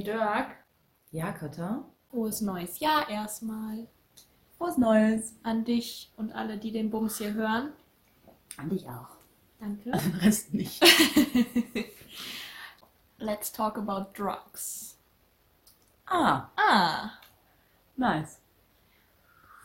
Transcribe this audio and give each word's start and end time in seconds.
Hey 0.00 0.04
Dirk, 0.06 0.46
Ja, 1.10 1.30
Katha. 1.30 1.84
frohes 2.08 2.40
neues 2.40 2.80
Jahr 2.80 3.06
erstmal 3.10 3.86
Frohes 4.56 4.78
Neues. 4.78 5.34
an 5.42 5.66
dich 5.66 6.10
und 6.16 6.32
alle, 6.32 6.56
die 6.56 6.72
den 6.72 6.88
Bums 6.88 7.18
hier 7.18 7.34
hören. 7.34 7.74
An 8.56 8.70
dich 8.70 8.88
auch. 8.88 9.08
Danke. 9.58 9.90
Den 9.90 10.14
Rest 10.14 10.54
nicht. 10.54 10.82
Let's 13.18 13.52
talk 13.52 13.76
about 13.76 14.06
drugs. 14.18 14.96
Ah, 16.06 16.48
Ah, 16.56 17.10
nice. 17.98 18.40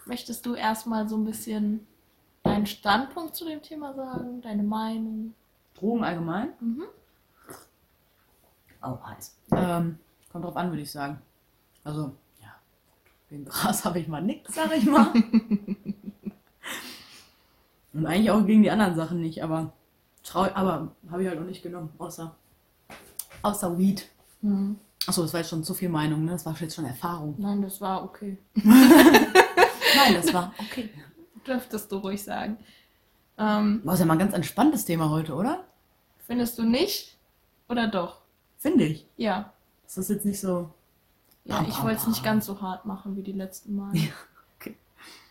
möchtest 0.06 0.46
du 0.46 0.54
erstmal 0.56 1.08
so 1.08 1.16
ein 1.16 1.24
bisschen 1.24 1.88
deinen 2.44 2.66
Standpunkt 2.66 3.38
zu 3.38 3.46
dem 3.46 3.62
Thema 3.62 3.94
sagen, 3.94 4.42
deine 4.42 4.64
Meinung? 4.64 5.34
Drogen 5.76 6.04
allgemein? 6.04 6.52
Mhm. 6.60 6.84
Auch 8.82 9.02
heiß. 9.02 9.38
Ähm, 9.54 9.98
kommt 10.36 10.44
drauf 10.44 10.58
an, 10.58 10.70
würde 10.70 10.82
ich 10.82 10.92
sagen. 10.92 11.22
Also, 11.86 12.12
ja. 12.42 12.54
Wegen 13.30 13.46
Gras 13.46 13.86
habe 13.86 14.00
ich 14.00 14.10
mal 14.10 14.22
nix, 14.22 14.54
sag 14.54 14.76
ich 14.76 14.84
mal. 14.86 15.14
Und 17.94 18.06
eigentlich 18.06 18.32
auch 18.32 18.46
gegen 18.46 18.62
die 18.62 18.70
anderen 18.70 18.98
Sachen 18.98 19.22
nicht, 19.22 19.42
aber 19.42 19.72
trau 20.24 20.42
aber 20.54 20.92
habe 21.10 21.24
ich 21.24 21.30
halt 21.30 21.40
noch 21.40 21.48
nicht 21.48 21.64
genommen, 21.64 21.94
außer 22.00 22.36
außer 23.44 23.78
Weed. 23.78 24.10
Hm. 24.42 24.76
Achso, 25.08 25.22
das 25.22 25.32
war 25.32 25.40
jetzt 25.40 25.52
schon 25.52 25.64
zu 25.64 25.74
viel 25.74 25.88
Meinung, 25.88 26.26
ne? 26.26 26.32
Das 26.32 26.46
war 26.46 26.54
jetzt 26.60 26.76
schon 26.76 26.84
Erfahrung. 26.84 27.36
Nein, 27.38 27.62
das 27.62 27.80
war 27.80 28.04
okay. 28.04 28.38
Nein, 28.56 30.16
das 30.16 30.34
war 30.34 30.54
okay. 30.60 30.90
Dürftest 31.48 31.90
du 31.90 32.00
ruhig 32.00 32.22
sagen. 32.22 32.58
Ähm, 33.38 33.80
War 33.86 33.98
ja 33.98 34.04
mal 34.06 34.16
ein 34.16 34.20
ganz 34.20 34.34
entspanntes 34.34 34.84
Thema 34.84 35.10
heute, 35.10 35.34
oder? 35.34 35.64
findest 36.26 36.58
du 36.58 36.64
nicht? 36.64 37.18
Oder 37.70 37.88
doch? 37.88 38.20
Finde 38.58 38.84
ich. 38.84 39.08
Ja. 39.16 39.54
Das 39.86 39.98
ist 39.98 40.10
jetzt 40.10 40.26
nicht 40.26 40.40
so. 40.40 40.70
Ja, 41.46 41.58
Pam, 41.58 41.68
ich 41.70 41.82
wollte 41.84 41.98
es 41.98 42.08
nicht 42.08 42.24
ganz 42.24 42.46
so 42.48 42.60
hart 42.62 42.86
machen 42.86 43.16
wie 43.16 43.22
die 43.24 43.32
letzten 43.34 43.76
Mal. 43.76 43.92
Ja, 43.96 44.12
okay. 44.60 44.76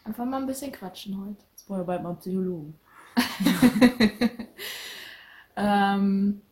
Einfach 0.04 0.24
mal 0.24 0.40
ein 0.40 0.46
bisschen 0.46 0.72
quatschen 0.72 1.18
heute. 1.20 1.42
Jetzt 1.52 1.66
brauche 1.66 1.80
ich 1.80 1.86
bald 1.86 2.02
mal 2.02 2.14
Psychologen. 2.14 2.74
Ähm, 5.56 6.42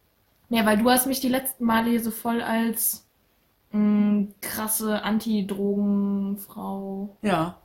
ja, 0.49 0.65
weil 0.65 0.79
du 0.79 0.89
hast 0.91 1.07
mich 1.07 1.21
die 1.21 1.29
letzten 1.29 1.65
Male 1.65 1.91
hier 1.91 2.03
so 2.03 2.11
voll 2.13 2.41
als 2.41 3.05
mh, 3.73 4.29
krasse 4.41 5.03
Anti-Drogen-Frau 5.03 7.17
Ja. 7.23 7.59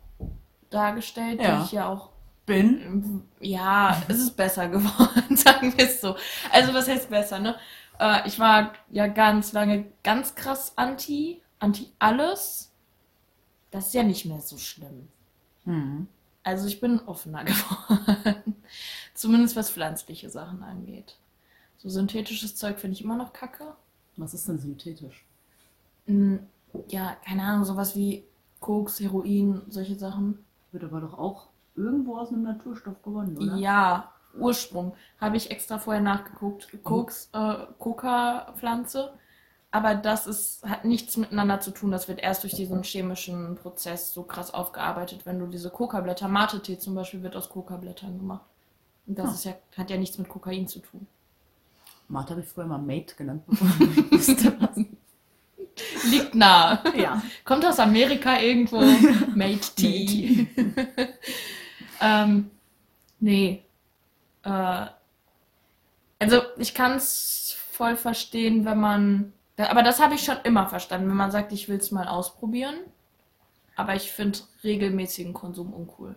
dargestellt, 0.70 1.40
Ja. 1.42 1.58
die 1.60 1.66
ich 1.66 1.72
ja 1.74 1.88
auch. 1.90 2.10
Bin. 2.48 3.24
Ja, 3.42 4.02
es 4.08 4.20
ist 4.20 4.38
besser 4.38 4.70
geworden, 4.70 5.36
sagen 5.36 5.74
wir 5.78 5.86
es 5.86 6.00
so. 6.00 6.16
Also, 6.52 6.74
was 6.74 6.88
heißt 6.88 7.10
besser, 7.10 7.40
ne? 7.40 7.56
Äh, 8.00 8.28
ich 8.28 8.40
war 8.40 8.74
ja 8.90 9.08
ganz 9.08 9.54
lange 9.54 9.86
ganz 10.04 10.36
krass 10.36 10.74
anti, 10.78 11.42
anti 11.60 11.92
alles. 12.00 12.72
Das 13.72 13.88
ist 13.88 13.94
ja 13.94 14.04
nicht 14.04 14.26
mehr 14.26 14.42
so 14.42 14.58
schlimm. 14.58 15.08
Hm. 15.66 16.08
Also 16.44 16.68
ich 16.68 16.80
bin 16.80 17.00
offener 17.02 17.44
geworden. 17.46 18.56
Zumindest 19.14 19.56
was 19.56 19.70
pflanzliche 19.70 20.30
Sachen 20.30 20.64
angeht. 20.64 21.18
So 21.78 21.90
synthetisches 21.90 22.56
Zeug 22.56 22.80
finde 22.80 22.96
ich 22.96 23.04
immer 23.04 23.18
noch 23.18 23.34
kacke. 23.34 23.76
Was 24.16 24.34
ist 24.34 24.48
denn 24.48 24.60
synthetisch? 24.60 25.26
Mm, 26.08 26.38
Ja, 26.90 27.18
keine 27.26 27.44
Ahnung, 27.44 27.66
sowas 27.66 27.96
wie 27.96 28.24
Koks, 28.60 29.00
Heroin, 29.00 29.62
solche 29.70 29.96
Sachen. 29.96 30.46
Wird 30.72 30.84
aber 30.84 31.02
doch 31.02 31.18
auch 31.18 31.48
irgendwo 31.76 32.18
aus 32.18 32.30
einem 32.30 32.44
Naturstoff 32.44 33.02
gewonnen, 33.04 33.38
oder? 33.38 33.56
Ja, 33.58 34.12
Ursprung. 34.38 34.96
Habe 35.20 35.38
ich 35.38 35.52
extra 35.52 35.78
vorher 35.80 36.02
nachgeguckt. 36.02 36.70
Koks, 36.84 37.30
äh, 37.34 37.56
Coca-Pflanze. 37.80 39.14
Aber 39.72 39.96
das 39.96 40.28
ist, 40.28 40.64
hat 40.64 40.86
nichts 40.86 41.18
miteinander 41.18 41.60
zu 41.60 41.72
tun. 41.72 41.92
Das 41.92 42.08
wird 42.08 42.20
erst 42.22 42.44
durch 42.44 42.54
diesen 42.54 42.84
chemischen 42.84 43.56
Prozess 43.56 44.14
so 44.14 44.24
krass 44.24 44.54
aufgearbeitet. 44.54 45.26
Wenn 45.26 45.40
du 45.40 45.48
diese 45.48 45.70
Coca-Blätter, 45.70 46.28
Mate-Tee 46.30 46.80
zum 46.80 46.96
Beispiel, 46.96 47.22
wird 47.22 47.36
aus 47.36 47.50
Coca-Blättern 47.50 48.18
gemacht. 48.18 48.46
Und 49.06 49.20
das 49.20 49.30
Ah. 49.30 49.34
ist 49.34 49.46
ja, 49.46 49.54
hat 49.78 49.90
ja 49.90 49.98
nichts 49.98 50.18
mit 50.18 50.30
Kokain 50.30 50.68
zu 50.68 50.80
tun. 50.80 51.08
Mate 52.10 52.32
habe 52.32 52.42
ich 52.42 52.48
früher 52.48 52.66
mal 52.66 52.78
Mate 52.78 53.16
genannt. 53.16 53.44
Liegt 56.10 56.34
nah. 56.36 56.82
ja. 56.96 57.22
Kommt 57.44 57.66
aus 57.66 57.80
Amerika 57.80 58.40
irgendwo. 58.40 58.82
Mate 59.36 59.76
Tea. 59.76 60.48
ähm, 62.02 62.50
nee. 63.20 63.64
Äh, 64.48 64.88
also 66.20 66.42
ich 66.58 66.74
kann 66.74 66.94
es 66.94 67.56
voll 67.72 67.98
verstehen, 67.98 68.66
wenn 68.66 68.80
man. 68.80 69.34
Aber 69.58 69.84
das 69.84 70.00
habe 70.00 70.16
ich 70.16 70.24
schon 70.24 70.38
immer 70.44 70.68
verstanden, 70.68 71.10
wenn 71.10 71.18
man 71.18 71.32
sagt, 71.32 71.52
ich 71.52 71.68
will 71.68 71.78
es 71.78 71.92
mal 71.92 72.08
ausprobieren. 72.08 72.76
Aber 73.76 73.96
ich 73.96 74.12
finde 74.12 74.40
regelmäßigen 74.64 75.34
Konsum 75.34 75.74
uncool. 75.74 76.16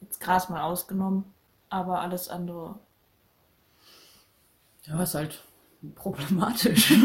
Jetzt 0.00 0.20
Gras 0.20 0.48
mal 0.48 0.62
ausgenommen, 0.62 1.24
aber 1.68 2.00
alles 2.00 2.28
andere. 2.28 2.78
Ja, 4.84 5.02
ist 5.02 5.14
halt 5.14 5.42
problematisch. 5.94 6.94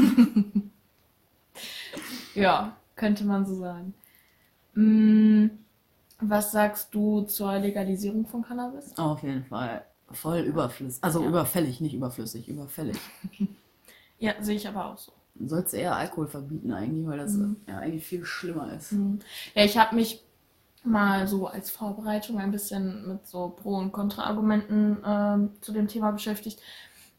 Ja, 2.35 2.75
könnte 2.97 3.23
man 3.23 3.45
so 3.45 3.55
sagen. 3.55 3.93
Mm, 4.73 5.47
was 6.19 6.51
sagst 6.51 6.93
du 6.93 7.21
zur 7.21 7.57
Legalisierung 7.57 8.25
von 8.25 8.43
Cannabis? 8.43 8.97
Auf 8.97 9.23
jeden 9.23 9.45
Fall. 9.45 9.85
Voll 10.11 10.39
überflüssig. 10.39 11.03
Also 11.03 11.21
Ja. 11.21 11.29
überfällig, 11.29 11.81
nicht 11.81 11.93
überflüssig, 11.93 12.47
überfällig. 12.47 12.97
Ja, 14.19 14.33
sehe 14.39 14.55
ich 14.55 14.67
aber 14.67 14.85
auch 14.85 14.97
so. 14.97 15.11
Sollst 15.45 15.73
eher 15.73 15.95
Alkohol 15.95 16.27
verbieten 16.27 16.71
eigentlich, 16.71 17.05
weil 17.05 17.17
das 17.17 17.33
Mhm. 17.33 17.57
ja 17.67 17.79
eigentlich 17.79 18.05
viel 18.05 18.23
schlimmer 18.25 18.71
ist. 18.73 18.93
Mhm. 18.93 19.19
Ja, 19.53 19.65
ich 19.65 19.77
habe 19.77 19.95
mich 19.95 20.23
mal 20.85 21.27
so 21.27 21.47
als 21.47 21.71
Vorbereitung 21.71 22.39
ein 22.39 22.51
bisschen 22.51 23.07
mit 23.07 23.27
so 23.27 23.49
Pro- 23.49 23.77
und 23.77 23.91
Kontra-Argumenten 23.91 24.99
ähm, 25.05 25.51
zu 25.61 25.73
dem 25.73 25.87
Thema 25.89 26.11
beschäftigt 26.11 26.61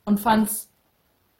und 0.07 0.21
fand 0.21 0.49
es 0.49 0.69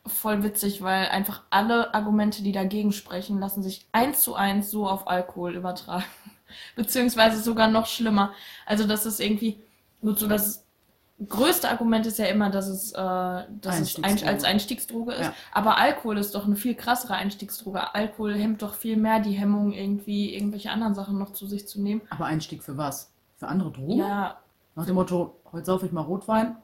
voll 0.07 0.43
witzig, 0.43 0.83
weil 0.83 1.07
einfach 1.09 1.43
alle 1.51 1.95
Argumente, 1.95 2.43
die 2.43 2.53
dagegen 2.53 2.93
sprechen, 2.93 3.41
lassen 3.41 3.63
sich 3.63 3.87
eins 3.93 4.23
zu 4.23 4.35
eins 4.37 4.71
so 4.71 4.89
auf 4.89 5.09
Alkohol 5.09 5.55
übertragen. 5.57 6.05
Beziehungsweise 6.77 7.43
sogar 7.43 7.69
noch 7.69 7.87
schlimmer. 7.87 8.33
Also 8.67 8.87
das 8.87 9.07
ist 9.07 9.21
irgendwie, 9.21 9.59
gut 10.03 10.19
so 10.19 10.29
das 10.29 10.66
größte 11.29 11.69
Argument 11.71 12.05
ist 12.07 12.19
ja 12.19 12.27
immer, 12.27 12.51
dass 12.51 12.69
es, 12.69 12.93
äh, 12.93 12.97
dass 12.97 13.81
es 13.81 14.03
ein, 14.03 14.23
als 14.27 14.45
Einstiegsdroge 14.45 15.13
ist. 15.15 15.21
Ja. 15.21 15.35
Aber 15.53 15.79
Alkohol 15.79 16.19
ist 16.19 16.35
doch 16.35 16.45
eine 16.47 16.57
viel 16.57 16.75
krassere 16.75 17.15
Einstiegsdroge. 17.15 17.95
Alkohol 17.95 18.35
hemmt 18.35 18.63
doch 18.63 18.75
viel 18.75 18.97
mehr 18.97 19.21
die 19.21 19.33
Hemmung, 19.33 19.73
irgendwie 19.73 20.35
irgendwelche 20.35 20.71
anderen 20.71 20.95
Sachen 20.95 21.19
noch 21.19 21.33
zu 21.33 21.47
sich 21.47 21.67
zu 21.67 21.81
nehmen. 21.81 22.03
Aber 22.11 22.27
Einstieg 22.27 22.63
für 22.63 22.77
was? 22.77 23.11
Für 23.37 23.49
andere 23.49 23.71
Drogen? 23.73 23.99
Ja, 23.99 24.39
Nach 24.75 24.87
dem 24.87 24.95
Motto, 24.95 25.37
heute 25.53 25.65
saufe 25.65 25.87
ich 25.87 25.93
mal 25.93 26.03
Rotwein, 26.03 26.57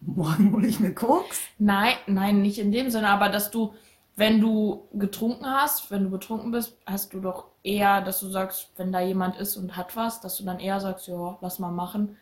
morgen 0.00 0.52
hole 0.52 0.66
ich 0.66 0.80
mir 0.80 0.94
Koks. 0.94 1.40
nein, 1.58 1.94
nein, 2.06 2.42
nicht 2.42 2.58
in 2.58 2.72
dem 2.72 2.90
Sinne, 2.90 3.08
aber 3.08 3.30
dass 3.30 3.50
du, 3.50 3.72
wenn 4.16 4.40
du 4.40 4.86
getrunken 4.92 5.46
hast, 5.46 5.90
wenn 5.90 6.04
du 6.04 6.10
betrunken 6.10 6.50
bist, 6.50 6.76
hast 6.86 7.14
du 7.14 7.20
doch 7.20 7.46
eher, 7.62 8.02
dass 8.02 8.20
du 8.20 8.28
sagst, 8.28 8.70
wenn 8.76 8.92
da 8.92 9.00
jemand 9.00 9.36
ist 9.36 9.56
und 9.56 9.76
hat 9.78 9.96
was, 9.96 10.20
dass 10.20 10.36
du 10.36 10.44
dann 10.44 10.60
eher 10.60 10.78
sagst, 10.80 11.08
ja, 11.08 11.38
lass 11.40 11.58
mal 11.58 11.70
machen, 11.72 12.16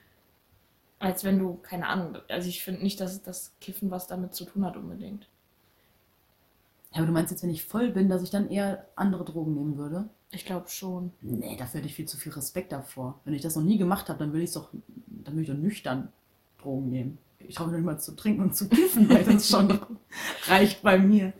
als 1.02 1.24
wenn 1.24 1.38
du, 1.38 1.54
keine 1.62 1.86
Ahnung, 1.88 2.18
also 2.28 2.48
ich 2.48 2.62
finde 2.64 2.82
nicht, 2.82 3.00
dass 3.00 3.22
das 3.22 3.52
Kiffen 3.60 3.90
was 3.90 4.06
damit 4.06 4.34
zu 4.34 4.44
tun 4.44 4.64
hat 4.64 4.76
unbedingt. 4.76 5.28
Ja, 6.92 6.98
aber 6.98 7.06
du 7.06 7.12
meinst 7.12 7.30
jetzt, 7.30 7.42
wenn 7.42 7.50
ich 7.50 7.64
voll 7.64 7.90
bin, 7.90 8.08
dass 8.08 8.22
ich 8.22 8.30
dann 8.30 8.50
eher 8.50 8.86
andere 8.96 9.24
Drogen 9.24 9.54
nehmen 9.54 9.78
würde? 9.78 10.08
Ich 10.30 10.44
glaube 10.44 10.68
schon. 10.68 11.12
Nee, 11.20 11.56
dafür 11.56 11.78
hätte 11.80 11.88
ich 11.88 11.94
viel 11.94 12.06
zu 12.06 12.16
viel 12.16 12.32
Respekt 12.32 12.72
davor. 12.72 13.18
Wenn 13.24 13.34
ich 13.34 13.42
das 13.42 13.56
noch 13.56 13.62
nie 13.62 13.78
gemacht 13.78 14.08
habe, 14.08 14.18
dann 14.18 14.32
will 14.32 14.42
ich 14.42 14.52
doch, 14.52 14.68
dann 15.06 15.34
will 15.36 15.42
ich 15.42 15.48
doch 15.48 15.56
nüchtern 15.56 16.08
Drogen 16.60 16.90
nehmen. 16.90 17.18
Ich 17.40 17.54
traue 17.56 17.68
mich 17.68 17.76
nicht 17.76 17.84
mal 17.86 17.98
zu 17.98 18.14
trinken 18.14 18.42
und 18.42 18.56
zu 18.56 18.68
kiffen, 18.68 19.08
weil 19.10 19.24
das 19.24 19.48
schon 19.48 19.78
reicht 20.46 20.82
bei 20.82 20.98
mir. 20.98 21.32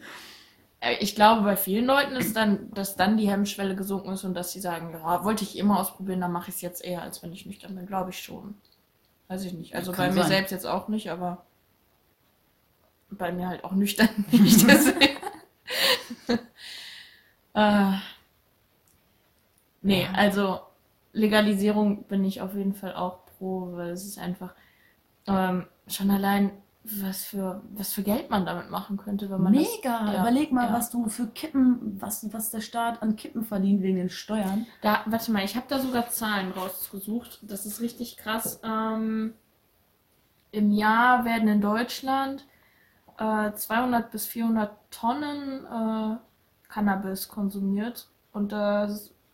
Äh, 0.81 0.97
Ich 1.01 1.15
glaube, 1.15 1.43
bei 1.43 1.57
vielen 1.57 1.87
Leuten 1.87 2.17
ist 2.17 2.37
dann, 2.37 2.71
dass 2.73 2.97
dann 2.97 3.17
die 3.17 3.31
Hemmschwelle 3.31 3.77
gesunken 3.77 4.11
ist 4.13 4.25
und 4.25 4.35
dass 4.35 4.53
sie 4.53 4.61
sagen, 4.61 4.91
ja, 4.93 5.25
wollte 5.25 5.45
ich 5.45 5.57
immer 5.59 5.81
ausprobieren, 5.81 6.21
dann 6.21 6.33
mache 6.33 6.51
ich 6.51 6.57
es 6.57 6.61
jetzt 6.63 6.85
eher, 6.85 7.03
als 7.03 7.23
wenn 7.23 7.33
ich 7.33 7.47
nüchtern 7.47 7.75
bin. 7.77 7.87
Glaube 7.87 8.11
ich 8.11 8.19
schon. 8.21 8.55
Weiß 9.33 9.45
ich 9.47 9.55
nicht. 9.55 9.75
Also 9.75 9.93
bei 9.93 10.09
mir 10.11 10.21
sein. 10.21 10.29
selbst 10.29 10.51
jetzt 10.51 10.67
auch 10.67 10.89
nicht, 10.89 11.11
aber 11.11 11.47
bei 13.11 13.33
mir 13.33 13.49
halt 13.49 13.65
auch 13.65 13.73
nüchtern 13.73 14.11
nicht. 14.31 14.69
Deswegen. 14.69 15.17
äh, 17.55 17.93
nee, 19.81 20.03
Ja. 20.03 20.13
also 20.13 20.61
Legalisierung 21.15 22.05
bin 22.05 22.25
ich 22.25 22.43
auf 22.43 22.55
jeden 22.55 22.75
Fall 22.75 22.95
auch 22.95 23.25
pro, 23.39 23.73
weil 23.73 23.91
es 23.93 24.05
ist 24.05 24.19
einfach 24.19 24.55
ähm, 25.27 25.67
schon 25.89 26.11
allein, 26.11 26.51
was 26.85 27.25
für, 27.25 27.63
was 27.75 27.93
für 27.93 28.03
Geld 28.03 28.29
man 28.31 28.45
damit 28.45 28.71
machen 28.71 28.97
könnte, 28.97 29.31
wenn 29.31 29.41
man 29.41 29.53
das 29.53 29.63
Mega! 29.63 30.13
ja, 30.13 30.21
Überleg 30.21 30.51
mal, 30.51 30.67
ja. 30.67 30.73
was 30.73 30.91
du 30.91 31.09
für 31.09 31.29
Kippen, 31.29 32.01
was, 32.01 32.33
was 32.33 32.51
der 32.51 32.61
Staat 32.61 33.03
an 33.03 33.15
Kippen 33.15 33.45
verdient 33.45 33.83
wegen 33.83 33.97
den 33.97 34.11
Steuern. 34.11 34.67
Da, 34.81 35.03
warte 35.07 35.31
mal, 35.31 35.45
ich 35.45 35.55
habe 35.55 35.67
da 35.69 35.79
sogar 35.79 36.09
Zahlen 36.09 36.51
rausgesucht. 36.51 37.39
Das 37.43 37.67
ist 37.67 37.81
richtig 37.81 38.17
krass. 38.17 38.61
Ähm, 38.65 39.35
Im 40.51 40.73
Jahr 40.73 41.25
werden 41.25 41.49
in 41.49 41.61
Deutschland 41.61 42.47
äh, 43.17 43.53
200 43.53 44.11
bis 44.11 44.27
400 44.27 44.77
Tonnen 44.91 45.65
äh, 45.65 46.17
Cannabis 46.69 47.29
konsumiert. 47.29 48.09
Und 48.33 48.51
da 48.51 48.89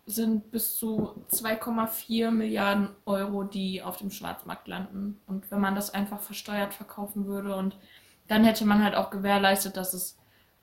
sind 0.09 0.51
bis 0.51 0.77
zu 0.79 1.13
2,4 1.31 2.31
Milliarden 2.31 2.89
Euro, 3.05 3.45
die 3.45 3.83
auf 3.83 3.99
dem 3.99 4.11
Schwarzmarkt 4.11 4.67
landen. 4.67 5.21
Und 5.27 5.51
wenn 5.51 5.61
man 5.61 5.75
das 5.75 5.93
einfach 5.93 6.21
versteuert 6.21 6.75
verkaufen 6.75 7.27
würde 7.27 7.55
und 7.55 7.77
dann 8.27 8.45
hätte 8.45 8.65
man 8.65 8.83
halt 8.83 8.95
auch 8.95 9.11
gewährleistet, 9.11 9.77
dass 9.77 9.93
es 9.95 10.17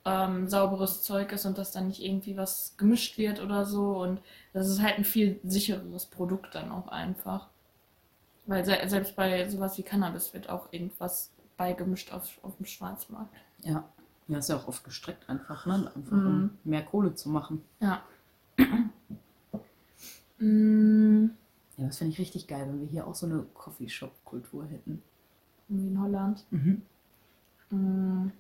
ähm, 0.04 0.48
sauberes 0.48 1.04
Zeug 1.04 1.32
ist 1.32 1.46
und 1.46 1.58
dass 1.58 1.72
dann 1.72 1.88
nicht 1.88 2.02
irgendwie 2.04 2.38
was 2.38 2.76
gemischt 2.78 3.18
wird 3.18 3.40
oder 3.42 3.66
so. 3.66 3.98
Und 3.98 4.20
das 4.54 4.68
ist 4.68 4.82
halt 4.82 4.98
ein 4.98 5.06
viel 5.06 5.40
sichereres 5.44 6.06
Produkt 6.08 6.56
dann 6.56 6.72
auch 6.72 6.88
einfach. 6.88 7.48
Weil 8.48 8.66
se 8.66 8.78
selbst 8.88 9.16
bei 9.16 9.48
sowas 9.50 9.78
wie 9.78 9.84
Cannabis 9.84 10.34
wird 10.34 10.50
auch 10.50 10.72
irgendwas 10.72 11.32
beigemischt 11.58 12.12
auf, 12.14 12.40
auf 12.44 12.58
dem 12.58 12.66
Schwarzmarkt. 12.66 13.34
Ja. 13.64 13.84
Ja, 14.28 14.40
ist 14.40 14.50
ja 14.50 14.56
auch 14.56 14.68
oft 14.68 14.84
gestreckt 14.84 15.30
einfach, 15.30 15.68
ne? 15.68 15.92
Einfach 15.96 16.12
um 16.12 16.40
Mhm. 16.42 16.58
mehr 16.64 16.84
Kohle 16.84 17.14
zu 17.14 17.30
machen. 17.30 17.64
Ja. 17.80 18.02
mm, 20.46 21.30
Ja, 21.78 21.88
das 21.88 21.98
finde 21.98 22.14
ich 22.14 22.20
richtig 22.20 22.48
geil, 22.48 22.68
wenn 22.68 22.80
wir 22.82 22.88
hier 22.88 23.08
auch 23.08 23.16
so 23.16 23.26
eine 23.26 23.44
Coffeeshop-Kultur 23.54 24.66
hätten. 24.66 25.02
wie 25.68 25.88
in 25.88 26.00
Holland. 26.02 26.46
Mhm. 26.52 26.82
Mm. 27.72 28.32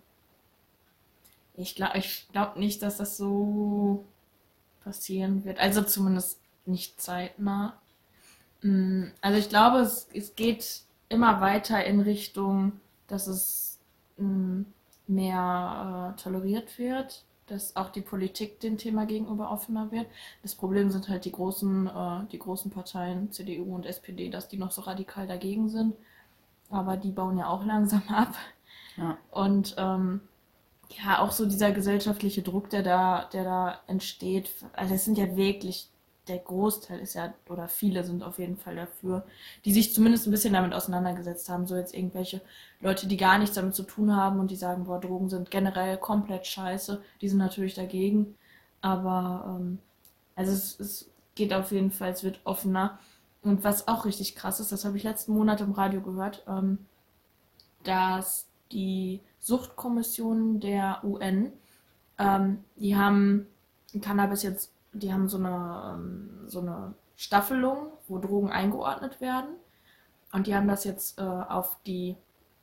Ich 1.55 1.75
glaube 1.75 1.97
ich 1.97 2.27
glaub 2.31 2.57
nicht, 2.57 2.81
dass 2.81 2.97
das 2.97 3.17
so 3.17 4.05
passieren 4.83 5.45
wird. 5.45 5.59
Also 5.59 5.83
zumindest 5.83 6.39
nicht 6.65 7.01
zeitnah. 7.01 7.81
Mm, 8.63 9.05
Also 9.21 9.39
ich 9.39 9.49
glaube, 9.49 9.79
es, 9.79 10.07
es 10.13 10.35
geht 10.35 10.83
immer 11.09 11.41
weiter 11.41 11.83
in 11.85 12.01
Richtung, 12.01 12.73
dass 13.07 13.27
es 13.27 13.79
mehr 15.07 16.13
äh, 16.17 16.21
toleriert 16.21 16.77
wird, 16.77 17.23
dass 17.47 17.75
auch 17.75 17.89
die 17.89 18.01
Politik 18.01 18.59
dem 18.59 18.77
Thema 18.77 19.05
gegenüber 19.05 19.51
offener 19.51 19.91
wird. 19.91 20.07
Das 20.41 20.55
Problem 20.55 20.89
sind 20.89 21.09
halt 21.09 21.25
die 21.25 21.31
großen, 21.31 21.87
äh, 21.87 22.25
die 22.31 22.39
großen 22.39 22.71
Parteien, 22.71 23.31
CDU 23.31 23.75
und 23.75 23.85
SPD, 23.85 24.29
dass 24.29 24.47
die 24.47 24.57
noch 24.57 24.71
so 24.71 24.81
radikal 24.81 25.27
dagegen 25.27 25.69
sind. 25.69 25.95
Aber 26.69 26.97
die 26.97 27.11
bauen 27.11 27.37
ja 27.37 27.47
auch 27.47 27.65
langsam 27.65 28.03
ab. 28.07 28.33
Ja. 28.97 29.17
Und 29.31 29.75
ähm, 29.77 30.21
ja, 30.89 31.19
auch 31.19 31.31
so 31.31 31.45
dieser 31.45 31.71
gesellschaftliche 31.71 32.41
Druck, 32.41 32.69
der 32.69 32.83
da, 32.83 33.25
der 33.33 33.43
da 33.43 33.79
entsteht. 33.87 34.49
Also 34.73 34.95
es 34.95 35.05
sind 35.05 35.17
ja 35.17 35.35
wirklich, 35.35 35.89
der 36.27 36.39
Großteil 36.39 36.99
ist 36.99 37.13
ja, 37.13 37.33
oder 37.49 37.67
viele 37.67 38.03
sind 38.03 38.23
auf 38.23 38.39
jeden 38.39 38.57
Fall 38.57 38.75
dafür, 38.75 39.25
die 39.63 39.73
sich 39.73 39.93
zumindest 39.93 40.27
ein 40.27 40.31
bisschen 40.31 40.53
damit 40.53 40.73
auseinandergesetzt 40.73 41.49
haben. 41.49 41.67
So 41.67 41.75
jetzt 41.75 41.93
irgendwelche 41.93 42.41
Leute, 42.81 43.07
die 43.07 43.17
gar 43.17 43.37
nichts 43.37 43.55
damit 43.55 43.75
zu 43.75 43.83
tun 43.83 44.15
haben 44.15 44.39
und 44.39 44.51
die 44.51 44.55
sagen, 44.55 44.85
boah, 44.85 44.99
Drogen 44.99 45.29
sind 45.29 45.51
generell 45.51 45.97
komplett 45.97 46.47
scheiße, 46.47 47.01
die 47.21 47.29
sind 47.29 47.37
natürlich 47.37 47.75
dagegen. 47.75 48.35
Aber 48.81 49.57
ähm, 49.59 49.79
also 50.35 50.51
es, 50.51 50.79
es 50.79 51.09
geht 51.35 51.53
auf 51.53 51.71
jeden 51.71 51.91
Fall, 51.91 52.11
es 52.11 52.23
wird 52.23 52.39
offener. 52.43 52.99
Und 53.41 53.63
was 53.63 53.87
auch 53.87 54.05
richtig 54.05 54.35
krass 54.35 54.59
ist, 54.59 54.71
das 54.71 54.85
habe 54.85 54.97
ich 54.97 55.03
letzten 55.03 55.33
Monat 55.33 55.61
im 55.61 55.71
Radio 55.71 56.01
gehört, 56.01 56.43
ähm, 56.47 56.79
dass 57.83 58.47
die 58.71 59.21
Suchtkommission 59.39 60.59
der 60.59 61.01
UN, 61.03 61.53
ähm, 62.17 62.63
die 62.75 62.95
haben 62.95 63.47
Cannabis 64.01 64.43
jetzt, 64.43 64.71
die 64.95 65.13
haben 65.13 65.27
so 65.27 65.37
eine, 65.37 65.93
ähm, 65.95 66.29
so 66.47 66.61
eine 66.61 66.93
Staffelung, 67.15 67.91
wo 68.07 68.17
Drogen 68.17 68.51
eingeordnet 68.51 69.21
werden. 69.21 69.49
Und 70.31 70.47
die 70.47 70.55
haben 70.55 70.67
das 70.67 70.83
jetzt 70.83 71.19
äh, 71.19 71.21
auf 71.21 71.77
die 71.85 72.15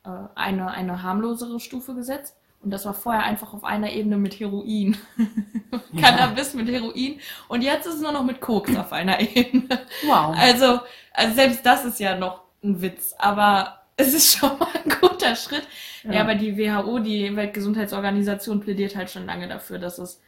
äh, 0.05 0.09
eine, 0.35 0.71
eine 0.71 1.01
harmlosere 1.03 1.59
Stufe 1.59 1.95
gesetzt. 1.95 2.35
Und 2.61 2.71
das 2.71 2.85
war 2.85 2.93
vorher 2.93 3.23
einfach 3.23 3.53
auf 3.53 3.63
einer 3.63 3.91
Ebene 3.91 4.17
mit 4.17 4.39
Heroin. 4.39 4.97
Cannabis 5.99 6.53
mit 6.53 6.69
Heroin. 6.69 7.19
Und 7.49 7.61
jetzt 7.61 7.85
ist 7.85 7.95
es 7.95 8.01
nur 8.01 8.13
noch 8.13 8.23
mit 8.23 8.39
Koks 8.39 8.75
auf 8.77 8.93
einer 8.93 9.19
Ebene. 9.35 9.79
Wow. 10.05 10.35
Also, 10.37 10.79
also 11.13 11.33
selbst 11.35 11.65
das 11.65 11.83
ist 11.83 11.99
ja 11.99 12.17
noch 12.17 12.43
ein 12.63 12.81
Witz, 12.81 13.13
aber 13.17 13.81
es 13.97 14.13
ist 14.13 14.37
schon 14.37 14.57
mal 14.57 14.69
ein 14.73 14.89
guter 15.01 15.35
Schritt. 15.35 15.67
Ja, 16.03 16.21
aber 16.21 16.35
die 16.35 16.57
WHO, 16.57 16.99
die 16.99 17.35
Weltgesundheitsorganisation, 17.35 18.59
plädiert 18.59 18.95
halt 18.95 19.09
schon 19.09 19.25
lange 19.25 19.47
dafür, 19.47 19.79
dass 19.79 19.99
es, 19.99 20.21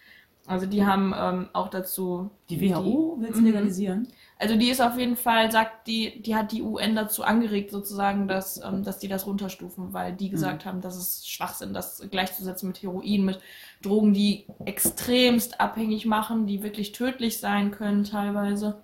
also 0.48 0.66
die 0.68 0.86
haben 0.86 1.14
ähm, 1.18 1.50
auch 1.54 1.70
dazu. 1.70 2.30
die 2.50 2.62
WHO 2.62 3.18
will 3.20 3.30
es 3.32 3.38
Mhm. 3.38 3.46
legalisieren. 3.46 4.08
Also 4.38 4.56
die 4.58 4.70
ist 4.70 4.82
auf 4.82 4.98
jeden 4.98 5.16
Fall, 5.16 5.50
sagt 5.52 5.88
die, 5.88 6.22
die 6.22 6.36
hat 6.36 6.52
die 6.52 6.62
UN 6.62 6.96
dazu 6.96 7.24
angeregt, 7.24 7.72
sozusagen, 7.72 8.28
dass, 8.28 8.62
ähm, 8.64 8.84
dass 8.84 9.00
die 9.00 9.08
das 9.08 9.26
runterstufen, 9.26 9.94
weil 9.94 10.14
die 10.14 10.30
gesagt 10.30 10.66
haben, 10.66 10.82
das 10.82 10.98
ist 10.98 11.30
Schwachsinn, 11.32 11.74
das 11.74 12.04
gleichzusetzen 12.12 12.68
mit 12.68 12.84
Heroin, 12.84 13.24
mit 13.26 13.40
Drogen, 13.82 14.14
die 14.14 14.46
extremst 14.66 15.60
abhängig 15.62 16.06
machen, 16.06 16.48
die 16.48 16.62
wirklich 16.64 16.92
tödlich 16.92 17.40
sein 17.40 17.72
können 17.72 18.04
teilweise. 18.04 18.82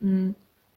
Mm, 0.00 0.30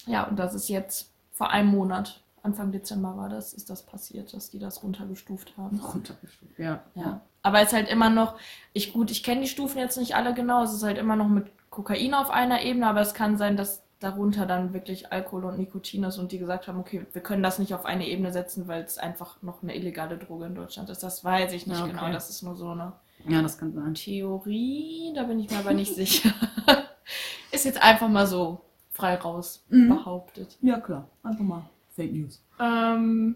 Ja, 0.06 0.24
und 0.28 0.38
das 0.40 0.54
ist 0.54 0.70
jetzt 0.70 1.12
vor 1.34 1.50
einem 1.52 1.70
Monat, 1.70 2.22
Anfang 2.44 2.72
Dezember 2.72 3.16
war 3.18 3.30
das, 3.30 3.54
ist 3.54 3.70
das 3.70 3.84
passiert, 3.86 4.34
dass 4.34 4.50
die 4.50 4.60
das 4.60 4.84
runtergestuft 4.84 5.54
haben. 5.58 5.80
Runtergestuft, 5.80 6.58
ja. 6.58 6.84
Ja. 6.96 7.22
Aber 7.42 7.60
es 7.62 7.68
ist 7.70 7.74
halt 7.74 7.90
immer 7.90 8.10
noch, 8.10 8.36
ich 8.74 8.94
gut, 8.94 9.12
ich 9.12 9.24
kenne 9.24 9.42
die 9.42 9.48
Stufen 9.48 9.78
jetzt 9.80 9.98
nicht 9.98 10.16
alle 10.16 10.34
genau, 10.34 10.64
es 10.64 10.74
ist 10.74 10.84
halt 10.84 10.98
immer 10.98 11.16
noch 11.16 11.28
mit 11.30 11.48
Kokain 11.70 12.14
auf 12.14 12.30
einer 12.30 12.62
Ebene, 12.64 12.88
aber 12.88 13.02
es 13.02 13.14
kann 13.14 13.38
sein, 13.38 13.56
dass 13.58 13.82
darunter 14.00 14.46
dann 14.46 14.74
wirklich 14.74 15.12
Alkohol 15.12 15.44
und 15.46 15.58
Nikotin 15.58 16.04
ist 16.06 16.18
und 16.18 16.32
die 16.32 16.40
gesagt 16.40 16.68
haben, 16.68 16.80
okay, 16.80 17.06
wir 17.12 17.22
können 17.22 17.44
das 17.44 17.60
nicht 17.60 17.74
auf 17.74 17.86
eine 17.86 18.08
Ebene 18.08 18.32
setzen, 18.32 18.68
weil 18.68 18.82
es 18.84 18.98
einfach 18.98 19.42
noch 19.42 19.62
eine 19.62 19.76
illegale 19.76 20.18
Droge 20.18 20.46
in 20.46 20.56
Deutschland 20.56 20.90
ist. 20.90 21.04
Das 21.04 21.24
weiß 21.26 21.52
ich 21.54 21.68
nicht 21.68 21.78
Ja, 21.78 21.84
okay. 21.84 21.92
genau, 21.94 22.12
das 22.12 22.30
ist 22.30 22.42
nur 22.42 22.56
so 22.56 22.70
eine 22.70 22.94
Ja, 23.28 23.42
das 23.42 23.58
kann 23.58 23.74
sein. 23.74 23.94
Theorie, 23.96 25.12
da 25.16 25.24
bin 25.24 25.40
ich 25.40 25.50
mir 25.52 25.58
aber 25.60 25.74
nicht 25.74 25.94
sicher. 25.96 26.30
ist 27.52 27.66
jetzt 27.66 27.82
einfach 27.84 28.08
mal 28.08 28.26
so 28.28 28.62
frei 28.92 29.16
raus 29.16 29.64
Mhm. 29.70 29.90
behauptet. 29.90 30.58
Ja, 30.62 30.80
klar. 30.80 31.08
Einfach 31.24 31.44
mal 31.44 31.64
Fake 32.00 32.14
News. 32.14 32.42
Ähm, 32.62 33.36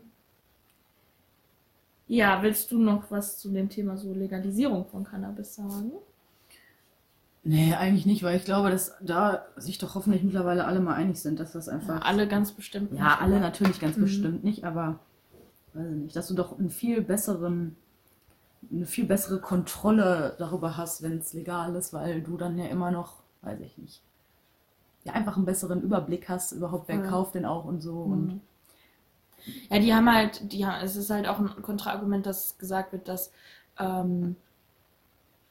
ja, 2.07 2.41
willst 2.43 2.71
du 2.71 2.77
noch 2.79 3.11
was 3.11 3.37
zu 3.39 3.49
dem 3.51 3.67
Thema 3.69 3.97
so 3.97 4.13
Legalisierung 4.13 4.85
von 4.85 5.03
Cannabis 5.03 5.55
sagen? 5.55 5.91
Nee, 7.43 7.73
eigentlich 7.73 8.05
nicht, 8.05 8.23
weil 8.23 8.37
ich 8.37 8.45
glaube, 8.45 8.69
dass 8.69 8.93
da 9.01 9.45
sich 9.57 9.77
doch 9.77 9.95
hoffentlich 9.95 10.23
mittlerweile 10.23 10.63
alle 10.65 10.79
mal 10.79 10.93
einig 10.95 11.19
sind, 11.19 11.41
dass 11.41 11.51
das 11.51 11.67
einfach. 11.67 12.01
alle 12.05 12.25
ganz 12.29 12.53
bestimmt. 12.53 12.93
Ja, 12.93 13.03
nicht, 13.09 13.21
alle 13.21 13.35
aber- 13.35 13.39
natürlich 13.41 13.81
ganz 13.81 13.97
Mhm. 13.97 14.01
bestimmt 14.01 14.43
nicht, 14.45 14.63
aber 14.63 14.99
weiß 15.73 15.87
ich 15.89 15.95
nicht, 16.03 16.15
dass 16.15 16.27
du 16.29 16.35
doch 16.35 16.57
einen 16.57 16.69
viel 16.69 17.01
besseren, 17.01 17.75
eine 18.71 18.85
viel 18.85 19.05
bessere 19.05 19.41
Kontrolle 19.41 20.35
darüber 20.37 20.77
hast, 20.77 21.01
wenn 21.01 21.17
es 21.17 21.33
legal 21.33 21.75
ist, 21.75 21.91
weil 21.91 22.21
du 22.21 22.37
dann 22.37 22.57
ja 22.57 22.65
immer 22.67 22.91
noch, 22.91 23.23
weiß 23.41 23.59
ich 23.59 23.77
nicht, 23.77 24.01
ja 25.03 25.11
einfach 25.11 25.35
einen 25.35 25.45
besseren 25.45 25.81
Überblick 25.81 26.29
hast, 26.29 26.53
überhaupt 26.53 26.87
wer 26.87 26.95
Ja. 26.97 27.07
kauft 27.09 27.35
denn 27.35 27.45
auch 27.45 27.65
und 27.65 27.81
so. 27.81 28.03
Und 28.03 28.25
Mhm. 28.35 28.41
Ja, 29.69 29.79
die 29.79 29.93
haben 29.93 30.13
halt, 30.13 30.51
die 30.53 30.65
haben, 30.65 30.83
es 30.83 30.95
ist 30.95 31.09
halt 31.09 31.27
auch 31.27 31.39
ein 31.39 31.61
Kontraargument, 31.61 32.25
dass 32.25 32.57
gesagt 32.57 32.93
wird, 32.93 33.07
dass 33.07 33.31
ähm, 33.79 34.35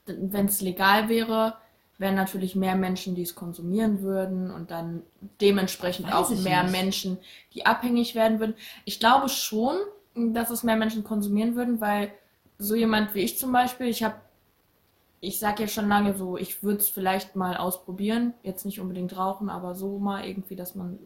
wenn 0.06 0.46
es 0.46 0.61
legal 0.61 1.08
wäre, 1.08 1.54
wären 1.99 2.14
natürlich 2.16 2.56
mehr 2.56 2.75
Menschen, 2.75 3.14
die 3.14 3.22
es 3.22 3.34
konsumieren 3.34 4.02
würden 4.02 4.50
und 4.50 4.70
dann 4.70 5.02
dementsprechend 5.40 6.06
Weiß 6.06 6.14
auch 6.14 6.30
mehr 6.30 6.64
nicht. 6.64 6.72
Menschen, 6.72 7.18
die 7.54 7.64
abhängig 7.66 8.14
werden 8.14 8.40
würden. 8.40 8.54
Ich 8.84 8.99
glaube 8.99 9.28
schon, 9.28 9.76
dass 10.14 10.50
es 10.50 10.62
mehr 10.64 10.76
Menschen 10.76 11.04
konsumieren 11.04 11.54
würden, 11.54 11.80
weil 11.80 12.12
so 12.58 12.75
jemand 12.75 13.14
wie 13.14 13.20
ich 13.20 13.38
zum 13.38 13.52
Beispiel, 13.52 13.87
ich 13.87 14.02
habe, 14.02 14.16
ich 15.20 15.38
sage 15.38 15.62
ja 15.62 15.68
schon 15.68 15.88
lange 15.88 16.14
so, 16.14 16.37
ich 16.37 16.62
würde 16.62 16.78
es 16.78 16.88
vielleicht 16.88 17.37
mal 17.37 17.56
ausprobieren, 17.56 18.34
jetzt 18.42 18.64
nicht 18.66 18.80
unbedingt 18.80 19.16
rauchen, 19.16 19.49
aber 19.49 19.75
so 19.75 19.99
mal 19.99 20.25
irgendwie, 20.25 20.56
dass 20.56 20.75
man, 20.75 20.99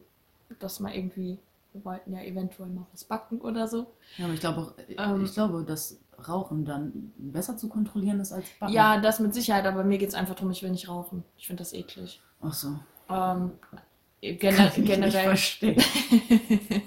dass 0.59 0.81
man 0.81 0.93
irgendwie, 0.93 1.39
wir 1.77 1.85
wollten 1.85 2.15
ja 2.15 2.23
eventuell 2.23 2.69
mal 2.71 2.87
was 2.93 3.05
backen 3.05 3.41
oder 3.41 3.69
so. 3.69 3.87
ja, 4.17 4.25
aber 4.25 4.35
ich 4.35 4.41
glaube 4.41 4.61
auch, 4.61 4.73
Ähm. 4.97 5.25
ich 5.25 5.35
glaube, 5.35 5.65
dass 5.65 5.99
Rauchen 6.27 6.65
dann 6.65 7.13
besser 7.19 7.57
zu 7.59 7.69
kontrollieren 7.69 8.21
ist 8.21 8.33
als 8.33 8.47
Backen. 8.59 8.73
Ja, 8.73 8.99
das 9.01 9.21
mit 9.21 9.35
Sicherheit, 9.35 9.67
aber 9.67 9.85
mir 9.85 9.99
geht 9.99 10.09
es 10.09 10.15
einfach 10.15 10.35
darum, 10.35 10.51
ich 10.51 10.63
will 10.63 10.71
nicht 10.71 10.89
rauchen. 10.89 11.25
Ich 11.37 11.47
finde 11.47 11.61
das 11.61 11.75
eklig. 11.75 12.21
Ach 12.41 12.55
so. 12.55 12.69
Ähm, 13.11 13.53
gener 14.23 14.57
Kann 14.57 14.67
ich 14.69 14.77
nicht 14.79 14.87
generell, 14.87 15.25
verstehen. 15.25 15.77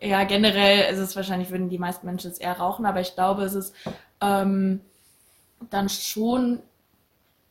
ja, 0.00 0.22
generell 0.24 0.92
ist 0.92 1.00
es 1.00 1.16
wahrscheinlich, 1.16 1.50
würden 1.50 1.68
die 1.68 1.78
meisten 1.78 2.06
Menschen 2.06 2.30
es 2.30 2.38
eher 2.38 2.58
rauchen, 2.58 2.86
aber 2.86 3.00
ich 3.00 3.14
glaube, 3.14 3.42
es 3.42 3.54
ist 3.54 3.74
ähm, 4.20 4.80
dann 5.70 5.88
schon, 5.88 6.60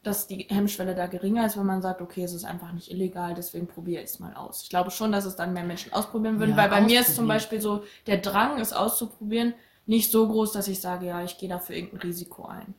dass 0.04 0.28
die 0.28 0.48
Hemmschwelle 0.50 0.96
da 0.96 1.08
geringer 1.08 1.46
ist, 1.46 1.58
wenn 1.58 1.66
man 1.66 1.82
sagt, 1.82 2.02
okay, 2.02 2.24
es 2.24 2.34
ist 2.34 2.44
einfach 2.44 2.74
nicht 2.74 2.92
illegal, 2.92 3.34
deswegen 3.34 3.68
probiere 3.68 4.04
ich 4.04 4.10
es 4.10 4.20
mal 4.20 4.34
aus. 4.34 4.64
Ich 4.64 4.70
glaube 4.70 4.92
schon, 4.92 5.12
dass 5.14 5.26
es 5.26 5.36
dann 5.38 5.54
mehr 5.54 5.64
Menschen 5.64 5.94
ausprobieren 5.94 6.40
würden, 6.40 6.52
Ja, 6.52 6.58
weil 6.58 6.70
bei 6.70 6.82
mir 6.82 7.02
ist 7.02 7.16
zum. 7.16 7.28
Beispiel 7.28 7.62
so 7.62 7.84
der 8.06 8.18
Drang, 8.18 8.60
es 8.60 8.74
auszuprobieren, 8.74 9.54
nicht 9.86 10.12
so 10.12 10.28
groß, 10.28 10.52
dass 10.52 10.68
ich 10.68 10.82
sage, 10.82 11.08
ja, 11.08 11.24
ich 11.24 11.38
gehe 11.38 11.48
dafür 11.50 11.76
irgendein 11.76 12.02
Risiko 12.02 12.46
ein. 12.46 12.74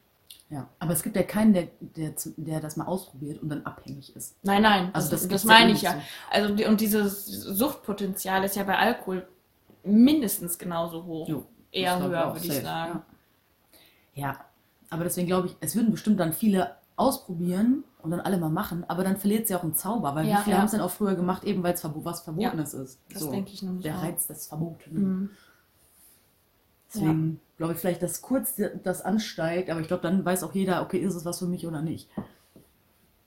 Ja, 0.50 0.68
aber 0.78 0.92
es 0.92 1.02
gibt 1.02 1.16
ja 1.16 1.22
keinen, 1.22 1.54
der, 1.54 1.68
der, 1.80 2.14
der 2.36 2.60
das 2.60 2.76
mal 2.76 2.84
ausprobiert 2.84 3.42
und 3.42 3.48
dann 3.48 3.62
abhängig 3.64 4.14
ist. 4.14 4.36
Nein, 4.42 4.62
nein, 4.62 4.90
Also 4.92 5.10
das, 5.10 5.22
das 5.22 5.30
das, 5.30 5.44
meine 5.44 5.70
eh 5.70 5.74
ich 5.74 5.82
ja. 5.82 5.94
nicht 5.94 6.06
Also 6.30 6.52
und 6.68 6.80
dieses 6.80 7.26
Suchtpotenzial 7.26 8.44
ist 8.44 8.54
ja 8.56 8.62
bei 8.64 8.76
Alkohol 8.76 9.26
mindestens 9.82 10.58
genauso 10.58 11.04
hoch. 11.04 11.28
Jo, 11.28 11.46
Eher 11.72 11.98
höher, 11.98 12.34
würde 12.34 12.46
ich 12.46 12.60
sagen. 12.60 13.02
Ja. 14.14 14.28
ja, 14.28 14.44
aber 14.90 15.04
deswegen 15.04 15.26
glaube 15.26 15.48
ich, 15.48 15.56
es 15.60 15.74
würden 15.74 15.90
bestimmt 15.90 16.20
dann 16.20 16.32
viele 16.32 16.76
ausprobieren 16.96 17.84
und 18.02 18.10
dann 18.10 18.20
alle 18.20 18.38
mal 18.38 18.50
machen, 18.50 18.84
aber 18.88 19.02
dann 19.04 19.16
verliert 19.16 19.48
sie 19.48 19.54
auch 19.56 19.62
einen 19.62 19.74
Zauber, 19.74 20.14
weil 20.14 20.26
Ja, 20.26 20.38
wie 20.38 20.42
viele 20.42 20.56
ja. 20.56 20.58
haben 20.60 20.66
es 20.66 20.72
dann 20.72 20.80
auch 20.80 20.90
früher 20.90 21.14
gemacht, 21.14 21.44
eben 21.44 21.62
weil 21.62 21.74
es 21.74 21.80
verbo 21.80 22.04
was 22.04 22.20
Verbotenes 22.20 22.74
ist. 22.74 23.00
Das 23.12 23.22
So, 23.22 23.30
denke 23.30 23.52
ich 23.52 23.62
nämlich 23.62 23.82
der 23.82 23.96
auch. 23.98 24.02
Reiz 24.02 24.26
des 24.26 24.46
Verbotenen. 24.46 25.20
Mhm. 25.22 25.30
Deswegen 26.92 27.40
glaube 27.56 27.72
ich 27.72 27.78
vielleicht, 27.80 28.02
dass 28.02 28.22
kurz 28.22 28.54
das 28.84 29.02
ansteigt, 29.02 29.70
aber 29.70 29.80
ich 29.80 29.88
glaube, 29.88 30.02
dann 30.02 30.24
weiß 30.24 30.44
auch 30.44 30.54
jeder, 30.54 30.82
okay, 30.82 30.98
ist 30.98 31.14
es 31.14 31.24
was 31.24 31.40
für 31.40 31.46
mich 31.46 31.66
oder 31.66 31.82
nicht. 31.82 32.08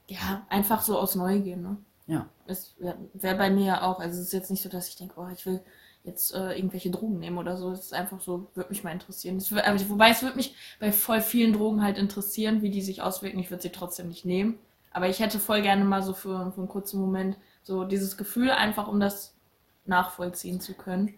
Ja, 0.08 0.46
einfach 0.50 0.82
so 0.82 0.98
aus 0.98 1.16
Neugier, 1.16 1.58
ne? 1.58 1.78
Ja. 2.08 2.28
Es 2.46 2.76
wäre 2.80 2.98
wär 3.14 3.36
bei 3.36 3.50
mir 3.50 3.66
ja 3.66 3.82
auch, 3.82 4.00
also 4.00 4.20
es 4.22 4.28
ist 4.28 4.34
jetzt 4.34 4.50
nicht 4.50 4.64
so, 4.64 4.70
dass 4.70 4.88
ich 4.88 4.96
denke, 4.96 5.16
oh, 5.18 5.28
ich 5.28 5.46
will 5.46 5.62
jetzt 6.08 6.34
äh, 6.34 6.54
irgendwelche 6.58 6.90
Drogen 6.90 7.20
nehmen 7.20 7.38
oder 7.38 7.58
so. 7.58 7.72
Es 7.72 7.82
ist 7.82 7.94
einfach 7.94 8.20
so, 8.20 8.48
würde 8.56 8.70
mich 8.70 8.84
mal 8.84 8.92
interessieren. 8.92 9.38
Es 9.38 9.52
wür- 9.52 9.64
aber, 9.64 9.80
wobei 9.90 10.10
es 10.10 10.24
würde 10.24 10.36
mich 10.38 10.56
bei 10.80 10.92
voll 10.92 11.22
vielen 11.22 11.54
Drogen 11.54 11.84
halt 11.84 11.98
interessieren, 11.98 12.62
wie 12.64 12.72
die 12.72 12.82
sich 12.82 13.02
auswirken. 13.04 13.40
Ich 13.40 13.52
würde 13.52 13.62
sie 13.64 13.70
trotzdem 13.70 14.08
nicht 14.08 14.26
nehmen. 14.26 14.58
Aber 14.92 15.08
ich 15.10 15.20
hätte 15.20 15.38
voll 15.40 15.62
gerne 15.62 15.86
mal 15.86 16.02
so 16.02 16.14
für, 16.14 16.52
für 16.52 16.58
einen 16.62 16.68
kurzen 16.70 17.00
Moment 17.00 17.38
so 17.62 17.84
dieses 17.84 18.18
Gefühl, 18.18 18.50
einfach 18.50 18.88
um 18.88 19.00
das 19.00 19.36
nachvollziehen 19.86 20.60
zu 20.60 20.74
können 20.74 21.14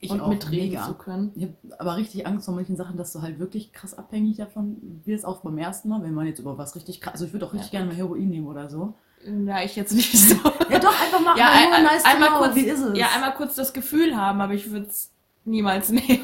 Ich 0.00 0.10
und 0.10 0.20
auch 0.20 0.28
mitreden 0.28 0.68
mega. 0.70 0.84
zu 0.86 0.94
können. 0.94 1.32
Ich 1.34 1.44
habe 1.44 1.54
aber 1.78 1.96
richtig 1.96 2.26
Angst 2.26 2.44
vor 2.44 2.54
manchen 2.54 2.76
Sachen, 2.76 2.96
dass 2.96 3.12
du 3.12 3.22
halt 3.22 3.38
wirklich 3.38 3.72
krass 3.72 3.94
abhängig 3.96 4.36
davon 4.36 5.00
wirst, 5.04 5.24
auch 5.24 5.40
beim 5.40 5.56
ersten 5.58 5.88
Mal, 5.88 6.02
wenn 6.02 6.12
man 6.14 6.26
jetzt 6.26 6.38
über 6.40 6.58
was 6.58 6.76
richtig 6.76 7.00
krass. 7.00 7.14
Also 7.14 7.26
ich 7.26 7.32
würde 7.32 7.46
auch 7.46 7.54
richtig 7.54 7.72
Ja. 7.72 7.78
gerne 7.80 7.90
mal 7.92 7.96
Heroin 7.96 8.28
nehmen 8.28 8.46
oder 8.46 8.68
so. 8.68 8.94
Ja, 9.46 9.62
ich 9.62 9.76
jetzt 9.76 9.92
nicht 9.94 10.12
so. 10.12 10.36
Ja, 10.70 10.78
doch, 10.78 11.00
einfach 11.00 11.20
mal, 11.20 11.36
Ja, 11.38 11.50
ein, 11.52 11.82
nice 11.84 12.04
einmal 12.04 12.28
know, 12.30 12.38
kurz, 12.38 12.54
wie 12.54 12.60
ist 12.66 12.80
es? 12.80 12.98
ja, 12.98 13.08
einmal 13.14 13.34
kurz 13.34 13.54
das 13.54 13.72
Gefühl 13.72 14.16
haben, 14.16 14.40
aber 14.40 14.54
ich 14.54 14.70
würde 14.70 14.86
es 14.86 15.10
niemals 15.44 15.88
nehmen. 15.90 16.20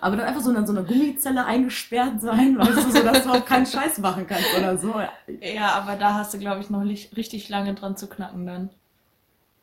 Aber 0.00 0.16
dann 0.16 0.26
einfach 0.26 0.42
so 0.42 0.50
in 0.52 0.66
so 0.66 0.72
einer 0.72 0.82
Gummizelle 0.82 1.44
eingesperrt 1.44 2.20
sein, 2.20 2.58
weißt 2.58 2.76
du, 2.86 2.90
so 2.90 3.02
dass 3.02 3.24
du 3.24 3.30
auch 3.30 3.44
keinen 3.44 3.66
Scheiß 3.66 3.98
machen 3.98 4.26
kannst 4.26 4.46
oder 4.58 4.76
so. 4.76 4.94
Ja. 4.98 5.10
Ja, 5.54 5.72
aber 5.72 5.96
da 5.96 6.14
hast 6.14 6.34
du, 6.34 6.38
glaube 6.38 6.60
ich, 6.60 6.68
noch 6.70 6.84
nicht 6.84 7.16
richtig 7.16 7.48
lange 7.48 7.74
dran 7.74 7.96
zu 7.96 8.08
knacken 8.08 8.46
dann. 8.46 8.70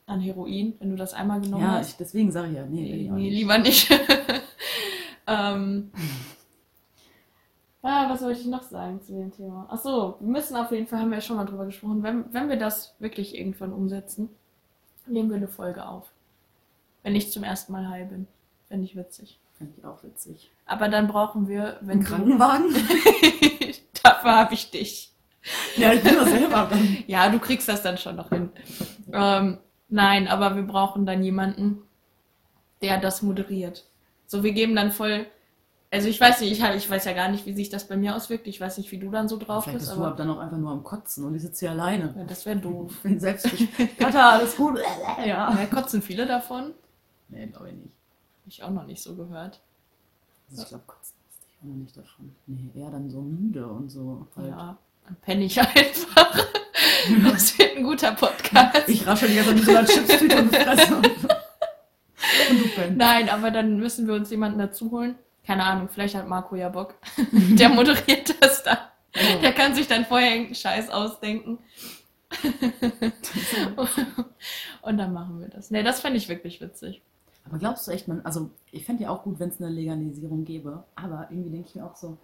An 0.08 0.22
Heroin, 0.22 0.74
wenn 0.80 0.90
du 0.90 0.96
das 0.96 1.14
einmal 1.14 1.40
genommen 1.40 1.64
Ja, 1.64 1.74
hast. 1.74 1.92
ich, 1.92 1.98
deswegen 1.98 2.32
sage 2.32 2.48
ich 2.50 2.56
ja, 2.56 2.66
nee, 2.66 2.82
Nee, 2.82 3.10
nee 3.12 3.22
nicht. 3.30 3.34
lieber 3.40 3.58
nicht. 3.60 3.92
ähm, 5.28 5.92
ah, 7.82 8.10
was 8.10 8.22
wollte 8.22 8.40
ich 8.42 8.48
noch 8.48 8.64
sagen 8.64 9.02
zu 9.02 9.14
dem 9.14 9.32
Thema? 9.32 9.68
Ach 9.70 9.80
so, 9.80 10.16
wir 10.20 10.28
müssen 10.30 10.56
auf 10.56 10.72
jeden 10.72 10.88
Fall, 10.88 11.00
haben 11.00 11.10
wir 11.10 11.18
ja 11.18 11.22
schon 11.22 11.38
mal 11.38 11.46
drüber 11.46 11.66
gesprochen, 11.66 12.04
wenn, 12.04 12.32
wenn 12.34 12.50
wir 12.50 12.58
das 12.58 12.96
wirklich 13.00 13.38
irgendwann 13.38 13.74
umsetzen, 13.74 14.30
nehmen 15.08 15.30
wir 15.30 15.38
eine 15.38 15.48
Folge 15.48 15.86
auf. 15.88 16.08
Wenn 17.04 17.16
ich 17.16 17.32
zum 17.32 17.44
ersten 17.44 17.72
Mal 17.72 17.88
high 17.90 18.08
bin. 18.10 18.28
Fände 18.68 18.86
ich 18.86 18.96
witzig. 18.96 19.40
Fände 19.58 19.74
ich 19.78 19.86
auch 19.86 20.04
witzig. 20.04 20.52
Aber 20.66 20.90
dann 20.90 21.08
brauchen 21.08 21.48
wir, 21.48 21.78
wenn 21.82 22.00
Ein 22.00 22.04
du- 22.04 22.08
Krankenwagen? 22.08 22.76
Dafür 24.04 24.36
habe 24.36 24.54
ich 24.54 24.70
dich. 24.72 25.12
ja, 25.78 25.94
ich 25.94 26.04
bin 26.04 26.16
das 26.16 26.30
selber 26.30 26.68
dann. 26.70 26.98
Ja, 27.08 27.30
du 27.30 27.40
kriegst 27.40 27.68
das 27.70 27.82
dann 27.82 27.98
schon 27.98 28.16
noch 28.18 28.30
hin. 28.30 28.50
Ähm, 29.12 29.58
nein, 29.88 30.28
aber 30.28 30.56
wir 30.56 30.64
brauchen 30.64 31.06
dann 31.06 31.24
jemanden, 31.24 31.82
der 32.82 33.00
das 33.00 33.22
moderiert. 33.22 33.86
So, 34.28 34.44
wir 34.44 34.52
geben 34.52 34.76
dann 34.76 34.92
voll. 34.92 35.26
Also 35.92 36.08
ich 36.08 36.22
weiß 36.22 36.42
nicht, 36.42 36.52
ich, 36.52 36.62
hab- 36.62 36.76
ich 36.76 36.88
weiß 36.88 37.06
ja 37.06 37.14
gar 37.14 37.30
nicht, 37.30 37.46
wie 37.48 37.54
sich 37.54 37.70
das 37.70 37.88
bei 37.88 37.98
mir 37.98 38.16
auswirkt. 38.16 38.46
Ich 38.46 38.62
weiß 38.62 38.78
nicht, 38.78 38.92
wie 38.92 39.00
du 39.00 39.10
dann 39.10 39.28
so 39.28 39.38
drauf 39.38 39.64
Vielleicht 39.64 39.80
bist, 39.80 39.90
bist 39.90 40.00
du 40.00 40.04
aber 40.06 40.16
dann 40.16 40.30
auch 40.30 40.38
einfach 40.38 40.58
nur 40.58 40.72
am 40.72 40.84
Kotzen 40.84 41.26
und 41.26 41.34
ich 41.36 41.42
sitze 41.42 41.62
hier 41.66 41.72
alleine. 41.72 42.14
ja, 42.16 42.24
das 42.26 42.46
wäre 42.46 42.58
doof. 42.58 42.92
Ich 42.98 43.02
bin 43.04 43.20
selbst 43.20 43.48
Katha, 43.98 44.32
alles 44.38 44.56
gut? 44.56 44.80
Ja. 45.26 45.52
Ja, 45.52 45.66
kotzen 45.66 46.02
viele 46.04 46.28
davon? 46.28 46.74
Nee, 47.30 47.48
glaube 47.48 47.70
ich 47.70 47.76
nicht. 47.76 47.86
Hab 48.44 48.48
ich 48.48 48.64
auch 48.64 48.70
noch 48.70 48.86
nicht 48.86 49.02
so 49.02 49.16
gehört. 49.16 49.60
Also 50.52 50.62
ich 50.64 50.70
glaube, 50.70 50.84
kotzen 50.86 51.16
ist 51.30 51.40
ich 51.48 51.56
auch 51.62 51.66
noch 51.68 51.76
nicht 51.76 51.98
davon. 51.98 52.36
Nee, 52.46 52.70
eher 52.80 52.92
dann 52.92 53.10
so 53.10 53.22
müde 53.22 53.66
und 53.68 53.90
so. 53.90 54.28
Halt. 54.36 54.48
Ja, 54.50 54.78
dann 55.06 55.16
penne 55.22 55.46
ich 55.46 55.60
einfach. 55.60 56.46
Das 57.34 57.58
wird 57.58 57.78
ein 57.78 57.84
guter 57.84 58.12
Podcast. 58.12 58.88
Ich 58.88 59.08
rasche 59.08 59.28
die 59.28 59.36
ganze 59.36 59.50
Zeit 59.50 59.56
mit 59.58 59.66
so 59.66 59.72
einer 59.76 59.88
Chipstüte 59.88 60.38
und 60.38 60.56
fresse. 60.56 60.96
und 60.98 61.04
du 62.60 62.68
pennst. 62.76 62.98
Nein, 62.98 63.30
aber 63.30 63.50
dann 63.52 63.78
müssen 63.80 64.08
wir 64.08 64.14
uns 64.14 64.30
jemanden 64.30 64.60
dazu 64.60 64.92
holen. 64.92 65.16
Keine 65.50 65.64
Ahnung, 65.64 65.90
vielleicht 65.90 66.14
hat 66.14 66.28
Marco 66.28 66.56
ja 66.56 66.70
Bock. 66.70 66.94
Der 67.32 67.70
moderiert 67.70 68.36
das 68.40 68.62
dann. 68.62 68.78
Der 69.42 69.52
kann 69.52 69.74
sich 69.74 69.88
dann 69.88 70.06
vorher 70.06 70.30
irgendeinen 70.30 70.54
Scheiß 70.54 70.92
ausdenken. 70.92 71.58
Und 74.84 74.98
dann 75.00 75.12
machen 75.12 75.40
wir 75.40 75.48
das. 75.48 75.72
Ne, 75.72 75.82
das 75.82 76.02
fände 76.02 76.20
ich 76.20 76.30
wirklich 76.30 76.62
witzig. 76.62 77.02
Aber 77.46 77.58
glaubst 77.58 77.88
du 77.88 77.92
echt, 77.92 78.08
man, 78.08 78.24
also 78.24 78.52
ich 78.72 78.86
fände 78.86 79.02
ja 79.02 79.10
auch 79.10 79.24
gut, 79.24 79.40
wenn 79.40 79.50
es 79.50 79.60
eine 79.60 79.72
Legalisierung 79.72 80.46
gäbe, 80.46 80.84
aber 80.94 81.26
irgendwie 81.32 81.50
denke 81.50 81.70
ich 81.70 81.74
mir 81.74 81.84
auch 81.84 81.96
so, 81.96 82.20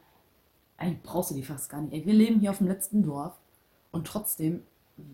eigentlich 0.77 1.01
brauchst 1.01 1.31
du 1.31 1.35
die 1.35 1.41
fast 1.41 1.71
gar 1.71 1.81
nicht. 1.81 1.95
Ey, 1.95 2.05
wir 2.05 2.13
leben 2.13 2.39
hier 2.39 2.51
auf 2.51 2.59
dem 2.59 2.67
letzten 2.67 3.01
Dorf 3.01 3.33
und 3.89 4.05
trotzdem, 4.05 4.61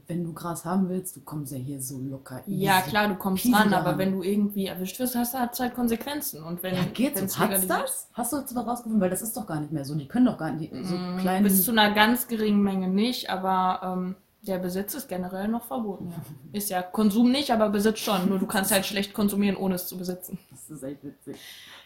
wenn 0.07 0.23
du 0.23 0.33
Gras 0.33 0.63
haben 0.65 0.89
willst, 0.89 1.15
du 1.15 1.21
kommst 1.21 1.51
ja 1.51 1.57
hier 1.57 1.81
so 1.81 1.97
locker. 1.99 2.41
Ja, 2.45 2.81
klar, 2.81 3.07
du 3.07 3.15
kommst 3.15 3.43
peasy 3.43 3.55
ran, 3.55 3.73
aber 3.73 3.97
wenn 3.97 4.11
du 4.11 4.21
irgendwie 4.21 4.67
erwischt 4.67 4.99
wirst, 4.99 5.15
hast 5.15 5.33
du 5.33 5.39
halt 5.39 5.73
Konsequenzen. 5.73 6.43
Und 6.43 6.61
wenn 6.61 6.75
Ja, 6.75 6.83
geht's? 6.93 7.19
Hat's 7.21 7.37
legalisiert- 7.39 7.69
das? 7.83 8.07
Hast 8.13 8.33
du 8.33 8.37
jetzt 8.37 8.53
was 8.55 8.67
rausgefunden? 8.67 9.01
Weil 9.01 9.09
das 9.09 9.21
ist 9.21 9.35
doch 9.35 9.47
gar 9.47 9.59
nicht 9.59 9.71
mehr 9.71 9.83
so. 9.85 9.95
Die 9.95 10.07
können 10.07 10.25
doch 10.27 10.37
gar 10.37 10.51
nicht, 10.51 10.71
so 10.83 10.95
Mm, 10.95 11.17
kleine... 11.17 11.47
Bis 11.47 11.63
zu 11.65 11.71
einer 11.71 11.91
ganz 11.93 12.27
geringen 12.27 12.61
Menge 12.61 12.89
nicht, 12.89 13.29
aber 13.31 13.81
ähm, 13.97 14.15
der 14.43 14.59
Besitz 14.59 14.93
ist 14.93 15.07
generell 15.09 15.47
noch 15.47 15.65
verboten. 15.65 16.09
Ja. 16.11 16.15
Ist 16.57 16.69
ja 16.69 16.81
Konsum 16.83 17.31
nicht, 17.31 17.49
aber 17.51 17.69
Besitz 17.69 17.99
schon. 17.99 18.27
Nur 18.27 18.37
du 18.37 18.45
kannst 18.45 18.71
halt 18.71 18.85
schlecht 18.85 19.13
konsumieren, 19.13 19.55
ohne 19.55 19.75
es 19.75 19.87
zu 19.87 19.97
besitzen. 19.97 20.37
Das 20.51 20.69
ist 20.69 20.83
echt 20.83 21.03
witzig. 21.03 21.37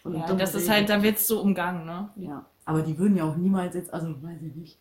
So 0.03 0.09
Ja, 0.11 0.33
das 0.33 0.49
ist 0.55 0.63
Regel. 0.63 0.69
halt, 0.75 0.89
da 0.89 1.03
wird 1.03 1.17
es 1.17 1.27
so 1.27 1.39
umgangen, 1.41 1.85
ne? 1.85 2.09
Ja, 2.15 2.45
aber 2.65 2.81
die 2.81 2.97
würden 2.97 3.15
ja 3.15 3.23
auch 3.25 3.35
niemals 3.35 3.75
jetzt, 3.75 3.93
also 3.93 4.07
weiß 4.23 4.41
ich 4.41 4.55
nicht. 4.55 4.77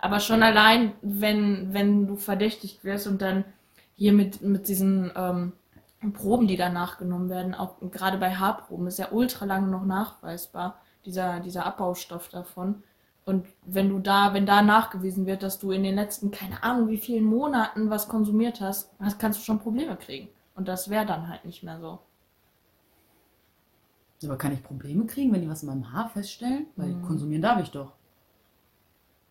Aber 0.00 0.20
schon 0.20 0.42
allein, 0.42 0.92
wenn, 1.02 1.72
wenn 1.74 2.06
du 2.06 2.16
verdächtigt 2.16 2.84
wirst 2.84 3.06
und 3.06 3.20
dann 3.20 3.44
hier 3.96 4.12
mit, 4.12 4.40
mit 4.40 4.68
diesen 4.68 5.12
ähm, 5.14 5.52
Proben, 6.14 6.46
die 6.46 6.56
dann 6.56 6.72
nachgenommen 6.72 7.28
werden, 7.28 7.54
auch 7.54 7.76
gerade 7.90 8.16
bei 8.16 8.34
Haarproben, 8.34 8.86
ist 8.86 8.98
ja 8.98 9.08
ultra 9.10 9.44
lange 9.44 9.68
noch 9.68 9.84
nachweisbar, 9.84 10.80
dieser, 11.04 11.40
dieser 11.40 11.66
Abbaustoff 11.66 12.28
davon. 12.28 12.82
Und 13.26 13.46
wenn 13.66 13.90
du 13.90 13.98
da, 13.98 14.32
wenn 14.32 14.46
da 14.46 14.62
nachgewiesen 14.62 15.26
wird, 15.26 15.42
dass 15.42 15.58
du 15.58 15.70
in 15.70 15.82
den 15.82 15.94
letzten, 15.96 16.30
keine 16.30 16.62
Ahnung, 16.62 16.88
wie 16.88 16.96
vielen 16.96 17.24
Monaten 17.24 17.90
was 17.90 18.08
konsumiert 18.08 18.60
hast, 18.62 18.90
hast 18.98 19.18
kannst 19.18 19.40
du 19.40 19.44
schon 19.44 19.60
Probleme 19.60 19.96
kriegen. 19.96 20.28
Und 20.54 20.66
das 20.68 20.88
wäre 20.88 21.04
dann 21.04 21.28
halt 21.28 21.44
nicht 21.44 21.62
mehr 21.62 21.78
so. 21.78 21.98
Aber 24.24 24.36
kann 24.36 24.52
ich 24.52 24.62
Probleme 24.62 25.06
kriegen, 25.06 25.32
wenn 25.32 25.42
die 25.42 25.48
was 25.48 25.62
in 25.62 25.68
meinem 25.68 25.92
Haar 25.92 26.08
feststellen? 26.08 26.66
Weil 26.76 26.88
Mhm. 26.88 27.02
konsumieren 27.02 27.42
darf 27.42 27.60
ich 27.60 27.70
doch. 27.70 27.92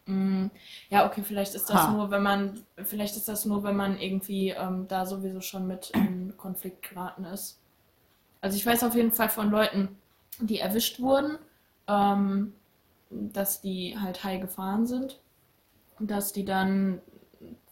Mm, 0.10 0.48
Ja, 0.90 1.06
okay, 1.08 1.24
vielleicht 1.24 1.54
ist 1.56 1.70
das 1.70 1.88
Ha. 1.88 1.92
nur, 1.92 2.10
wenn 2.12 2.24
man, 2.24 2.66
vielleicht 2.84 3.16
ist 3.16 3.28
das 3.28 3.46
nur, 3.46 3.64
wenn 3.64 3.76
man 3.76 3.98
irgendwie 4.00 4.50
ähm, 4.50 4.88
da 4.88 5.06
sowieso 5.06 5.42
schon 5.42 5.68
mit 5.68 5.92
in 5.92 6.36
Konflikt 6.38 6.90
geraten 6.90 7.26
ist. 7.26 7.60
Also 8.42 8.58
ich 8.58 8.66
weiß 8.66 8.84
auf 8.84 8.96
jeden 8.96 9.12
Fall 9.12 9.30
von 9.30 9.50
Leuten, 9.52 9.98
die 10.40 10.60
erwischt 10.60 11.00
wurden, 11.02 11.38
ähm, 11.88 12.54
dass 13.12 13.62
die 13.62 13.98
halt 14.00 14.24
high 14.24 14.42
gefahren 14.42 14.88
sind 14.88 15.22
und 16.00 16.12
dass 16.12 16.34
die 16.34 16.46
dann 16.46 17.02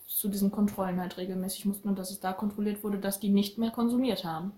zu 0.07 0.29
diesen 0.29 0.51
Kontrollen 0.51 0.99
halt 1.01 1.17
regelmäßig 1.17 1.65
mussten 1.65 1.89
und 1.89 1.99
dass 1.99 2.11
es 2.11 2.19
da 2.21 2.33
kontrolliert 2.33 2.83
wurde, 2.83 2.99
dass 2.99 3.19
die 3.19 3.29
nicht 3.29 3.57
mehr 3.59 3.71
konsumiert 3.71 4.25
haben. 4.25 4.53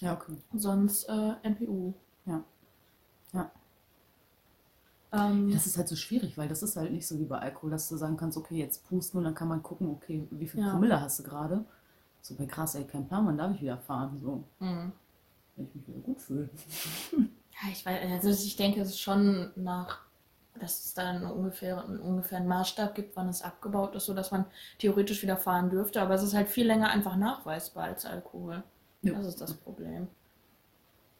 Ja, 0.00 0.12
okay. 0.14 0.36
Sonst 0.54 1.04
äh, 1.08 1.34
MPU. 1.42 1.92
Ja. 2.26 2.32
Ja. 2.32 2.44
Ähm, 5.14 5.50
Das 5.52 5.66
ist 5.66 5.76
halt 5.78 5.88
so 5.88 5.96
schwierig, 5.96 6.36
weil 6.38 6.48
das 6.48 6.62
ist 6.62 6.76
halt 6.76 6.92
nicht 6.92 7.06
so 7.06 7.18
wie 7.18 7.24
bei 7.24 7.38
Alkohol, 7.38 7.70
dass 7.70 7.88
du 7.88 7.96
sagen 7.96 8.16
kannst, 8.16 8.36
okay, 8.36 8.56
jetzt 8.56 8.86
pusten 8.88 9.18
und 9.18 9.24
dann 9.24 9.34
kann 9.34 9.48
man 9.48 9.62
gucken, 9.62 9.88
okay, 9.90 10.26
wie 10.30 10.48
viel 10.48 10.60
Ja. 10.60 10.70
Promille 10.72 11.00
hast 11.00 11.18
du 11.20 11.22
gerade? 11.22 11.64
So 12.22 12.34
bei 12.36 12.46
krass, 12.46 12.74
ey, 12.74 12.84
kein 12.84 13.06
Plan, 13.06 13.26
wann 13.26 13.38
darf 13.38 13.54
ich 13.54 13.62
wieder 13.62 13.78
fahren? 13.78 14.20
So, 14.22 14.44
mh. 14.60 14.92
wenn 15.56 15.66
ich 15.66 15.74
mich 15.74 15.88
wieder 15.88 16.00
gut 16.00 16.20
fühle. 16.20 16.50
Ja, 17.62 17.70
ich 17.70 17.86
weiß, 17.86 18.00
also 18.24 18.28
ich 18.30 18.56
denke, 18.56 18.80
es 18.80 18.88
ist 18.90 19.00
schon 19.00 19.50
nach, 19.56 20.00
dass 20.60 20.84
es 20.86 20.94
dann 20.94 21.24
ungefähr, 21.24 21.84
ungefähr 21.88 22.38
einen 22.38 22.48
Maßstab 22.48 22.94
gibt, 22.94 23.16
wann 23.16 23.28
es 23.28 23.42
abgebaut 23.42 23.94
ist, 23.94 24.06
sodass 24.06 24.30
man 24.32 24.44
theoretisch 24.78 25.22
wieder 25.22 25.36
fahren 25.36 25.70
dürfte. 25.70 26.02
Aber 26.02 26.14
es 26.14 26.22
ist 26.22 26.34
halt 26.34 26.48
viel 26.48 26.66
länger 26.66 26.90
einfach 26.90 27.16
nachweisbar 27.16 27.84
als 27.84 28.04
Alkohol. 28.06 28.62
Ja. 29.02 29.12
Das 29.14 29.26
ist 29.26 29.40
das 29.40 29.54
Problem. 29.54 30.08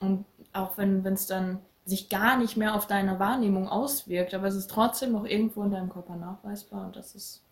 Und 0.00 0.24
auch 0.52 0.76
wenn 0.78 1.04
es 1.06 1.26
dann 1.26 1.58
sich 1.84 2.08
gar 2.08 2.38
nicht 2.38 2.56
mehr 2.56 2.74
auf 2.74 2.86
deine 2.86 3.18
Wahrnehmung 3.18 3.68
auswirkt, 3.68 4.32
aber 4.34 4.46
es 4.48 4.54
ist 4.54 4.70
trotzdem 4.70 5.12
noch 5.12 5.24
irgendwo 5.24 5.62
in 5.64 5.70
deinem 5.70 5.90
Körper 5.90 6.16
nachweisbar 6.16 6.86
und 6.86 6.96
das 6.96 7.14
ist 7.14 7.42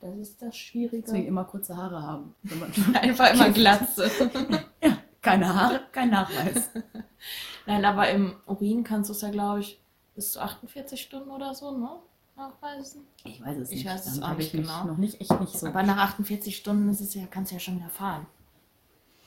das, 0.00 0.14
ist 0.16 0.40
das 0.42 0.54
Deswegen 0.54 1.02
Schwierige. 1.02 1.26
immer 1.26 1.44
kurze 1.44 1.76
Haare 1.76 2.02
haben. 2.02 2.34
Wenn 2.42 2.58
man 2.58 2.72
Einfach 2.96 3.32
immer 3.34 3.50
Glatze. 3.50 4.10
ja, 4.82 4.96
keine 5.20 5.54
Haare, 5.54 5.82
kein 5.92 6.10
Nachweis. 6.10 6.70
Nein, 7.66 7.84
aber 7.84 8.08
im 8.10 8.34
Urin 8.46 8.82
kannst 8.82 9.10
du 9.10 9.12
es 9.14 9.20
ja, 9.20 9.30
glaube 9.30 9.60
ich, 9.60 9.78
bis 10.14 10.32
zu 10.32 10.40
48 10.40 11.00
Stunden 11.00 11.30
oder 11.30 11.54
so, 11.54 11.76
ne? 11.76 11.90
Nachweisen. 12.36 13.02
Ich 13.24 13.44
weiß 13.44 13.58
es 13.58 13.70
Ich 13.70 13.84
nicht. 13.84 13.86
weiß 13.86 14.06
es 14.06 14.22
auch 14.22 14.34
nicht 14.34 14.54
ich 14.54 14.62
genau. 14.62 14.84
noch 14.84 14.96
nicht, 14.96 15.20
echt 15.20 15.38
nicht 15.38 15.52
so. 15.58 15.66
Aber 15.66 15.82
nach 15.82 15.98
48 15.98 16.56
Stunden 16.56 16.88
ist 16.88 17.02
es 17.02 17.14
ja, 17.14 17.26
kannst 17.30 17.50
du 17.52 17.56
ja 17.56 17.60
schon 17.60 17.76
wieder 17.76 17.90
fahren. 17.90 18.26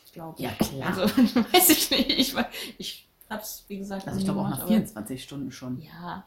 Ich 0.05 0.13
glaube. 0.13 0.41
Ja, 0.41 0.49
klar. 0.53 0.87
Also, 0.87 1.03
weiß 1.03 1.69
ich 1.69 1.91
nicht. 1.91 2.09
Ich, 2.09 2.35
weiß- 2.35 2.47
ich 3.33 3.39
hab's, 3.39 3.65
wie 3.67 3.77
gesagt, 3.77 4.07
also 4.07 4.19
ich 4.19 4.25
glaube 4.25 4.39
auch 4.41 4.49
nach 4.49 4.59
aber- 4.59 4.67
24 4.67 5.23
Stunden 5.23 5.51
schon. 5.51 5.81
Ja. 5.81 6.23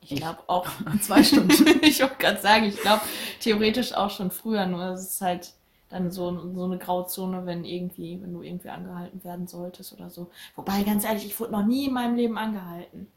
Ich 0.00 0.12
Ich 0.12 0.18
glaube 0.20 0.38
auch. 0.46 0.66
Zwei 1.02 1.22
Stunden. 1.22 1.50
ich 1.82 2.00
wollte 2.00 2.16
gerade 2.18 2.40
sagen, 2.40 2.64
ich 2.64 2.80
glaube 2.80 3.02
theoretisch 3.40 3.92
auch 3.94 4.10
schon 4.10 4.30
früher, 4.30 4.66
nur 4.66 4.82
es 4.90 5.02
ist 5.10 5.20
halt 5.20 5.52
dann 5.90 6.10
so, 6.10 6.52
so 6.54 6.64
eine 6.64 6.78
Grauzone, 6.78 7.46
wenn 7.46 7.64
irgendwie, 7.64 8.20
wenn 8.22 8.32
du 8.32 8.42
irgendwie 8.42 8.68
angehalten 8.68 9.24
werden 9.24 9.46
solltest 9.46 9.92
oder 9.94 10.10
so. 10.10 10.30
Wobei, 10.54 10.82
ganz 10.82 11.04
ehrlich, 11.04 11.24
ich 11.26 11.40
wurde 11.40 11.52
noch 11.52 11.64
nie 11.64 11.86
in 11.86 11.94
meinem 11.94 12.14
Leben 12.14 12.36
angehalten. 12.38 13.08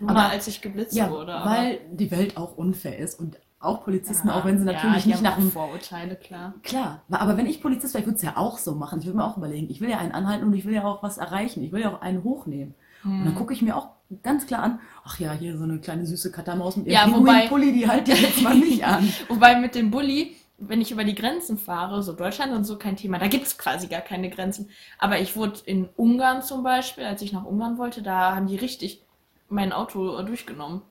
Nur 0.00 0.10
Aber- 0.10 0.20
mal, 0.20 0.30
als 0.30 0.46
ich 0.46 0.60
geblitzt 0.60 0.94
ja, 0.96 1.10
wurde. 1.10 1.34
aber- 1.34 1.50
weil 1.50 1.80
die 1.92 2.10
Welt 2.10 2.36
auch 2.36 2.56
unfair 2.56 2.98
ist 2.98 3.18
und 3.20 3.38
auch 3.66 3.84
Polizisten, 3.84 4.28
Ja, 4.28 4.34
auch 4.34 4.44
wenn 4.44 4.58
sie 4.58 4.64
natürlich 4.64 5.04
ja, 5.04 5.12
nicht 5.12 5.22
nach 5.22 5.36
dem 5.36 5.50
Vorurteile, 5.52 6.16
klar. 6.16 6.54
Klar, 6.62 7.02
aber 7.10 7.36
wenn 7.36 7.46
ich 7.46 7.60
Polizist 7.60 7.94
wäre, 7.94 8.02
ich 8.02 8.06
würde 8.06 8.16
es 8.16 8.22
ja 8.22 8.36
auch 8.36 8.58
so 8.58 8.74
machen. 8.74 9.00
Ich 9.00 9.06
würde 9.06 9.18
mir 9.18 9.24
auch 9.24 9.36
überlegen, 9.36 9.68
ich 9.70 9.80
will 9.80 9.90
ja 9.90 9.98
einen 9.98 10.12
anhalten 10.12 10.46
und 10.46 10.54
ich 10.54 10.64
will 10.64 10.74
ja 10.74 10.84
auch 10.84 11.02
was 11.02 11.18
erreichen. 11.18 11.62
Ich 11.62 11.72
will 11.72 11.80
ja 11.82 11.92
auch 11.94 12.00
einen 12.00 12.24
hochnehmen. 12.24 12.74
Und 13.04 13.10
Hm. 13.18 13.24
dann 13.26 13.34
gucke 13.34 13.52
ich 13.52 13.62
mir 13.62 13.76
auch 13.76 13.88
ganz 14.22 14.46
klar 14.46 14.62
an, 14.62 14.80
ach 15.04 15.18
ja, 15.18 15.32
hier 15.32 15.56
so 15.58 15.64
eine 15.64 15.78
kleine 15.78 16.06
süße 16.06 16.30
Katamaus 16.32 16.76
mit 16.76 16.86
Ja, 16.86 17.06
ihrem 17.06 17.20
wobei- 17.20 17.48
Pulli, 17.48 17.72
die 17.72 17.88
halt 17.88 18.08
jetzt 18.08 18.40
mal 18.42 18.54
nicht 18.56 18.84
an. 18.84 19.12
Wobei 19.28 19.56
mit 19.60 19.74
dem 19.74 19.90
Bulli, 19.90 20.36
wenn 20.58 20.80
ich 20.80 20.90
über 20.90 21.04
die 21.04 21.14
Grenzen 21.14 21.58
fahre, 21.58 22.02
so 22.02 22.12
Deutschland 22.14 22.52
und 22.52 22.64
so 22.64 22.78
kein 22.78 22.96
Thema, 22.96 23.18
da 23.18 23.26
gibt 23.28 23.46
es 23.46 23.58
quasi 23.58 23.88
gar 23.88 24.00
keine 24.00 24.30
Grenzen. 24.30 24.70
Aber 24.98 25.18
ich 25.20 25.36
wurde 25.36 25.58
in 25.66 25.88
Ungarn 25.96 26.42
zum 26.42 26.62
Beispiel, 26.62 27.04
als 27.04 27.20
ich 27.22 27.32
nach 27.32 27.44
Ungarn 27.44 27.78
wollte, 27.78 28.00
da 28.02 28.34
haben 28.34 28.46
die 28.46 28.56
richtig 28.56 29.02
mein 29.48 29.72
Auto 29.72 30.22
durchgenommen. 30.22 30.82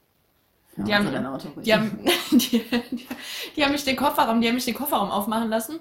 Die 0.78 0.90
Ja, 0.90 0.98
haben- 0.98 1.06
Die 1.64 1.74
haben, 1.74 2.00
die, 2.32 2.38
die, 2.92 3.08
die 3.56 3.64
haben 3.64 3.72
mich 3.72 3.84
den 3.86 3.96
Kofferraum, 3.96 4.42
die 4.42 4.48
haben 4.48 4.56
mich 4.56 4.66
den 4.66 4.76
Kofferraum 4.76 5.10
aufmachen 5.12 5.50
lassen. 5.50 5.80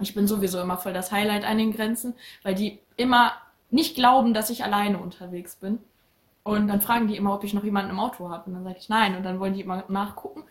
Ich 0.00 0.14
bin 0.14 0.26
sowieso 0.26 0.60
immer 0.60 0.76
voll 0.76 0.92
das 0.92 1.10
Highlight 1.10 1.44
an 1.44 1.56
den 1.58 1.72
Grenzen, 1.72 2.14
weil 2.42 2.54
die 2.54 2.78
immer 2.96 3.32
nicht 3.70 3.94
glauben, 3.94 4.34
dass 4.34 4.50
ich 4.50 4.62
alleine 4.62 4.98
unterwegs 4.98 5.56
bin. 5.56 5.78
Und 6.42 6.68
dann 6.68 6.80
fragen 6.80 7.08
die 7.08 7.16
immer, 7.16 7.34
ob 7.34 7.42
ich 7.44 7.54
noch 7.54 7.64
jemanden 7.64 7.90
im 7.90 7.98
Auto 7.98 8.28
habe. 8.30 8.44
Und 8.46 8.54
dann 8.54 8.62
sage 8.64 8.76
ich 8.78 8.88
nein. 8.88 9.16
Und 9.16 9.24
dann 9.24 9.40
wollen 9.40 9.54
die 9.54 9.62
immer 9.62 9.82
nachgucken. 9.88 10.44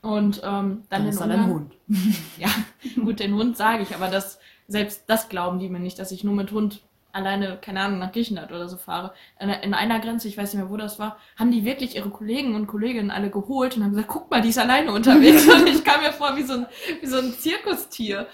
Und 0.00 0.38
ähm, 0.44 0.84
dann, 0.88 1.02
dann 1.02 1.06
ist 1.08 1.20
da 1.20 1.26
dein 1.26 1.40
Ungarn, 1.40 1.52
Hund. 1.54 1.74
ja, 2.38 2.48
gut, 3.02 3.20
den 3.20 3.34
Hund 3.34 3.56
sage 3.56 3.82
ich, 3.82 3.94
aber 3.94 4.08
das, 4.08 4.38
selbst 4.68 5.04
das 5.06 5.28
glauben 5.28 5.58
die 5.58 5.68
mir 5.68 5.80
nicht, 5.80 5.98
dass 5.98 6.12
ich 6.12 6.24
nur 6.24 6.34
mit 6.34 6.50
Hund 6.52 6.82
alleine, 7.14 7.58
keine 7.60 7.80
Ahnung, 7.80 8.00
nach 8.00 8.12
Griechenland 8.12 8.50
oder 8.50 8.68
so 8.68 8.76
fahre. 8.76 9.14
In, 9.38 9.48
in 9.48 9.72
einer 9.72 10.00
Grenze, 10.00 10.28
ich 10.28 10.36
weiß 10.36 10.52
nicht 10.52 10.62
mehr, 10.62 10.70
wo 10.70 10.76
das 10.76 10.98
war, 10.98 11.16
haben 11.36 11.52
die 11.52 11.64
wirklich 11.64 11.96
ihre 11.96 12.10
Kollegen 12.10 12.54
und 12.54 12.66
Kolleginnen 12.66 13.10
alle 13.10 13.30
geholt 13.30 13.76
und 13.76 13.84
haben 13.84 13.92
gesagt, 13.92 14.08
guck 14.08 14.30
mal, 14.30 14.42
die 14.42 14.48
ist 14.48 14.58
alleine 14.58 14.92
unterwegs. 14.92 15.46
und 15.54 15.68
ich 15.68 15.84
kam 15.84 16.02
mir 16.02 16.12
vor 16.12 16.36
wie 16.36 16.42
so 16.42 16.54
ein, 16.54 16.66
wie 17.00 17.06
so 17.06 17.18
ein 17.18 17.32
Zirkustier. 17.32 18.26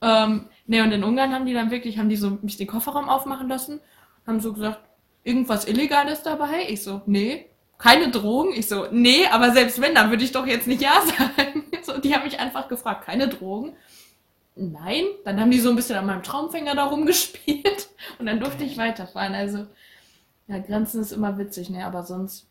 Ähm, 0.00 0.48
ne, 0.66 0.82
und 0.82 0.92
in 0.92 1.04
Ungarn 1.04 1.32
haben 1.32 1.46
die 1.46 1.52
dann 1.52 1.70
wirklich, 1.70 1.98
haben 1.98 2.08
die 2.08 2.16
so 2.16 2.38
mich 2.42 2.56
den 2.56 2.66
Kofferraum 2.66 3.08
aufmachen 3.08 3.48
lassen, 3.48 3.80
haben 4.26 4.40
so 4.40 4.52
gesagt, 4.52 4.80
irgendwas 5.24 5.66
Illegales 5.66 6.22
dabei? 6.22 6.66
Ich 6.68 6.82
so, 6.82 7.02
nee. 7.06 7.46
Keine 7.78 8.10
Drogen? 8.10 8.52
Ich 8.54 8.68
so, 8.68 8.86
nee, 8.92 9.26
aber 9.26 9.50
selbst 9.50 9.80
wenn, 9.80 9.94
dann 9.94 10.10
würde 10.10 10.22
ich 10.24 10.32
doch 10.32 10.46
jetzt 10.46 10.68
nicht 10.68 10.80
Ja 10.80 11.00
sagen. 11.18 11.64
So, 11.82 11.98
die 11.98 12.14
haben 12.14 12.24
mich 12.24 12.38
einfach 12.38 12.68
gefragt, 12.68 13.04
keine 13.04 13.28
Drogen? 13.28 13.74
Nein. 14.54 15.04
Dann 15.24 15.40
haben 15.40 15.50
die 15.50 15.60
so 15.60 15.70
ein 15.70 15.76
bisschen 15.76 15.96
an 15.96 16.06
meinem 16.06 16.22
Traumfänger 16.22 16.74
da 16.74 16.84
rumgespielt 16.84 17.88
und 18.18 18.26
dann 18.26 18.40
durfte 18.40 18.64
ich 18.64 18.76
weiterfahren. 18.76 19.34
Also, 19.34 19.66
ja, 20.48 20.58
Grenzen 20.58 21.00
ist 21.00 21.12
immer 21.12 21.38
witzig, 21.38 21.70
ne, 21.70 21.84
aber 21.86 22.02
sonst 22.02 22.46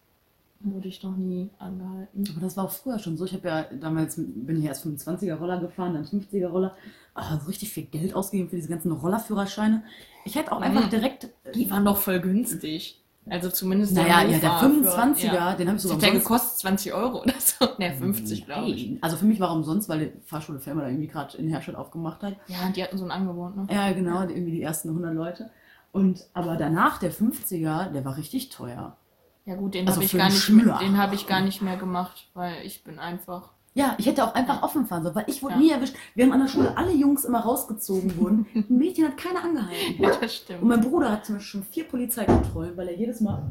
wurde 0.62 0.88
ich 0.88 1.02
noch 1.04 1.16
nie 1.16 1.50
angehalten. 1.60 2.24
Aber 2.32 2.42
das 2.42 2.56
war 2.58 2.66
auch 2.66 2.72
früher 2.72 3.00
schon 3.00 3.18
so. 3.18 3.26
Ich 3.26 3.34
habe 3.34 3.48
ja 3.48 3.64
damals, 3.80 4.16
bin 4.18 4.60
ich 4.60 4.66
erst 4.66 4.86
25er 4.86 5.36
Roller 5.36 5.60
gefahren, 5.60 5.94
dann 5.96 6.06
50er 6.06 6.48
Roller. 6.48 6.76
Ah, 7.14 7.38
so 7.40 7.48
richtig 7.48 7.72
viel 7.74 7.84
Geld 7.86 8.14
ausgegeben 8.14 8.50
für 8.50 8.56
diese 8.56 8.70
ganzen 8.70 8.92
Rollerführerscheine. 8.92 9.84
Ich 10.24 10.36
hätte 10.36 10.52
auch 10.52 10.60
Mhm. 10.60 10.64
einfach 10.66 10.90
direkt. 10.90 11.30
Die 11.56 11.70
waren 11.70 11.84
doch 11.84 11.98
voll 11.98 12.20
günstig. 12.20 13.01
Also 13.30 13.50
zumindest 13.50 13.94
Naja, 13.94 14.24
ja, 14.24 14.40
der 14.40 14.50
Mofa 14.50 14.66
25er, 14.66 15.16
für- 15.16 15.26
ja. 15.28 15.54
den 15.56 15.68
habe 15.68 15.78
ich 15.78 15.84
sogar 15.84 15.98
umsonst- 15.98 16.14
gekostet 16.24 16.60
20 16.60 16.94
Euro 16.94 17.22
oder 17.22 17.34
so. 17.40 17.68
Ne, 17.78 17.94
50, 17.96 18.46
glaube 18.46 18.70
ich. 18.72 18.98
Also 19.04 19.16
für 19.18 19.26
mich 19.26 19.40
war 19.40 19.50
er 19.50 19.56
umsonst, 19.56 19.88
weil 19.90 20.00
die 20.00 20.12
Fahrschule 20.26 20.60
Firma 20.60 20.82
da 20.82 20.88
irgendwie 20.88 21.08
gerade 21.08 21.38
in 21.38 21.48
Herstedt 21.48 21.76
aufgemacht 21.76 22.24
hat. 22.24 22.36
Ja, 22.48 22.66
und 22.66 22.76
die 22.76 22.84
hatten 22.84 22.98
so 22.98 23.06
ein 23.06 23.12
Angebot, 23.12 23.56
ne? 23.56 23.68
Ja, 23.70 23.92
genau, 23.94 24.22
irgendwie 24.22 24.52
die 24.52 24.62
ersten 24.64 24.90
100 24.90 25.14
Leute. 25.14 25.52
Und 25.92 26.26
aber 26.34 26.56
danach 26.56 26.98
der 26.98 27.12
50er, 27.12 27.90
der 27.92 28.04
war 28.06 28.18
richtig 28.18 28.50
teuer. 28.50 28.98
Ja 29.46 29.56
gut, 29.56 29.74
den 29.76 29.88
Also 29.88 29.98
habe 29.98 30.06
ich 30.06 30.14
gar 30.18 30.30
nicht, 30.30 30.48
den 30.48 30.98
habe 30.98 31.16
ich 31.16 31.28
gar 31.28 31.42
nicht 31.42 31.62
mehr 31.62 31.78
gemacht, 31.78 32.28
weil 32.34 32.54
ich 32.66 32.84
bin 32.84 32.98
einfach. 33.00 33.50
Ja, 33.74 33.96
ich 33.98 34.06
hätte 34.06 34.24
auch 34.26 34.34
einfach 34.36 34.64
offen 34.64 34.86
fahren 34.86 35.04
sollen, 35.04 35.16
weil 35.16 35.24
ich 35.28 35.42
wurde 35.42 35.54
Ja. 35.56 35.60
nie 35.62 35.72
erwischt. 35.72 35.96
Wir 36.14 36.26
haben 36.26 36.34
an 36.34 36.42
der 36.42 36.48
Schule 36.50 36.76
alle 36.76 36.92
Jungs 36.92 37.24
immer 37.24 37.40
rausgezogen 37.40 38.18
wurden. 38.18 38.46
Ein 38.54 38.66
Mädchen 38.78 39.06
hat 39.08 39.16
keiner 39.18 39.44
angehalten. 39.44 39.96
Ja, 40.04 40.10
das 40.10 40.22
Und 40.22 40.32
stimmt. 40.32 40.64
mein 40.64 40.82
Bruder 40.82 41.10
hat 41.12 41.26
zum 41.26 41.36
Beispiel 41.36 41.62
schon 41.62 41.64
vier 41.64 41.86
Polizeikontrollen, 41.86 42.76
weil 42.76 42.90
er 42.90 42.96
jedes 42.98 43.22
Mal. 43.22 43.50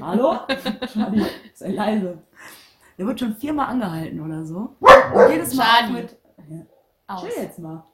Hallo? 0.00 0.36
Charlie, 0.90 1.26
sei 1.54 1.72
leise. 1.72 2.18
Der 2.96 3.06
wird 3.06 3.20
schon 3.20 3.36
viermal 3.36 3.66
angehalten 3.68 4.20
oder 4.20 4.46
so. 4.46 4.74
Und 4.80 5.30
jedes 5.30 5.54
Mal 5.54 5.64
auch 5.64 5.78
Charlie. 5.80 5.92
mit. 6.02 6.16
Ja, 7.08 7.16
chill 7.20 7.30
jetzt 7.42 7.58
mal. 7.58 7.84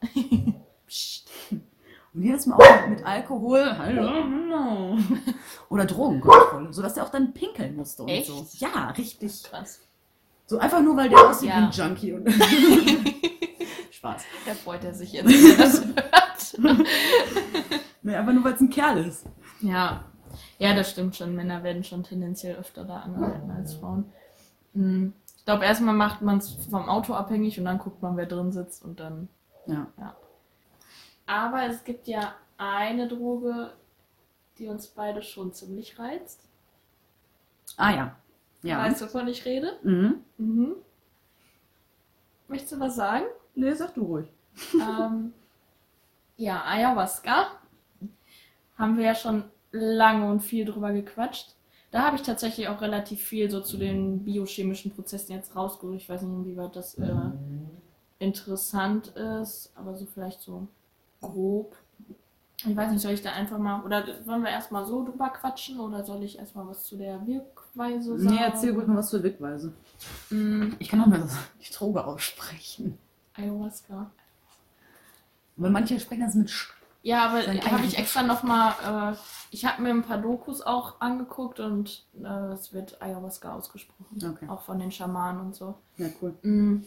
Psst. 0.87 1.29
Und 2.14 2.23
jedes 2.23 2.47
Mal 2.47 2.55
auch 2.57 2.81
mit, 2.88 2.99
mit 2.99 3.07
Alkohol. 3.07 3.77
Hallo, 3.77 4.09
hallo. 4.09 4.97
Oder 5.71 5.85
Drogenkontrolle, 5.87 6.73
sodass 6.73 6.97
er 6.97 7.05
auch 7.05 7.09
dann 7.11 7.35
pinkeln 7.35 7.75
musste 7.75 8.05
und 8.05 8.09
Echt? 8.11 8.27
so. 8.29 8.47
Ja, 8.59 8.91
richtig. 8.91 9.43
Krass. 9.43 9.81
So 10.48 10.58
einfach 10.58 10.80
nur, 10.80 10.96
weil 10.96 11.11
der 11.11 11.28
aussieht 11.28 11.50
Ja. 11.50 11.56
wie 11.61 11.64
ein 11.64 11.70
Junkie. 11.72 12.12
Und 12.14 12.28
Spaß. 13.92 14.22
Da 14.46 14.54
freut 14.54 14.82
er 14.82 14.94
sich 14.94 15.12
jetzt, 15.12 15.28
wenn 15.28 15.50
er 15.50 15.56
das 15.58 15.84
hört. 15.84 16.87
Nee, 18.00 18.14
einfach 18.16 18.32
nur, 18.32 18.42
weil 18.44 18.54
es 18.54 18.61
ein 18.61 18.70
Kerl 18.70 19.04
ist. 19.06 19.26
Ja. 19.61 20.04
Ja, 20.58 20.74
das 20.74 20.90
stimmt 20.90 21.14
schon. 21.16 21.34
Männer 21.34 21.62
werden 21.62 21.84
schon 21.84 22.02
tendenziell 22.04 22.56
öfter 22.56 22.84
da 22.84 23.00
angehalten 23.00 23.50
als 23.50 23.74
Frauen. 23.74 24.11
Hm. 24.72 25.12
Ich 25.37 25.44
glaube, 25.44 25.64
erstmal 25.66 25.94
macht 25.94 26.22
man 26.22 26.38
es 26.38 26.52
vom 26.70 26.88
Auto 26.88 27.12
abhängig 27.12 27.58
und 27.58 27.66
dann 27.66 27.76
guckt 27.78 28.00
man, 28.00 28.16
wer 28.16 28.24
drin 28.24 28.50
sitzt 28.52 28.82
und 28.82 28.98
dann. 29.00 29.28
Ja. 29.66 29.87
Aber 31.26 31.64
es 31.64 31.84
gibt 31.84 32.06
ja 32.08 32.34
eine 32.56 33.08
Droge, 33.08 33.72
die 34.58 34.68
uns 34.68 34.87
beide 34.87 35.20
schon 35.22 35.52
ziemlich 35.52 35.98
reizt. 35.98 36.40
Ah 37.76 37.90
ja. 37.94 38.16
Ja. 38.62 38.79
Weißt 38.79 39.01
du, 39.01 39.07
wovon 39.07 39.29
ich 39.29 39.44
rede? 39.44 39.79
Mhm. 39.83 40.23
Mhm. 40.38 40.75
Möchtest 42.49 42.73
du 42.73 42.81
was 42.81 42.97
sagen? 42.97 43.25
Nee, 43.55 43.73
sag 43.73 43.94
du 43.94 44.03
ruhig. 44.05 44.29
ähm, 44.75 45.33
ja, 46.37 46.64
Ayahuasca. 46.64 47.53
Haben 48.77 48.97
wir 48.97 49.05
ja 49.05 49.14
schon 49.14 49.44
lange 49.73 50.31
und 50.31 50.40
viel 50.40 50.64
drüber 50.64 50.92
gequatscht. 50.92 51.55
Da 51.90 52.03
habe 52.03 52.16
ich 52.16 52.23
tatsächlich 52.23 52.68
auch 52.68 52.81
relativ 52.81 53.23
viel 53.23 53.51
so 53.51 53.61
zu 53.61 53.77
den 53.77 54.25
biochemischen 54.25 54.92
Prozessen 54.92 55.33
jetzt 55.33 55.57
rausgeholt. 55.57 55.97
Ich 55.97 56.09
weiß 56.09 56.23
nicht, 56.23 56.31
inwieweit 56.31 56.77
das 56.77 56.94
äh, 56.99 57.31
interessant 58.18 59.09
ist, 59.09 59.73
aber 59.75 59.94
so 59.97 60.07
vielleicht 60.07 60.40
so 60.40 60.68
grob. 61.21 61.77
Ich 62.66 62.77
weiß 62.77 62.90
nicht, 62.90 63.01
soll 63.01 63.12
ich 63.12 63.23
da 63.23 63.33
einfach 63.33 63.59
mal, 63.59 63.85
oder 63.85 64.05
wollen 64.27 64.42
wir 64.42 64.51
erstmal 64.51 64.85
so 64.85 65.05
drüber 65.05 65.31
quatschen 65.31 65.81
oder 65.81 66.05
soll 66.05 66.23
ich 66.25 66.38
erstmal 66.38 66.66
was 66.66 66.85
zu 66.85 66.97
der 66.97 67.27
Wirkweise 67.74 68.18
sagen? 68.18 68.35
Nee, 68.35 68.40
erzähl 68.42 68.72
ruhig 68.74 68.87
mal 68.87 68.96
was 68.96 69.11
zur 69.11 69.22
Wegweise. 69.22 69.72
Mm, 70.31 70.72
Ich 70.78 70.88
kann 70.88 71.00
auch 71.02 71.07
mal 71.07 71.28
die 71.66 71.72
Droge 71.72 72.04
aussprechen. 72.04 72.98
Ayahuasca. 73.35 74.11
Weil 75.57 75.70
manche 75.70 75.98
sprechen 76.00 76.22
das 76.22 76.35
mit 76.35 76.50
Sch 76.50 76.72
Ja, 77.02 77.26
aber 77.26 77.38
habe 77.42 77.85
ich 77.85 77.98
extra 77.98 78.22
nochmal, 78.22 79.12
äh, 79.12 79.16
ich 79.50 79.64
habe 79.64 79.83
mir 79.83 79.90
ein 79.90 80.02
paar 80.02 80.18
Dokus 80.18 80.62
auch 80.62 81.00
angeguckt 81.00 81.59
und 81.61 82.04
äh, 82.22 82.52
es 82.52 82.72
wird 82.72 83.00
Ayahuasca 83.02 83.54
ausgesprochen. 83.54 84.07
Okay. 84.24 84.48
Auch 84.48 84.62
von 84.62 84.78
den 84.78 84.92
Schamanen 84.92 85.40
und 85.40 85.54
so. 85.57 85.74
Ja, 85.96 86.09
cool. 86.22 86.35
Mm. 86.42 86.85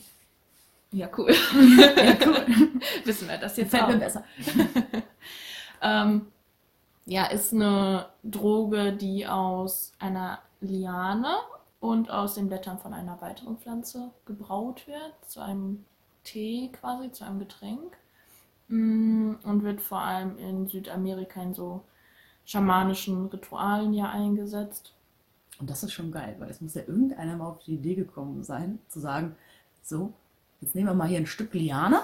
Ja, 0.92 1.10
cool. 1.18 1.32
Ja, 1.98 2.16
cool. 2.26 2.46
Wissen 3.06 3.28
wir 3.30 3.38
das 3.38 3.56
jetzt 3.58 3.72
mir 3.72 3.88
auch. 3.88 3.96
besser. 3.98 4.24
Ähm, 5.82 6.28
ja, 7.06 7.26
ist 7.26 7.54
eine 7.54 8.08
Droge, 8.24 8.94
die 8.94 9.26
aus 9.26 9.94
einer 10.00 10.40
Liane 10.62 11.36
und 11.80 12.10
aus 12.12 12.36
den 12.36 12.48
Blättern 12.48 12.80
von 12.80 12.94
einer 12.94 13.20
weiteren 13.22 13.58
Pflanze 13.58 14.12
gebraut 14.26 14.88
wird, 14.88 15.14
zu 15.28 15.40
einem 15.42 15.84
Tee 16.24 16.70
quasi, 16.72 17.12
zu 17.12 17.26
einem 17.26 17.40
Getränk. 17.40 17.98
Mm, 18.68 19.34
Und 19.44 19.64
wird 19.64 19.82
vor 19.82 20.00
allem 20.00 20.38
in 20.38 20.68
Südamerika 20.68 21.42
in 21.42 21.54
so 21.54 21.82
schamanischen 22.46 23.26
Ritualen 23.28 23.94
ja 23.94 24.10
eingesetzt. 24.10 24.94
Und 25.60 25.70
das 25.70 25.84
ist 25.84 25.92
schon 25.94 26.12
geil, 26.12 26.36
weil 26.40 26.50
es 26.50 26.62
muss 26.62 26.74
ja 26.76 26.82
irgendeiner 26.88 27.36
mal 27.36 27.48
auf 27.48 27.60
die 27.60 27.74
Idee 27.76 27.96
gekommen 27.96 28.44
sein, 28.44 28.80
zu 28.88 29.00
sagen, 29.00 29.36
so, 29.84 30.14
jetzt 30.62 30.74
nehmen 30.76 30.88
wir 30.88 30.94
mal 30.94 31.08
hier 31.08 31.18
ein 31.20 31.26
Stück 31.28 31.54
Liane 31.54 32.00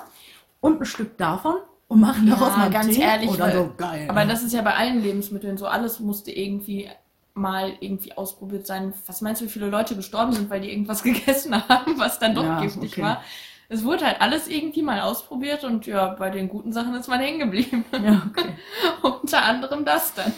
und 0.62 0.80
ein 0.82 0.86
Stück 0.86 1.18
davon 1.18 1.56
und 1.88 2.02
machen 2.02 2.28
Ja, 2.28 2.36
daraus 2.36 2.56
mal 2.58 2.64
einen 2.66 2.74
ganz 2.74 2.88
Tee. 2.96 3.02
ehrlich, 3.02 3.30
Oder 3.30 3.46
weil- 3.46 3.54
so 3.54 3.74
geil. 3.78 4.08
Aber 4.10 4.26
das 4.26 4.44
ist 4.44 4.54
ja 4.54 4.62
bei 4.62 4.76
allen 4.76 5.02
Lebensmitteln 5.02 5.58
so, 5.58 5.68
alles 5.68 6.00
musste 6.00 6.32
irgendwie 6.32 6.90
mal 7.38 7.74
irgendwie 7.80 8.14
ausprobiert 8.18 8.68
sein. 8.68 8.94
Was 9.06 9.22
meinst 9.22 9.42
du, 9.42 9.46
wie 9.46 9.50
viele 9.50 9.68
Leute 9.70 9.96
gestorben 9.96 10.34
sind, 10.34 10.50
weil 10.50 10.62
die 10.62 10.72
irgendwas 10.72 11.04
gegessen 11.04 11.68
haben, 11.70 12.00
was 12.00 12.20
dann 12.20 12.36
doch 12.36 12.44
Ja, 12.44 12.60
giftig 12.60 12.94
okay. 12.94 13.02
war? 13.02 13.24
Es 13.70 13.84
wurde 13.84 14.06
halt 14.06 14.22
alles 14.22 14.48
irgendwie 14.48 14.82
mal 14.82 15.02
ausprobiert 15.02 15.64
und 15.66 15.86
ja, 15.88 16.08
bei 16.16 16.30
den 16.30 16.48
guten 16.50 16.72
Sachen 16.72 16.96
ist 16.96 17.08
man 17.10 17.20
hängen 17.20 17.40
geblieben. 17.40 17.86
ja, 18.02 18.24
okay. 18.30 18.56
Unter 19.02 19.44
anderem 19.44 19.84
das 19.86 20.14
dann. 20.14 20.34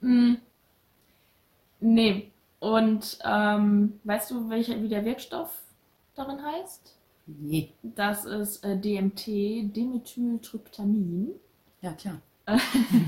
Hm. 0.00 0.38
Nee, 1.80 2.30
Und 2.60 3.18
ähm, 3.24 4.00
weißt 4.04 4.30
du, 4.30 4.48
welcher, 4.50 4.82
wie 4.82 4.88
der 4.88 5.04
Wirkstoff 5.04 5.50
darin 6.14 6.42
heißt? 6.44 6.96
Nee. 7.26 7.72
Das 7.82 8.24
ist 8.26 8.64
äh, 8.64 8.78
DMT, 8.78 9.26
Dimethyltryptamin. 9.76 11.32
Ja, 11.82 11.92
klar. 11.92 12.20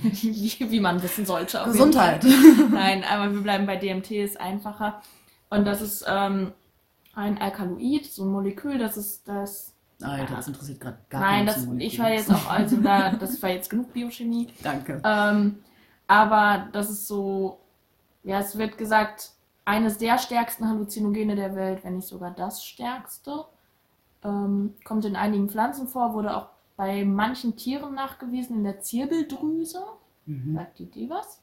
Wie, 0.02 0.56
wie 0.70 0.80
man 0.80 1.02
wissen 1.02 1.26
sollte. 1.26 1.62
Gesundheit. 1.64 2.24
Nein, 2.70 3.04
aber 3.04 3.32
wir 3.32 3.40
bleiben 3.40 3.66
bei 3.66 3.76
DMT, 3.76 4.10
ist 4.12 4.40
einfacher. 4.40 5.00
Und 5.50 5.66
das 5.66 5.82
ist 5.82 6.04
ähm, 6.08 6.52
ein 7.14 7.38
Alkaloid, 7.38 8.06
so 8.06 8.24
ein 8.24 8.32
Molekül, 8.32 8.78
das 8.78 8.96
ist 8.96 9.28
das. 9.28 9.74
Alter, 10.00 10.36
das 10.36 10.48
interessiert 10.48 10.80
gerade 10.80 10.98
gar 11.08 11.20
Nein, 11.20 11.46
keinen 11.46 11.78
das, 11.78 11.86
ich 11.86 11.98
war 11.98 12.10
jetzt 12.10 12.32
auch, 12.32 12.50
also 12.50 12.76
da, 12.78 13.12
das 13.12 13.40
war 13.40 13.50
jetzt 13.50 13.70
genug 13.70 13.92
Biochemie. 13.92 14.48
Danke. 14.62 15.00
Ähm, 15.04 15.58
aber 16.08 16.68
das 16.72 16.90
ist 16.90 17.06
so, 17.06 17.60
ja, 18.24 18.40
es 18.40 18.58
wird 18.58 18.78
gesagt, 18.78 19.30
eines 19.64 19.98
der 19.98 20.18
stärksten 20.18 20.68
Halluzinogene 20.68 21.36
der 21.36 21.54
Welt, 21.54 21.84
wenn 21.84 21.96
nicht 21.96 22.08
sogar 22.08 22.32
das 22.32 22.64
stärkste. 22.64 23.44
Ähm, 24.24 24.74
kommt 24.84 25.04
in 25.04 25.16
einigen 25.16 25.48
Pflanzen 25.48 25.88
vor, 25.88 26.14
wurde 26.14 26.36
auch 26.36 26.48
bei 26.76 27.04
manchen 27.04 27.56
Tieren 27.56 27.94
nachgewiesen, 27.94 28.56
in 28.56 28.64
der 28.64 28.80
Zirbeldrüse. 28.80 29.82
Mhm. 30.26 30.54
Sagt 30.54 30.78
die 30.78 30.86
dir 30.90 31.10
was? 31.10 31.40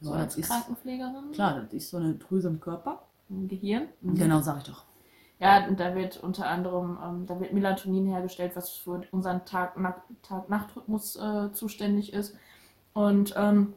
So 0.00 0.12
Ja, 0.14 0.20
als 0.20 0.36
ist, 0.36 0.48
Krankenpflegerin. 0.48 1.32
klar, 1.32 1.60
das 1.60 1.72
ist 1.72 1.90
so 1.90 1.96
eine 1.96 2.14
Drüse 2.14 2.48
im 2.48 2.60
Körper. 2.60 3.02
Im 3.28 3.48
Gehirn. 3.48 3.88
Genau, 4.02 4.40
sag 4.40 4.58
ich 4.58 4.64
doch. 4.64 4.84
Ja, 5.40 5.66
und 5.68 5.78
da 5.78 5.94
wird 5.94 6.16
unter 6.22 6.46
anderem, 6.48 6.98
ähm, 7.04 7.26
da 7.26 7.38
wird 7.40 7.52
Melatonin 7.52 8.06
hergestellt, 8.06 8.52
was 8.56 8.70
für 8.70 9.02
unseren 9.12 9.44
Tag-Nacht- 9.44 10.02
Tag-Nacht-Rhythmus 10.22 11.16
äh, 11.16 11.52
zuständig 11.52 12.12
ist. 12.12 12.34
Und 12.92 13.34
ähm, 13.36 13.74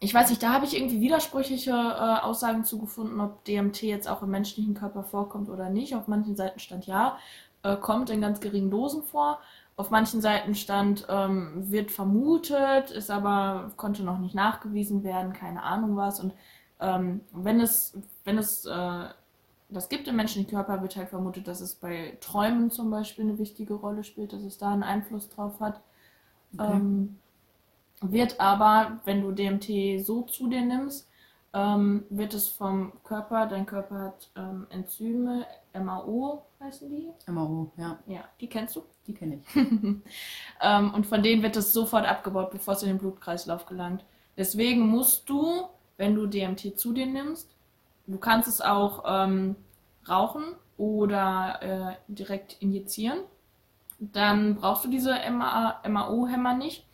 ich 0.00 0.12
weiß 0.12 0.30
nicht, 0.30 0.42
da 0.42 0.52
habe 0.52 0.64
ich 0.66 0.76
irgendwie 0.76 1.00
widersprüchliche 1.00 1.70
äh, 1.70 2.20
Aussagen 2.24 2.64
zugefunden, 2.64 3.20
ob 3.20 3.44
DMT 3.44 3.82
jetzt 3.82 4.08
auch 4.08 4.22
im 4.22 4.30
menschlichen 4.30 4.74
Körper 4.74 5.04
vorkommt 5.04 5.48
oder 5.48 5.70
nicht. 5.70 5.94
Auf 5.94 6.08
manchen 6.08 6.34
Seiten 6.36 6.58
stand 6.58 6.86
ja, 6.86 7.18
äh, 7.62 7.76
kommt 7.76 8.10
in 8.10 8.20
ganz 8.20 8.40
geringen 8.40 8.70
Dosen 8.70 9.02
vor. 9.04 9.38
Auf 9.76 9.90
manchen 9.90 10.20
Seiten 10.22 10.54
stand, 10.54 11.06
ähm, 11.08 11.70
wird 11.70 11.90
vermutet, 11.90 12.90
ist 12.90 13.10
aber, 13.10 13.72
konnte 13.76 14.02
noch 14.02 14.18
nicht 14.18 14.34
nachgewiesen 14.34 15.04
werden, 15.04 15.34
keine 15.34 15.62
Ahnung 15.62 15.96
was. 15.96 16.18
Und 16.18 16.32
ähm, 16.80 17.20
wenn 17.32 17.60
es, 17.60 17.96
wenn 18.24 18.38
es 18.38 18.64
äh, 18.64 19.04
das 19.68 19.88
gibt 19.88 20.06
im 20.08 20.16
menschlichen 20.16 20.48
Körper, 20.48 20.80
wird 20.80 20.96
halt 20.96 21.08
vermutet, 21.08 21.48
dass 21.48 21.60
es 21.60 21.74
bei 21.74 22.16
Träumen 22.20 22.70
zum 22.70 22.90
Beispiel 22.90 23.24
eine 23.24 23.38
wichtige 23.38 23.74
Rolle 23.74 24.04
spielt, 24.04 24.32
dass 24.32 24.42
es 24.42 24.58
da 24.58 24.72
einen 24.72 24.82
Einfluss 24.82 25.28
drauf 25.28 25.60
hat. 25.60 25.80
Okay. 26.56 26.72
Ähm, 26.72 27.18
wird 28.00 28.40
aber, 28.40 29.00
wenn 29.04 29.22
du 29.22 29.32
DMT 29.32 30.04
so 30.04 30.22
zu 30.22 30.48
dir 30.48 30.62
nimmst, 30.62 31.08
ähm, 31.54 32.04
wird 32.10 32.34
es 32.34 32.48
vom 32.48 32.92
Körper, 33.04 33.46
dein 33.46 33.66
Körper 33.66 33.98
hat 34.00 34.30
ähm, 34.36 34.66
Enzyme, 34.70 35.46
MAO 35.74 36.44
heißen 36.60 36.90
die? 36.90 37.08
MRO, 37.30 37.72
ja, 37.76 37.98
Ja, 38.06 38.24
die 38.40 38.48
kennst 38.48 38.76
du. 38.76 38.82
die 39.06 39.14
kenne 39.14 39.36
ich. 39.36 39.56
ähm, 40.60 40.94
und 40.94 41.06
von 41.06 41.22
denen 41.22 41.42
wird 41.42 41.56
es 41.56 41.72
sofort 41.72 42.06
abgebaut, 42.06 42.50
bevor 42.50 42.74
es 42.74 42.82
in 42.82 42.88
den 42.88 42.98
Blutkreislauf 42.98 43.66
gelangt. 43.66 44.04
Deswegen 44.36 44.86
musst 44.88 45.28
du, 45.28 45.68
wenn 45.96 46.14
du 46.14 46.26
DMT 46.26 46.78
zu 46.78 46.92
dir 46.92 47.06
nimmst, 47.06 47.50
du 48.06 48.18
kannst 48.18 48.48
es 48.48 48.60
auch 48.60 49.04
ähm, 49.06 49.56
rauchen 50.08 50.44
oder 50.76 51.60
äh, 51.62 51.96
direkt 52.08 52.56
injizieren. 52.60 53.18
Dann 53.98 54.56
brauchst 54.56 54.84
du 54.84 54.90
diese 54.90 55.14
MA 55.30 55.80
MAO-Hämmer 55.88 56.54
nicht. 56.54 56.85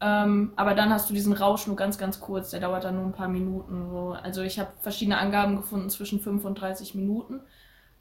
Ähm, 0.00 0.52
aber 0.56 0.74
dann 0.74 0.90
hast 0.90 1.10
du 1.10 1.14
diesen 1.14 1.34
Rausch 1.34 1.66
nur 1.66 1.76
ganz, 1.76 1.98
ganz 1.98 2.20
kurz. 2.20 2.50
Der 2.50 2.60
dauert 2.60 2.84
dann 2.84 2.96
nur 2.96 3.04
ein 3.04 3.12
paar 3.12 3.28
Minuten. 3.28 3.90
So. 3.90 4.16
Also 4.22 4.42
ich 4.42 4.58
habe 4.58 4.70
verschiedene 4.80 5.18
Angaben 5.18 5.56
gefunden 5.56 5.90
zwischen 5.90 6.20
5 6.20 6.44
und 6.44 6.60
30 6.60 6.94
Minuten. 6.94 7.40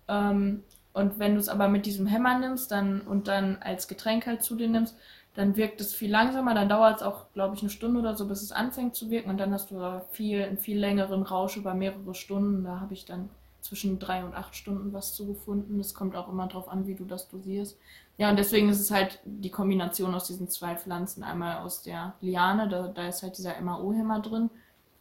Ähm, 0.07 0.63
und 0.93 1.19
wenn 1.19 1.33
du 1.33 1.39
es 1.39 1.49
aber 1.49 1.67
mit 1.67 1.85
diesem 1.85 2.07
Hämmer 2.07 2.39
nimmst 2.39 2.71
dann, 2.71 3.01
und 3.01 3.27
dann 3.27 3.57
als 3.62 3.88
Getränk 3.88 4.25
halt 4.25 4.43
zu 4.43 4.55
dir 4.55 4.69
nimmst, 4.69 4.97
dann 5.35 5.55
wirkt 5.55 5.79
es 5.81 5.93
viel 5.93 6.09
langsamer. 6.09 6.53
Dann 6.53 6.69
dauert 6.69 6.97
es 6.97 7.03
auch, 7.03 7.31
glaube 7.33 7.55
ich, 7.55 7.62
eine 7.62 7.69
Stunde 7.69 7.99
oder 7.99 8.15
so, 8.15 8.27
bis 8.27 8.41
es 8.41 8.51
anfängt 8.51 8.95
zu 8.95 9.09
wirken. 9.09 9.29
Und 9.29 9.38
dann 9.38 9.53
hast 9.53 9.69
du 9.71 10.01
viel, 10.12 10.43
einen 10.43 10.57
viel 10.57 10.79
längeren 10.79 11.23
Rausch 11.23 11.57
über 11.57 11.73
mehrere 11.73 12.15
Stunden. 12.15 12.63
Da 12.63 12.79
habe 12.79 12.93
ich 12.93 13.05
dann 13.05 13.29
zwischen 13.62 13.99
drei 13.99 14.23
und 14.23 14.33
acht 14.33 14.55
Stunden 14.55 14.93
was 14.93 15.13
zu 15.13 15.27
gefunden. 15.27 15.79
Es 15.79 15.93
kommt 15.93 16.15
auch 16.15 16.29
immer 16.29 16.47
darauf 16.47 16.69
an, 16.69 16.88
wie 16.88 16.95
du 16.95 17.05
das 17.05 17.27
dosierst. 17.27 17.77
Ja, 18.19 18.29
und 18.29 18.38
deswegen 18.38 18.67
ist 18.67 18.82
es 18.82 18.91
halt 18.91 19.19
die 19.23 19.49
Kombination 19.49 20.13
aus 20.13 20.27
diesen 20.27 20.49
zwei 20.49 20.75
Pflanzen. 20.75 21.23
Einmal 21.23 21.60
aus 21.60 21.84
der 21.84 22.15
Liane, 22.19 22.67
da, 22.67 22.89
da 22.89 23.08
ist 23.08 23.23
halt 23.23 23.38
dieser 23.38 23.60
MAO-Hämmer 23.62 24.19
drin. 24.19 24.49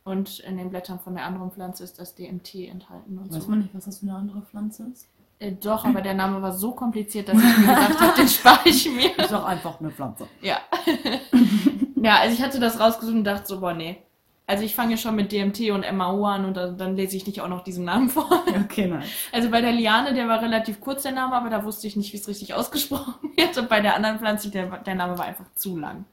Und 0.04 0.38
in 0.38 0.56
den 0.56 0.70
Blättern 0.70 1.00
von 1.00 1.16
der 1.16 1.24
anderen 1.24 1.50
Pflanze 1.50 1.82
ist 1.82 1.98
das 1.98 2.14
DMT 2.14 2.54
enthalten 2.54 3.18
und 3.18 3.34
Weiß 3.34 3.42
so. 3.42 3.50
man 3.50 3.58
nicht, 3.58 3.74
was 3.74 3.86
das 3.86 3.98
für 3.98 4.06
eine 4.06 4.14
andere 4.14 4.42
Pflanze 4.42 4.84
ist? 4.92 5.08
Äh, 5.40 5.52
doch, 5.52 5.84
aber 5.84 6.00
der 6.00 6.14
Name 6.14 6.40
war 6.40 6.52
so 6.52 6.70
kompliziert, 6.70 7.28
dass 7.28 7.38
ich 7.38 7.58
mir 7.58 7.66
gedacht 7.66 8.00
habe, 8.00 8.16
den 8.16 8.28
spare 8.28 8.68
ich 8.68 8.88
mir. 8.88 9.18
Ist 9.18 9.32
doch 9.32 9.44
einfach 9.44 9.80
eine 9.80 9.90
Pflanze. 9.90 10.28
Ja. 10.40 10.58
ja, 11.96 12.20
also 12.20 12.34
ich 12.34 12.42
hatte 12.42 12.60
das 12.60 12.78
rausgesucht 12.78 13.16
und 13.16 13.24
dachte 13.24 13.48
so, 13.48 13.58
boah, 13.58 13.74
nee. 13.74 13.98
Also 14.48 14.64
ich 14.64 14.74
fange 14.74 14.92
ja 14.92 14.96
schon 14.96 15.14
mit 15.14 15.30
DMT 15.30 15.70
und 15.70 15.84
MAO 15.92 16.24
an 16.24 16.44
und 16.44 16.56
dann, 16.56 16.76
dann 16.76 16.96
lese 16.96 17.16
ich 17.16 17.26
nicht 17.26 17.40
auch 17.40 17.48
noch 17.48 17.62
diesen 17.62 17.84
Namen 17.84 18.08
vor. 18.08 18.28
Okay, 18.64 18.88
nein. 18.88 19.04
Also 19.30 19.50
bei 19.50 19.60
der 19.60 19.72
Liane, 19.72 20.12
der 20.14 20.26
war 20.26 20.42
relativ 20.42 20.80
kurz 20.80 21.04
der 21.04 21.12
Name, 21.12 21.36
aber 21.36 21.50
da 21.50 21.64
wusste 21.64 21.86
ich 21.86 21.94
nicht, 21.94 22.12
wie 22.12 22.16
es 22.16 22.26
richtig 22.26 22.54
ausgesprochen 22.54 23.14
wird. 23.36 23.56
Und 23.56 23.68
bei 23.68 23.80
der 23.80 23.94
anderen 23.94 24.18
Pflanze, 24.18 24.50
der, 24.50 24.78
der 24.78 24.94
Name 24.96 25.16
war 25.16 25.26
einfach 25.26 25.46
zu 25.54 25.76
lang. 25.78 26.04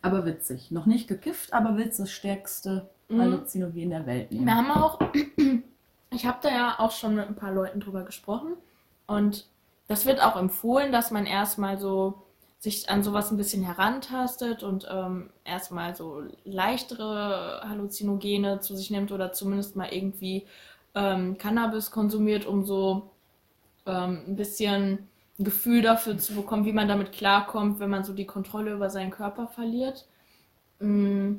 Aber 0.00 0.26
witzig. 0.26 0.72
Noch 0.72 0.86
nicht 0.86 1.06
gekifft, 1.06 1.52
aber 1.52 1.76
willst 1.76 2.00
das 2.00 2.10
stärkste 2.10 2.88
Mhm. 3.12 3.20
Halluzinogen 3.20 3.90
der 3.90 4.06
Welt 4.06 4.32
nehmen. 4.32 4.46
Wir 4.46 4.54
haben 4.54 4.70
auch, 4.70 4.98
ich 6.10 6.26
habe 6.26 6.38
da 6.42 6.48
ja 6.48 6.74
auch 6.78 6.92
schon 6.92 7.14
mit 7.14 7.26
ein 7.26 7.36
paar 7.36 7.52
Leuten 7.52 7.80
drüber 7.80 8.02
gesprochen 8.02 8.54
und 9.06 9.46
das 9.88 10.06
wird 10.06 10.22
auch 10.22 10.36
empfohlen, 10.36 10.92
dass 10.92 11.10
man 11.10 11.26
erstmal 11.26 11.78
so 11.78 12.22
sich 12.62 12.88
an 12.88 13.02
sowas 13.02 13.32
ein 13.32 13.36
bisschen 13.36 13.64
herantastet 13.64 14.62
und 14.62 14.86
ähm, 14.88 15.30
erstmal 15.44 15.96
so 15.96 16.22
leichtere 16.44 17.60
Halluzinogene 17.68 18.60
zu 18.60 18.76
sich 18.76 18.88
nimmt 18.92 19.10
oder 19.10 19.32
zumindest 19.32 19.74
mal 19.74 19.92
irgendwie 19.92 20.46
ähm, 20.94 21.38
Cannabis 21.38 21.90
konsumiert, 21.90 22.46
um 22.46 22.64
so 22.64 23.10
ähm, 23.84 24.22
ein 24.28 24.36
bisschen 24.36 25.08
ein 25.40 25.44
Gefühl 25.44 25.82
dafür 25.82 26.18
zu 26.18 26.36
bekommen, 26.36 26.64
wie 26.64 26.72
man 26.72 26.86
damit 26.86 27.10
klarkommt, 27.10 27.80
wenn 27.80 27.90
man 27.90 28.04
so 28.04 28.12
die 28.12 28.26
Kontrolle 28.26 28.74
über 28.74 28.90
seinen 28.90 29.10
Körper 29.10 29.48
verliert. 29.48 30.06
Mm, 30.78 31.38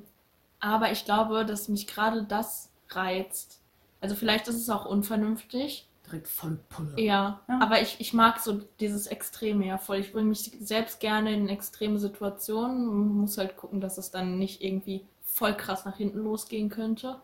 aber 0.60 0.92
ich 0.92 1.06
glaube, 1.06 1.46
dass 1.46 1.70
mich 1.70 1.88
gerade 1.88 2.24
das 2.24 2.70
reizt. 2.90 3.62
Also 4.02 4.16
vielleicht 4.16 4.50
ist 4.50 4.58
es 4.58 4.70
auch 4.70 4.86
unvernünftig. 4.86 5.88
Direkt 6.14 6.28
voll 6.28 6.60
Pulle. 6.70 6.94
Ja, 7.02 7.42
Ja. 7.50 7.60
aber 7.60 7.82
ich, 7.82 8.00
ich 8.00 8.14
mag 8.14 8.40
so 8.40 8.62
dieses 8.80 9.08
Extreme 9.08 9.66
ja 9.66 9.80
voll. 9.80 9.98
Ich 9.98 10.14
bringe 10.14 10.30
mich 10.30 10.56
selbst 10.60 11.00
gerne 11.00 11.34
in 11.34 11.50
extreme 11.50 11.98
Situationen. 11.98 12.86
Man 12.86 13.08
muss 13.18 13.40
halt 13.40 13.58
gucken, 13.58 13.82
dass 13.82 13.98
es 13.98 14.12
dann 14.12 14.38
nicht 14.38 14.62
irgendwie 14.62 15.08
voll 15.24 15.56
krass 15.56 15.86
nach 15.86 15.98
hinten 15.98 16.20
losgehen 16.20 16.70
könnte. 16.70 17.20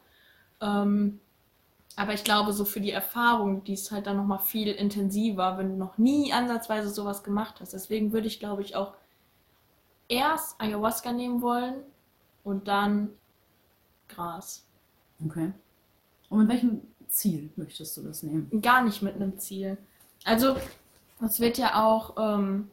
Ähm, 0.59 1.19
aber 1.97 2.13
ich 2.15 2.23
glaube, 2.23 2.51
so 2.51 2.65
für 2.65 2.81
die 2.81 2.89
Erfahrung, 2.91 3.63
die 3.63 3.73
ist 3.73 3.91
halt 3.91 4.07
dann 4.07 4.17
nochmal 4.17 4.39
viel 4.39 4.69
intensiver, 4.69 5.59
wenn 5.59 5.69
du 5.69 5.75
noch 5.77 5.99
nie 5.99 6.33
ansatzweise 6.33 6.89
sowas 6.89 7.23
gemacht 7.23 7.61
hast. 7.61 7.73
Deswegen 7.73 8.11
würde 8.11 8.25
ich, 8.25 8.39
glaube 8.39 8.63
ich, 8.63 8.75
auch 8.75 8.93
erst 10.07 10.59
Ayahuasca 10.59 11.11
nehmen 11.11 11.43
wollen 11.43 11.83
und 12.43 12.67
dann 12.67 13.09
Gras. 14.07 14.65
Okay. 15.23 15.51
Und 16.29 16.39
mit 16.39 16.49
welchem 16.49 16.81
Ziel 17.09 17.49
möchtest 17.55 17.97
du 17.97 18.01
das 18.03 18.23
nehmen? 18.23 18.61
gar 18.61 18.83
nicht 18.83 19.01
mit 19.01 19.15
einem 19.15 19.37
Ziel. 19.37 19.77
Also, 20.23 20.55
es 21.25 21.39
wird 21.39 21.57
ja 21.57 21.83
auch, 21.83 22.15
ähm, 22.17 22.71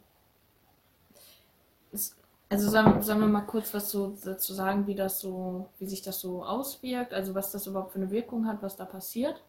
es, 1.92 2.16
also 2.48 2.70
sollen, 2.70 3.02
sollen 3.02 3.20
wir 3.20 3.26
mal 3.26 3.42
kurz 3.42 3.74
was 3.74 3.90
so 3.90 4.16
dazu 4.24 4.54
sagen, 4.54 4.86
wie 4.86 4.94
das 4.94 5.20
so, 5.20 5.68
wie 5.78 5.86
sich 5.86 6.02
das 6.02 6.20
so 6.20 6.44
auswirkt, 6.44 7.12
also 7.12 7.34
was 7.34 7.50
das 7.50 7.66
überhaupt 7.66 7.92
für 7.92 7.98
eine 7.98 8.10
Wirkung 8.10 8.46
hat, 8.46 8.62
was 8.62 8.76
da 8.76 8.84
passiert. 8.84 9.42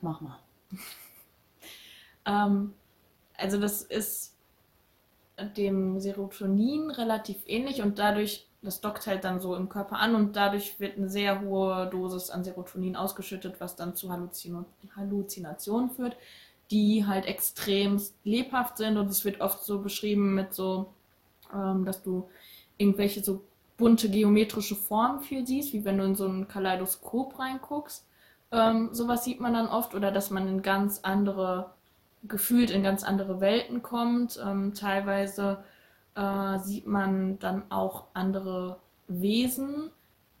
Mach 0.00 0.20
mal. 0.20 0.38
Ähm, 2.26 2.74
also 3.38 3.58
das 3.58 3.80
ist 3.80 4.34
dem 5.56 6.00
Serotonin 6.00 6.90
relativ 6.90 7.38
ähnlich 7.46 7.80
und 7.80 7.98
dadurch, 7.98 8.46
das 8.62 8.80
dockt 8.80 9.06
halt 9.06 9.24
dann 9.24 9.40
so 9.40 9.56
im 9.56 9.68
Körper 9.68 9.98
an 9.98 10.14
und 10.14 10.36
dadurch 10.36 10.78
wird 10.80 10.98
eine 10.98 11.08
sehr 11.08 11.40
hohe 11.40 11.88
Dosis 11.90 12.30
an 12.30 12.44
Serotonin 12.44 12.96
ausgeschüttet, 12.96 13.56
was 13.58 13.76
dann 13.76 13.94
zu 13.94 14.10
Halluzino 14.12 14.64
Halluzinationen 14.96 15.90
führt, 15.90 16.16
die 16.70 17.06
halt 17.06 17.26
extrem 17.26 18.00
lebhaft 18.24 18.76
sind 18.76 18.98
und 18.98 19.08
es 19.08 19.24
wird 19.24 19.40
oft 19.40 19.64
so 19.64 19.80
beschrieben 19.80 20.34
mit 20.34 20.52
so, 20.54 20.92
ähm, 21.54 21.84
dass 21.84 22.02
du 22.02 22.28
irgendwelche 22.76 23.22
so 23.22 23.42
bunte 23.76 24.10
geometrische 24.10 24.76
Formen 24.76 25.20
viel 25.20 25.46
siehst, 25.46 25.72
wie 25.72 25.84
wenn 25.84 25.98
du 25.98 26.04
in 26.04 26.14
so 26.14 26.26
ein 26.26 26.46
Kaleidoskop 26.46 27.38
reinguckst. 27.38 28.04
Ähm, 28.52 28.90
sowas 28.92 29.24
sieht 29.24 29.40
man 29.40 29.54
dann 29.54 29.68
oft 29.68 29.94
oder 29.94 30.12
dass 30.12 30.30
man 30.30 30.46
in 30.46 30.62
ganz 30.62 31.00
andere 31.02 31.70
gefühlt 32.24 32.70
in 32.70 32.82
ganz 32.82 33.02
andere 33.02 33.40
Welten 33.40 33.82
kommt. 33.82 34.38
Ähm, 34.44 34.74
teilweise 34.74 35.64
äh, 36.20 36.58
sieht 36.58 36.86
man 36.86 37.38
dann 37.38 37.70
auch 37.70 38.04
andere 38.12 38.78
Wesen, 39.08 39.90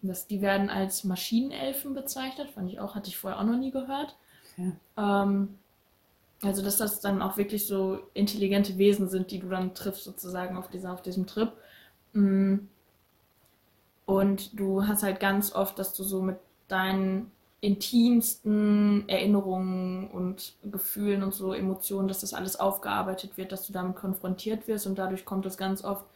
Das, 0.02 0.26
die 0.26 0.40
werden 0.40 0.70
als 0.70 1.04
Maschinenelfen 1.04 1.94
bezeichnet, 1.94 2.50
fand 2.50 2.70
ich 2.70 2.80
auch, 2.80 2.94
hatte 2.94 3.08
ich 3.08 3.16
vorher 3.18 3.40
auch 3.40 3.44
noch 3.44 3.58
nie 3.58 3.70
gehört. 3.70 4.16
Okay. 4.52 4.72
Ähm, 4.96 5.58
also, 6.42 6.62
dass 6.62 6.78
das 6.78 7.00
dann 7.00 7.20
auch 7.20 7.36
wirklich 7.36 7.66
so 7.66 7.98
intelligente 8.14 8.78
Wesen 8.78 9.08
sind, 9.08 9.30
die 9.30 9.40
du 9.40 9.48
dann 9.48 9.74
triffst, 9.74 10.04
sozusagen 10.04 10.56
auf, 10.56 10.68
dieser, 10.68 10.92
auf 10.92 11.02
diesem 11.02 11.26
Trip. 11.26 11.52
Mm. 12.14 12.60
Und 14.06 14.58
du 14.58 14.86
hast 14.86 15.02
halt 15.02 15.20
ganz 15.20 15.54
oft, 15.54 15.78
dass 15.78 15.94
du 15.94 16.02
so 16.02 16.22
mit 16.22 16.38
deinen 16.66 17.30
intimsten 17.60 19.06
Erinnerungen 19.08 20.10
und 20.10 20.54
Gefühlen 20.64 21.22
und 21.22 21.34
so 21.34 21.52
Emotionen, 21.52 22.08
dass 22.08 22.20
das 22.20 22.32
alles 22.32 22.58
aufgearbeitet 22.58 23.36
wird, 23.36 23.52
dass 23.52 23.66
du 23.66 23.72
damit 23.72 23.96
konfrontiert 23.96 24.66
wirst 24.66 24.86
und 24.86 24.98
dadurch 24.98 25.24
kommt 25.26 25.44
es 25.44 25.58
ganz 25.58 25.84
oft, 25.84 26.06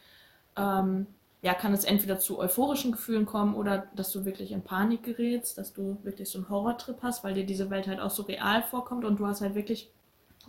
ähm, 0.56 1.06
ja, 1.42 1.52
kann 1.52 1.74
es 1.74 1.84
entweder 1.84 2.18
zu 2.18 2.38
euphorischen 2.38 2.92
Gefühlen 2.92 3.26
kommen 3.26 3.54
oder 3.54 3.86
dass 3.94 4.10
du 4.12 4.24
wirklich 4.24 4.52
in 4.52 4.62
Panik 4.62 5.02
gerätst, 5.02 5.58
dass 5.58 5.74
du 5.74 5.98
wirklich 6.02 6.30
so 6.30 6.38
einen 6.38 6.48
Horrortrip 6.48 7.02
hast, 7.02 7.22
weil 7.22 7.34
dir 7.34 7.44
diese 7.44 7.68
Welt 7.68 7.86
halt 7.86 8.00
auch 8.00 8.10
so 8.10 8.22
real 8.22 8.62
vorkommt 8.62 9.04
und 9.04 9.20
du 9.20 9.26
hast 9.26 9.42
halt 9.42 9.54
wirklich 9.54 9.92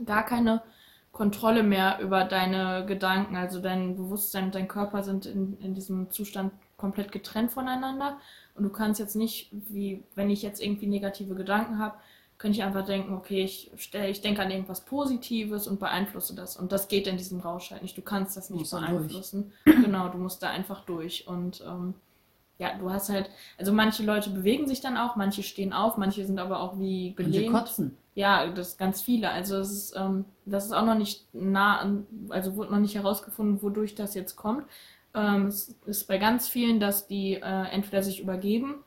gar 0.06 0.24
keine 0.24 0.62
Kontrolle 1.12 1.64
mehr 1.64 2.00
über 2.00 2.24
deine 2.24 2.86
Gedanken, 2.86 3.36
also 3.36 3.62
dein 3.62 3.98
Bewusstsein 3.98 4.46
und 4.46 4.56
dein 4.56 4.70
Körper 4.70 5.04
sind 5.04 5.26
in, 5.26 5.58
in 5.60 5.74
diesem 5.74 6.12
Zustand 6.12 6.54
komplett 6.78 7.12
getrennt 7.12 7.52
voneinander 7.52 8.18
und 8.56 8.64
du 8.64 8.70
kannst 8.70 9.00
jetzt 9.00 9.16
nicht, 9.16 9.50
wie 9.52 10.04
wenn 10.16 10.30
ich 10.30 10.42
jetzt 10.42 10.62
irgendwie 10.62 10.88
negative 10.88 11.36
Gedanken 11.36 11.80
habe, 11.80 11.96
könnte 12.38 12.58
ich 12.58 12.64
einfach 12.64 12.86
denken, 12.86 13.14
okay, 13.14 13.44
ich, 13.44 13.72
stell, 13.78 14.10
ich 14.10 14.22
denke 14.22 14.42
an 14.42 14.52
irgendwas 14.52 14.82
Positives 14.82 15.68
und 15.68 15.80
beeinflusse 15.80 16.36
das. 16.36 16.58
Und 16.58 16.72
das 16.72 16.90
geht 16.90 17.08
in 17.08 17.18
diesem 17.18 17.40
Rausch 17.40 17.72
halt 17.72 17.82
nicht. 17.82 17.98
Du 17.98 18.02
kannst 18.02 18.36
das 18.36 18.50
nicht 18.50 18.70
beeinflussen. 18.70 19.54
Genau, 19.64 20.10
du 20.10 20.18
musst 20.18 20.44
da 20.44 20.50
einfach 20.50 20.84
durch. 20.86 21.28
Und 21.28 21.64
ähm, 21.66 21.94
ja, 22.58 22.78
du 22.78 22.92
hast 22.92 23.10
halt, 23.10 23.30
also 23.58 23.72
manche 23.72 24.04
Leute 24.04 24.30
bewegen 24.30 24.68
sich 24.68 24.82
dann 24.82 24.98
auch, 24.98 25.16
manche 25.16 25.44
stehen 25.44 25.72
auf, 25.72 25.98
manche 25.98 26.26
sind 26.26 26.40
aber 26.40 26.60
auch 26.60 26.78
wie 26.78 27.14
gelähmt. 27.16 27.52
Manche 27.54 27.68
kotzen. 27.68 27.98
Ja, 28.16 28.48
das 28.48 28.70
ist 28.70 28.78
ganz 28.78 29.02
viele. 29.02 29.30
Also 29.30 29.58
es 29.58 29.72
ist, 29.72 29.96
ähm, 29.98 30.26
das 30.46 30.66
ist 30.66 30.72
auch 30.72 30.86
noch 30.86 30.96
nicht 30.96 31.26
nah, 31.34 31.86
also 32.30 32.56
wurde 32.56 32.72
noch 32.72 32.80
nicht 32.80 32.96
herausgefunden, 32.96 33.62
wodurch 33.62 33.96
das 33.96 34.14
jetzt 34.14 34.36
kommt. 34.36 34.64
Ähm, 35.16 35.48
es 35.48 35.76
ist 35.86 36.08
bei 36.08 36.18
ganz 36.18 36.48
vielen, 36.48 36.80
dass 36.80 37.08
die 37.08 37.36
äh, 37.36 37.64
entweder 37.72 38.04
sich 38.04 38.22
übergeben 38.22 38.84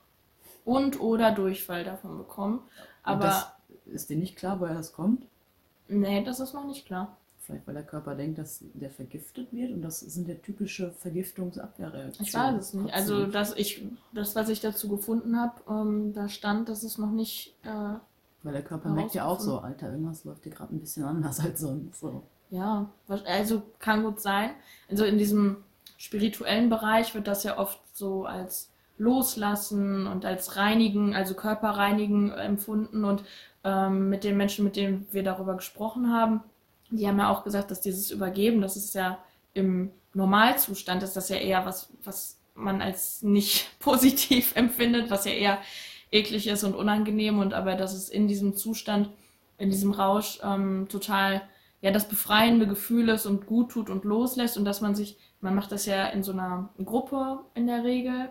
und 0.64 1.01
oder 1.01 1.33
Durchfall 1.33 1.85
davon 1.85 2.19
bekommen. 2.19 2.61
Aber 3.03 3.55
ist 3.87 4.11
dir 4.11 4.17
nicht 4.17 4.37
klar, 4.37 4.61
woher 4.61 4.75
das 4.75 4.93
kommt? 4.93 5.27
Nee, 5.88 6.23
das 6.23 6.41
ist 6.41 6.53
noch 6.53 6.67
nicht 6.67 6.87
klar. 6.87 7.17
Vielleicht, 7.41 7.67
weil 7.67 7.75
der 7.75 7.85
Körper 7.85 8.14
denkt, 8.14 8.38
dass 8.38 8.62
der 8.75 8.91
vergiftet 8.91 9.49
wird 9.53 9.73
und 9.73 9.81
das 9.81 10.01
sind 10.01 10.29
ja 10.29 10.35
typische 10.35 10.91
Vergiftungsabwehrreaktionen. 10.93 12.29
Ich 12.29 12.35
weiß 12.35 12.57
es 12.57 12.75
nicht. 12.75 12.93
Also 12.93 13.25
das, 13.25 13.57
ich, 13.57 13.83
das 14.12 14.37
was 14.37 14.51
ich 14.51 14.61
dazu 14.61 14.91
gefunden 14.91 15.41
habe, 15.41 15.55
ähm, 15.67 16.12
da 16.12 16.29
stand, 16.29 16.69
dass 16.69 16.83
es 16.83 16.99
noch 16.99 17.11
nicht. 17.11 17.55
Äh, 17.62 17.95
weil 18.43 18.53
der 18.53 18.62
Körper 18.62 18.91
merkt 18.91 19.14
ja 19.14 19.25
auch 19.25 19.41
so, 19.41 19.61
Alter, 19.61 19.91
irgendwas 19.91 20.25
läuft 20.25 20.45
dir 20.45 20.51
gerade 20.51 20.75
ein 20.75 20.81
bisschen 20.81 21.05
anders 21.05 21.41
als 21.41 21.61
sonst. 21.61 22.01
So. 22.01 22.23
Ja, 22.51 22.91
also 23.09 23.62
kann 23.79 24.03
gut 24.03 24.21
sein. 24.21 24.51
Also 24.91 25.05
in 25.05 25.17
diesem 25.17 25.64
spirituellen 25.99 26.71
Bereich 26.71 27.15
wird 27.15 27.27
das 27.27 27.45
ja 27.45 27.59
oft 27.59 27.79
so 27.93 28.25
als 28.25 28.71
Loslassen 28.97 30.07
und 30.07 30.25
als 30.25 30.57
Reinigen, 30.57 31.15
also 31.15 31.35
Körperreinigen 31.35 32.33
empfunden. 32.33 33.05
Und 33.05 33.25
ähm, 33.65 34.09
mit 34.09 34.25
den 34.25 34.37
Menschen, 34.37 34.65
mit 34.65 34.77
denen 34.77 35.07
wir 35.13 35.23
darüber 35.23 35.55
gesprochen 35.57 36.11
haben, 36.13 36.41
die 36.91 37.07
haben 37.07 37.19
ja 37.19 37.29
auch 37.29 37.45
gesagt, 37.45 37.71
dass 37.71 37.81
dieses 37.81 38.11
Übergeben, 38.11 38.63
das 38.63 38.77
ist 38.77 38.95
ja 38.95 39.19
im 39.55 39.91
Normalzustand, 40.15 41.03
ist 41.03 41.17
das 41.17 41.29
ja 41.29 41.37
eher 41.37 41.67
was, 41.67 41.93
was 42.05 42.39
man 42.55 42.81
als 42.81 43.23
nicht 43.23 43.69
positiv 43.79 44.55
empfindet, 44.57 45.11
was 45.11 45.25
ja 45.25 45.33
eher 45.33 45.59
eklig 46.11 46.47
ist 46.47 46.65
und 46.65 46.75
unangenehm. 46.75 47.39
Und 47.39 47.55
aber 47.55 47.75
dass 47.75 47.93
es 47.93 48.09
in 48.09 48.29
diesem 48.29 48.57
Zustand, 48.57 49.11
in 49.59 49.71
diesem 49.71 49.93
Rausch 49.93 50.39
ähm, 50.45 50.87
total 50.89 51.43
ja 51.81 51.91
das 51.91 52.09
befreiende 52.09 52.67
Gefühl 52.67 53.09
ist 53.09 53.27
und 53.27 53.47
gut 53.47 53.73
tut 53.73 53.91
und 53.91 54.05
loslässt 54.05 54.57
und 54.57 54.65
dass 54.65 54.81
man 54.81 54.95
sich 54.95 55.17
man 55.40 55.55
macht 55.55 55.72
das 55.72 55.87
ja 55.87 56.07
in 56.07 56.22
so 56.22 56.33
einer 56.33 56.68
Gruppe 56.85 57.40
in 57.55 57.66
der 57.66 57.85
Regel, 57.85 58.29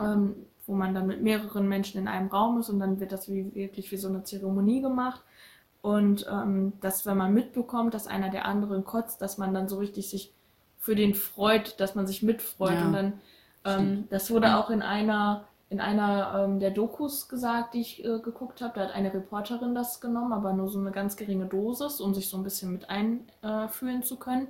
ähm, 0.00 0.34
wo 0.66 0.74
man 0.74 0.94
dann 0.94 1.06
mit 1.06 1.22
mehreren 1.22 1.66
Menschen 1.66 1.98
in 2.00 2.08
einem 2.08 2.28
Raum 2.28 2.60
ist 2.60 2.68
und 2.68 2.78
dann 2.78 3.00
wird 3.00 3.12
das 3.12 3.28
wie, 3.28 3.54
wirklich 3.54 3.90
wie 3.90 3.96
so 3.96 4.08
eine 4.08 4.24
Zeremonie 4.24 4.82
gemacht. 4.82 5.22
Und 5.80 6.26
ähm, 6.30 6.74
dass, 6.80 7.06
wenn 7.06 7.16
man 7.16 7.32
mitbekommt, 7.32 7.94
dass 7.94 8.06
einer 8.06 8.30
der 8.30 8.44
anderen 8.44 8.84
kotzt, 8.84 9.22
dass 9.22 9.38
man 9.38 9.54
dann 9.54 9.68
so 9.68 9.78
richtig 9.78 10.10
sich 10.10 10.34
für 10.78 10.94
den 10.94 11.14
freut, 11.14 11.80
dass 11.80 11.94
man 11.94 12.06
sich 12.06 12.22
mitfreut. 12.22 12.72
Ja. 12.72 12.86
Und 12.86 12.92
dann, 12.92 13.12
ähm, 13.64 14.08
das 14.10 14.30
wurde 14.30 14.56
auch 14.56 14.70
in 14.70 14.82
einer, 14.82 15.44
in 15.70 15.80
einer 15.80 16.44
ähm, 16.44 16.60
der 16.60 16.70
Dokus 16.70 17.28
gesagt, 17.28 17.74
die 17.74 17.80
ich 17.80 18.04
äh, 18.04 18.18
geguckt 18.18 18.60
habe. 18.60 18.74
Da 18.74 18.86
hat 18.86 18.94
eine 18.94 19.14
Reporterin 19.14 19.74
das 19.74 20.00
genommen, 20.00 20.32
aber 20.32 20.52
nur 20.52 20.68
so 20.68 20.78
eine 20.78 20.90
ganz 20.90 21.16
geringe 21.16 21.46
Dosis, 21.46 22.00
um 22.00 22.12
sich 22.12 22.28
so 22.28 22.36
ein 22.36 22.42
bisschen 22.42 22.72
mit 22.72 22.90
einfühlen 22.90 24.00
äh, 24.00 24.04
zu 24.04 24.16
können. 24.16 24.48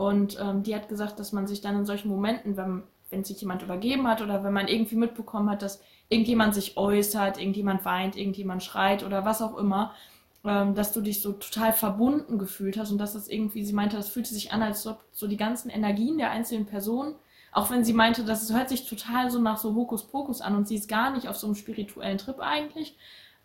Und 0.00 0.38
ähm, 0.40 0.62
die 0.62 0.74
hat 0.74 0.88
gesagt, 0.88 1.20
dass 1.20 1.32
man 1.32 1.46
sich 1.46 1.60
dann 1.60 1.76
in 1.76 1.84
solchen 1.84 2.08
Momenten, 2.08 2.56
wenn, 2.56 2.84
wenn 3.10 3.22
sich 3.22 3.38
jemand 3.42 3.62
übergeben 3.62 4.08
hat 4.08 4.22
oder 4.22 4.42
wenn 4.42 4.52
man 4.54 4.66
irgendwie 4.66 4.96
mitbekommen 4.96 5.50
hat, 5.50 5.60
dass 5.60 5.82
irgendjemand 6.08 6.54
sich 6.54 6.78
äußert, 6.78 7.38
irgendjemand 7.38 7.84
weint, 7.84 8.16
irgendjemand 8.16 8.62
schreit 8.62 9.04
oder 9.04 9.26
was 9.26 9.42
auch 9.42 9.58
immer, 9.58 9.94
ähm, 10.42 10.74
dass 10.74 10.94
du 10.94 11.02
dich 11.02 11.20
so 11.20 11.32
total 11.32 11.74
verbunden 11.74 12.38
gefühlt 12.38 12.78
hast 12.78 12.90
und 12.90 12.96
dass 12.96 13.12
das 13.12 13.28
irgendwie, 13.28 13.62
sie 13.62 13.74
meinte, 13.74 13.98
das 13.98 14.08
fühlte 14.08 14.32
sich 14.32 14.54
an, 14.54 14.62
als 14.62 14.86
ob 14.86 15.04
so 15.12 15.28
die 15.28 15.36
ganzen 15.36 15.68
Energien 15.68 16.16
der 16.16 16.30
einzelnen 16.30 16.64
Personen, 16.64 17.14
auch 17.52 17.70
wenn 17.70 17.84
sie 17.84 17.92
meinte, 17.92 18.24
das 18.24 18.50
hört 18.54 18.70
sich 18.70 18.88
total 18.88 19.30
so 19.30 19.38
nach 19.38 19.58
so 19.58 19.74
Hokuspokus 19.74 20.40
an 20.40 20.56
und 20.56 20.66
sie 20.66 20.76
ist 20.76 20.88
gar 20.88 21.10
nicht 21.10 21.28
auf 21.28 21.36
so 21.36 21.46
einem 21.46 21.56
spirituellen 21.56 22.16
Trip 22.16 22.38
eigentlich, 22.40 22.96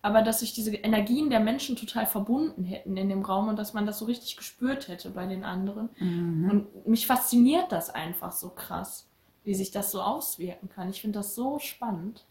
aber 0.06 0.22
dass 0.22 0.42
sich 0.42 0.54
diese 0.54 0.76
Energien 0.76 1.32
der 1.32 1.40
Menschen 1.40 1.76
total 1.76 2.06
verbunden 2.06 2.64
hätten 2.64 2.96
in 2.96 3.10
dem 3.10 3.24
Raum 3.24 3.48
und 3.48 3.58
dass 3.58 3.74
man 3.74 3.88
das 3.88 3.98
so 3.98 4.06
richtig 4.06 4.38
gespürt 4.38 4.88
hätte 4.88 5.10
bei 5.10 5.26
den 5.26 5.44
anderen. 5.44 5.90
Mhm. 5.98 6.48
Und 6.48 6.88
mich 6.88 7.08
fasziniert 7.08 7.72
das 7.72 7.90
einfach 7.90 8.32
so 8.32 8.50
krass, 8.50 9.08
wie 9.46 9.56
sich 9.56 9.72
das 9.72 9.90
so 9.90 10.04
auswirken 10.04 10.70
kann. 10.70 10.92
Ich 10.92 11.02
finde 11.02 11.18
das 11.18 11.34
so 11.34 11.58
spannend. 11.58 12.24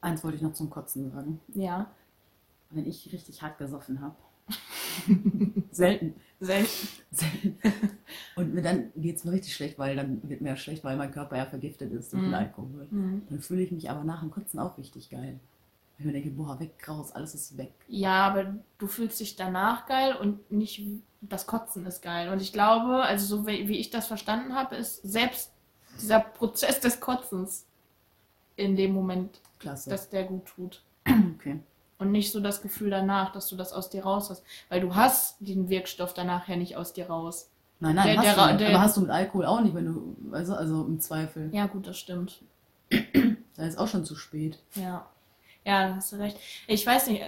Eins 0.00 0.24
wollte 0.24 0.38
ich 0.38 0.42
noch 0.42 0.54
zum 0.54 0.70
Kotzen 0.70 1.10
sagen. 1.10 1.40
Ja. 1.54 1.90
Wenn 2.70 2.88
ich 2.88 3.12
richtig 3.12 3.42
hart 3.42 3.58
gesoffen 3.58 4.00
habe. 4.00 4.16
Selten. 5.72 6.14
Selten. 6.40 6.88
Selten. 7.10 7.58
Und 8.36 8.62
dann 8.62 8.92
geht 8.96 9.16
es 9.16 9.24
mir 9.24 9.32
richtig 9.32 9.54
schlecht, 9.54 9.78
weil 9.78 9.94
dann 9.94 10.26
wird 10.26 10.40
mir 10.40 10.56
schlecht, 10.56 10.82
weil 10.84 10.96
mein 10.96 11.12
Körper 11.12 11.36
ja 11.36 11.44
vergiftet 11.44 11.92
ist 11.92 12.14
durch 12.14 12.22
mhm. 12.22 12.28
den 12.28 12.34
Alkohol. 12.34 12.88
Mhm. 12.90 13.22
Dann 13.28 13.40
fühle 13.40 13.60
ich 13.60 13.72
mich 13.72 13.90
aber 13.90 14.04
nach 14.04 14.20
dem 14.20 14.30
Kotzen 14.30 14.58
auch 14.58 14.78
richtig 14.78 15.10
geil. 15.10 15.38
Ich 15.98 16.04
mir 16.04 16.12
denke, 16.12 16.30
boah, 16.30 16.58
weg, 16.58 16.72
raus, 16.88 17.12
alles 17.12 17.34
ist 17.34 17.56
weg. 17.56 17.72
Ja, 17.86 18.26
aber 18.26 18.54
du 18.78 18.86
fühlst 18.86 19.20
dich 19.20 19.36
danach 19.36 19.86
geil 19.86 20.16
und 20.16 20.50
nicht 20.50 20.82
das 21.20 21.46
Kotzen 21.46 21.86
ist 21.86 22.02
geil. 22.02 22.30
Und 22.30 22.42
ich 22.42 22.52
glaube, 22.52 23.02
also 23.02 23.24
so 23.26 23.46
wie, 23.46 23.68
wie 23.68 23.78
ich 23.78 23.90
das 23.90 24.06
verstanden 24.06 24.54
habe, 24.54 24.76
ist 24.76 25.02
selbst 25.02 25.52
dieser 26.00 26.20
Prozess 26.20 26.80
des 26.80 27.00
Kotzens 27.00 27.66
in 28.56 28.76
dem 28.76 28.92
Moment, 28.92 29.40
Klasse. 29.58 29.90
dass 29.90 30.10
der 30.10 30.24
gut 30.24 30.46
tut. 30.46 30.82
Okay. 31.06 31.60
Und 31.98 32.10
nicht 32.10 32.32
so 32.32 32.40
das 32.40 32.60
Gefühl 32.60 32.90
danach, 32.90 33.32
dass 33.32 33.48
du 33.48 33.56
das 33.56 33.72
aus 33.72 33.88
dir 33.88 34.02
raus 34.02 34.28
hast. 34.28 34.42
Weil 34.68 34.80
du 34.80 34.94
hast 34.94 35.36
den 35.40 35.68
Wirkstoff 35.68 36.12
danach 36.12 36.48
ja 36.48 36.56
nicht 36.56 36.76
aus 36.76 36.92
dir 36.92 37.06
raus. 37.06 37.50
Nein, 37.80 37.94
nein, 37.94 38.06
der, 38.06 38.16
hast 38.16 38.36
der, 38.36 38.52
du 38.52 38.58
der, 38.58 38.68
aber 38.70 38.80
hast 38.80 38.96
du 38.96 39.00
mit 39.02 39.10
Alkohol 39.10 39.46
auch 39.46 39.60
nicht, 39.60 39.74
wenn 39.74 39.86
du, 39.86 40.16
also, 40.32 40.54
also 40.54 40.84
im 40.84 41.00
Zweifel. 41.00 41.50
Ja, 41.52 41.66
gut, 41.66 41.86
das 41.86 41.98
stimmt. 41.98 42.42
Da 43.56 43.64
ist 43.64 43.78
auch 43.78 43.88
schon 43.88 44.04
zu 44.04 44.16
spät. 44.16 44.58
Ja. 44.74 45.06
Ja, 45.64 45.94
hast 45.96 46.12
du 46.12 46.16
recht. 46.16 46.38
Ich 46.66 46.86
weiß 46.86 47.08
nicht, 47.08 47.22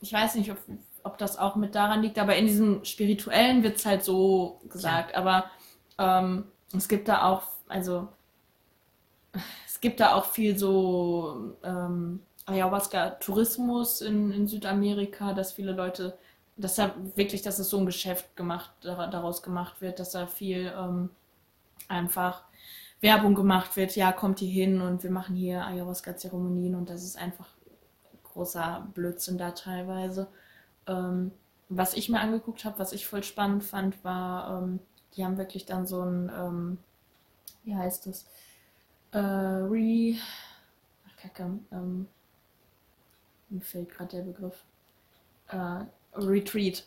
ich 0.00 0.12
weiß 0.12 0.36
nicht, 0.36 0.50
ob, 0.50 0.58
ob 1.02 1.18
das 1.18 1.38
auch 1.38 1.56
mit 1.56 1.74
daran 1.74 2.02
liegt, 2.02 2.18
aber 2.18 2.36
in 2.36 2.46
diesem 2.46 2.84
Spirituellen 2.84 3.62
wird 3.62 3.76
es 3.76 3.86
halt 3.86 4.04
so 4.04 4.60
gesagt. 4.68 5.12
Ja. 5.12 5.18
Aber 5.18 5.50
ähm, 5.98 6.44
es 6.74 6.88
gibt 6.88 7.08
da 7.08 7.24
auch, 7.24 7.42
also 7.66 8.08
es 9.66 9.80
gibt 9.80 10.00
da 10.00 10.14
auch 10.14 10.26
viel 10.26 10.56
so 10.56 11.56
ähm, 11.62 12.20
Ayahuasca-Tourismus 12.46 14.00
in, 14.00 14.32
in 14.32 14.46
Südamerika, 14.46 15.32
dass 15.34 15.52
viele 15.52 15.72
Leute, 15.72 16.16
dass 16.56 16.76
da 16.76 16.94
wirklich, 17.14 17.42
dass 17.42 17.58
es 17.58 17.68
so 17.68 17.78
ein 17.78 17.86
Geschäft 17.86 18.36
gemacht, 18.36 18.70
daraus 18.82 19.42
gemacht 19.42 19.80
wird, 19.80 19.98
dass 20.00 20.10
da 20.10 20.26
viel 20.26 20.72
ähm, 20.76 21.10
einfach 21.88 22.42
Werbung 23.00 23.34
gemacht 23.34 23.76
wird, 23.76 23.94
ja, 23.96 24.12
kommt 24.12 24.40
hier 24.40 24.50
hin 24.50 24.80
und 24.80 25.02
wir 25.02 25.10
machen 25.10 25.36
hier 25.36 25.64
Ayahuasca-Zeremonien 25.64 26.74
und 26.74 26.90
das 26.90 27.04
ist 27.04 27.16
einfach 27.16 27.48
großer 28.24 28.88
Blödsinn 28.94 29.38
da 29.38 29.52
teilweise. 29.52 30.28
Ähm, 30.86 31.32
was 31.68 31.94
ich 31.94 32.08
mir 32.08 32.20
angeguckt 32.20 32.64
habe, 32.64 32.78
was 32.78 32.92
ich 32.92 33.06
voll 33.06 33.22
spannend 33.22 33.62
fand, 33.62 34.02
war, 34.04 34.62
ähm, 34.62 34.80
die 35.14 35.24
haben 35.24 35.38
wirklich 35.38 35.66
dann 35.66 35.86
so 35.86 36.02
ein, 36.02 36.30
ähm, 36.34 36.78
wie 37.64 37.76
heißt 37.76 38.06
das, 38.06 38.26
äh, 39.12 39.18
Re, 39.18 40.16
ach 41.06 41.16
Kacke, 41.20 41.58
ähm, 41.70 42.08
mir 43.48 43.60
fehlt 43.60 43.90
gerade 43.90 44.16
der 44.16 44.22
Begriff, 44.22 44.64
äh, 45.48 45.84
Retreat 46.14 46.86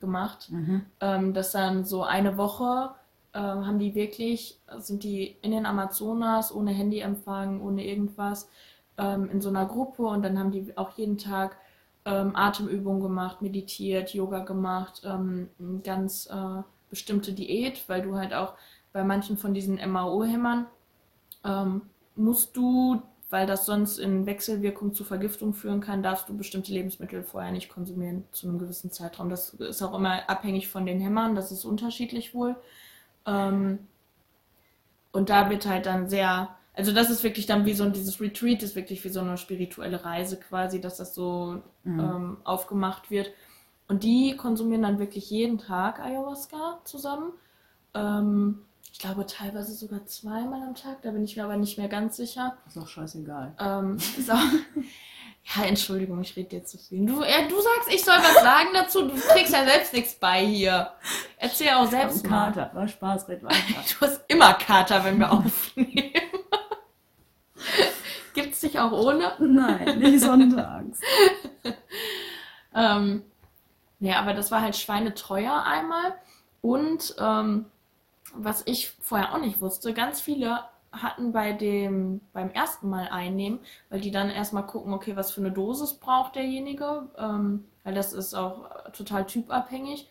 gemacht, 0.00 0.50
mhm. 0.50 0.86
ähm, 1.00 1.34
dass 1.34 1.52
dann 1.52 1.84
so 1.84 2.02
eine 2.02 2.36
Woche 2.36 2.94
ähm, 3.36 3.66
haben 3.66 3.78
die 3.78 3.94
wirklich, 3.94 4.58
sind 4.78 5.04
die 5.04 5.36
in 5.42 5.50
den 5.50 5.66
Amazonas 5.66 6.54
ohne 6.54 6.70
Handyempfang, 6.70 7.60
ohne 7.60 7.84
irgendwas, 7.84 8.48
ähm, 8.96 9.28
in 9.30 9.42
so 9.42 9.50
einer 9.50 9.66
Gruppe 9.66 10.04
und 10.04 10.22
dann 10.24 10.38
haben 10.38 10.52
die 10.52 10.76
auch 10.78 10.96
jeden 10.96 11.18
Tag 11.18 11.58
ähm, 12.06 12.34
Atemübungen 12.34 13.02
gemacht, 13.02 13.42
meditiert, 13.42 14.14
Yoga 14.14 14.38
gemacht, 14.38 15.02
ähm, 15.04 15.50
ganz 15.84 16.26
äh, 16.26 16.62
bestimmte 16.88 17.32
Diät, 17.32 17.86
weil 17.88 18.00
du 18.00 18.16
halt 18.16 18.32
auch 18.32 18.54
bei 18.94 19.04
manchen 19.04 19.36
von 19.36 19.52
diesen 19.52 19.76
MAO-Hämmern 19.76 20.66
ähm, 21.44 21.82
musst 22.14 22.56
du, 22.56 23.02
weil 23.28 23.46
das 23.46 23.66
sonst 23.66 23.98
in 23.98 24.24
Wechselwirkung 24.24 24.94
zu 24.94 25.04
Vergiftung 25.04 25.52
führen 25.52 25.80
kann, 25.80 26.02
darfst 26.02 26.28
du 26.30 26.36
bestimmte 26.36 26.72
Lebensmittel 26.72 27.22
vorher 27.22 27.52
nicht 27.52 27.68
konsumieren 27.68 28.24
zu 28.30 28.48
einem 28.48 28.58
gewissen 28.58 28.90
Zeitraum. 28.90 29.28
Das 29.28 29.50
ist 29.50 29.82
auch 29.82 29.94
immer 29.94 30.30
abhängig 30.30 30.68
von 30.68 30.86
den 30.86 31.00
Hämmern, 31.00 31.34
das 31.34 31.52
ist 31.52 31.66
unterschiedlich 31.66 32.34
wohl. 32.34 32.56
Ähm, 33.26 33.80
und 35.12 35.30
da 35.30 35.50
wird 35.50 35.66
halt 35.66 35.86
dann 35.86 36.08
sehr, 36.08 36.56
also 36.74 36.92
das 36.92 37.10
ist 37.10 37.24
wirklich 37.24 37.46
dann 37.46 37.64
wie 37.64 37.72
so 37.72 37.84
ein, 37.84 37.92
dieses 37.92 38.20
Retreat 38.20 38.62
ist 38.62 38.76
wirklich 38.76 39.02
wie 39.04 39.08
so 39.08 39.20
eine 39.20 39.38
spirituelle 39.38 40.04
Reise 40.04 40.38
quasi, 40.38 40.80
dass 40.80 40.98
das 40.98 41.14
so 41.14 41.62
mhm. 41.84 42.00
ähm, 42.00 42.36
aufgemacht 42.44 43.10
wird. 43.10 43.30
Und 43.88 44.02
die 44.02 44.36
konsumieren 44.36 44.82
dann 44.82 44.98
wirklich 44.98 45.30
jeden 45.30 45.58
Tag 45.58 46.00
Ayahuasca 46.00 46.80
zusammen. 46.84 47.32
Ähm, 47.94 48.62
ich 48.92 48.98
glaube 48.98 49.26
teilweise 49.26 49.74
sogar 49.74 50.06
zweimal 50.06 50.62
am 50.62 50.74
Tag, 50.74 51.02
da 51.02 51.10
bin 51.10 51.24
ich 51.24 51.36
mir 51.36 51.44
aber 51.44 51.56
nicht 51.56 51.78
mehr 51.78 51.88
ganz 51.88 52.16
sicher. 52.16 52.56
Ist 52.66 52.78
auch 52.78 52.88
scheißegal. 52.88 53.54
Ähm, 53.60 53.96
ist 54.18 54.30
auch, 54.30 54.38
ja, 55.54 55.64
Entschuldigung, 55.64 56.20
ich 56.22 56.34
rede 56.34 56.56
jetzt 56.56 56.72
zu 56.72 56.78
viel. 56.78 57.06
Du, 57.06 57.22
äh, 57.22 57.46
du 57.48 57.60
sagst, 57.60 57.92
ich 57.92 58.04
soll 58.04 58.16
was 58.16 58.34
sagen 58.34 58.70
dazu, 58.74 59.02
du 59.02 59.14
kriegst 59.14 59.52
ja 59.52 59.64
selbst 59.64 59.92
nichts 59.92 60.14
bei 60.14 60.44
hier. 60.44 60.90
Erzähl 61.38 61.70
auch 61.70 61.86
selbst 61.86 62.24
ich 62.24 62.30
mal. 62.30 62.52
Kater, 62.52 62.74
war 62.74 62.88
Spaß, 62.88 63.28
red 63.28 63.44
weiter. 63.44 63.56
Du 63.98 64.06
hast 64.06 64.22
immer 64.26 64.54
Kater, 64.54 65.04
wenn 65.04 65.18
wir 65.18 65.30
aufnehmen. 65.30 66.12
Gibt's 68.34 68.60
dich 68.60 68.78
auch 68.78 68.90
ohne? 68.90 69.32
Nein, 69.38 70.00
nicht 70.00 70.20
sonntags. 70.20 71.00
ähm, 72.74 73.22
ja, 74.00 74.18
aber 74.18 74.34
das 74.34 74.50
war 74.50 74.62
halt 74.62 74.76
schweineteuer 74.76 75.62
einmal. 75.62 76.14
Und 76.60 77.14
ähm, 77.18 77.66
was 78.34 78.62
ich 78.66 78.90
vorher 79.00 79.32
auch 79.32 79.40
nicht 79.40 79.60
wusste, 79.60 79.94
ganz 79.94 80.20
viele 80.20 80.64
hatten 80.92 81.32
bei 81.32 81.52
dem 81.52 82.20
beim 82.32 82.50
ersten 82.50 82.88
Mal 82.88 83.08
einnehmen, 83.08 83.60
weil 83.90 84.00
die 84.00 84.10
dann 84.10 84.30
erstmal 84.30 84.66
gucken, 84.66 84.92
okay, 84.94 85.16
was 85.16 85.30
für 85.30 85.40
eine 85.40 85.52
Dosis 85.52 85.94
braucht 85.94 86.36
derjenige, 86.36 87.08
ähm, 87.18 87.64
weil 87.84 87.94
das 87.94 88.12
ist 88.12 88.34
auch 88.34 88.90
total 88.92 89.26
typabhängig, 89.26 90.08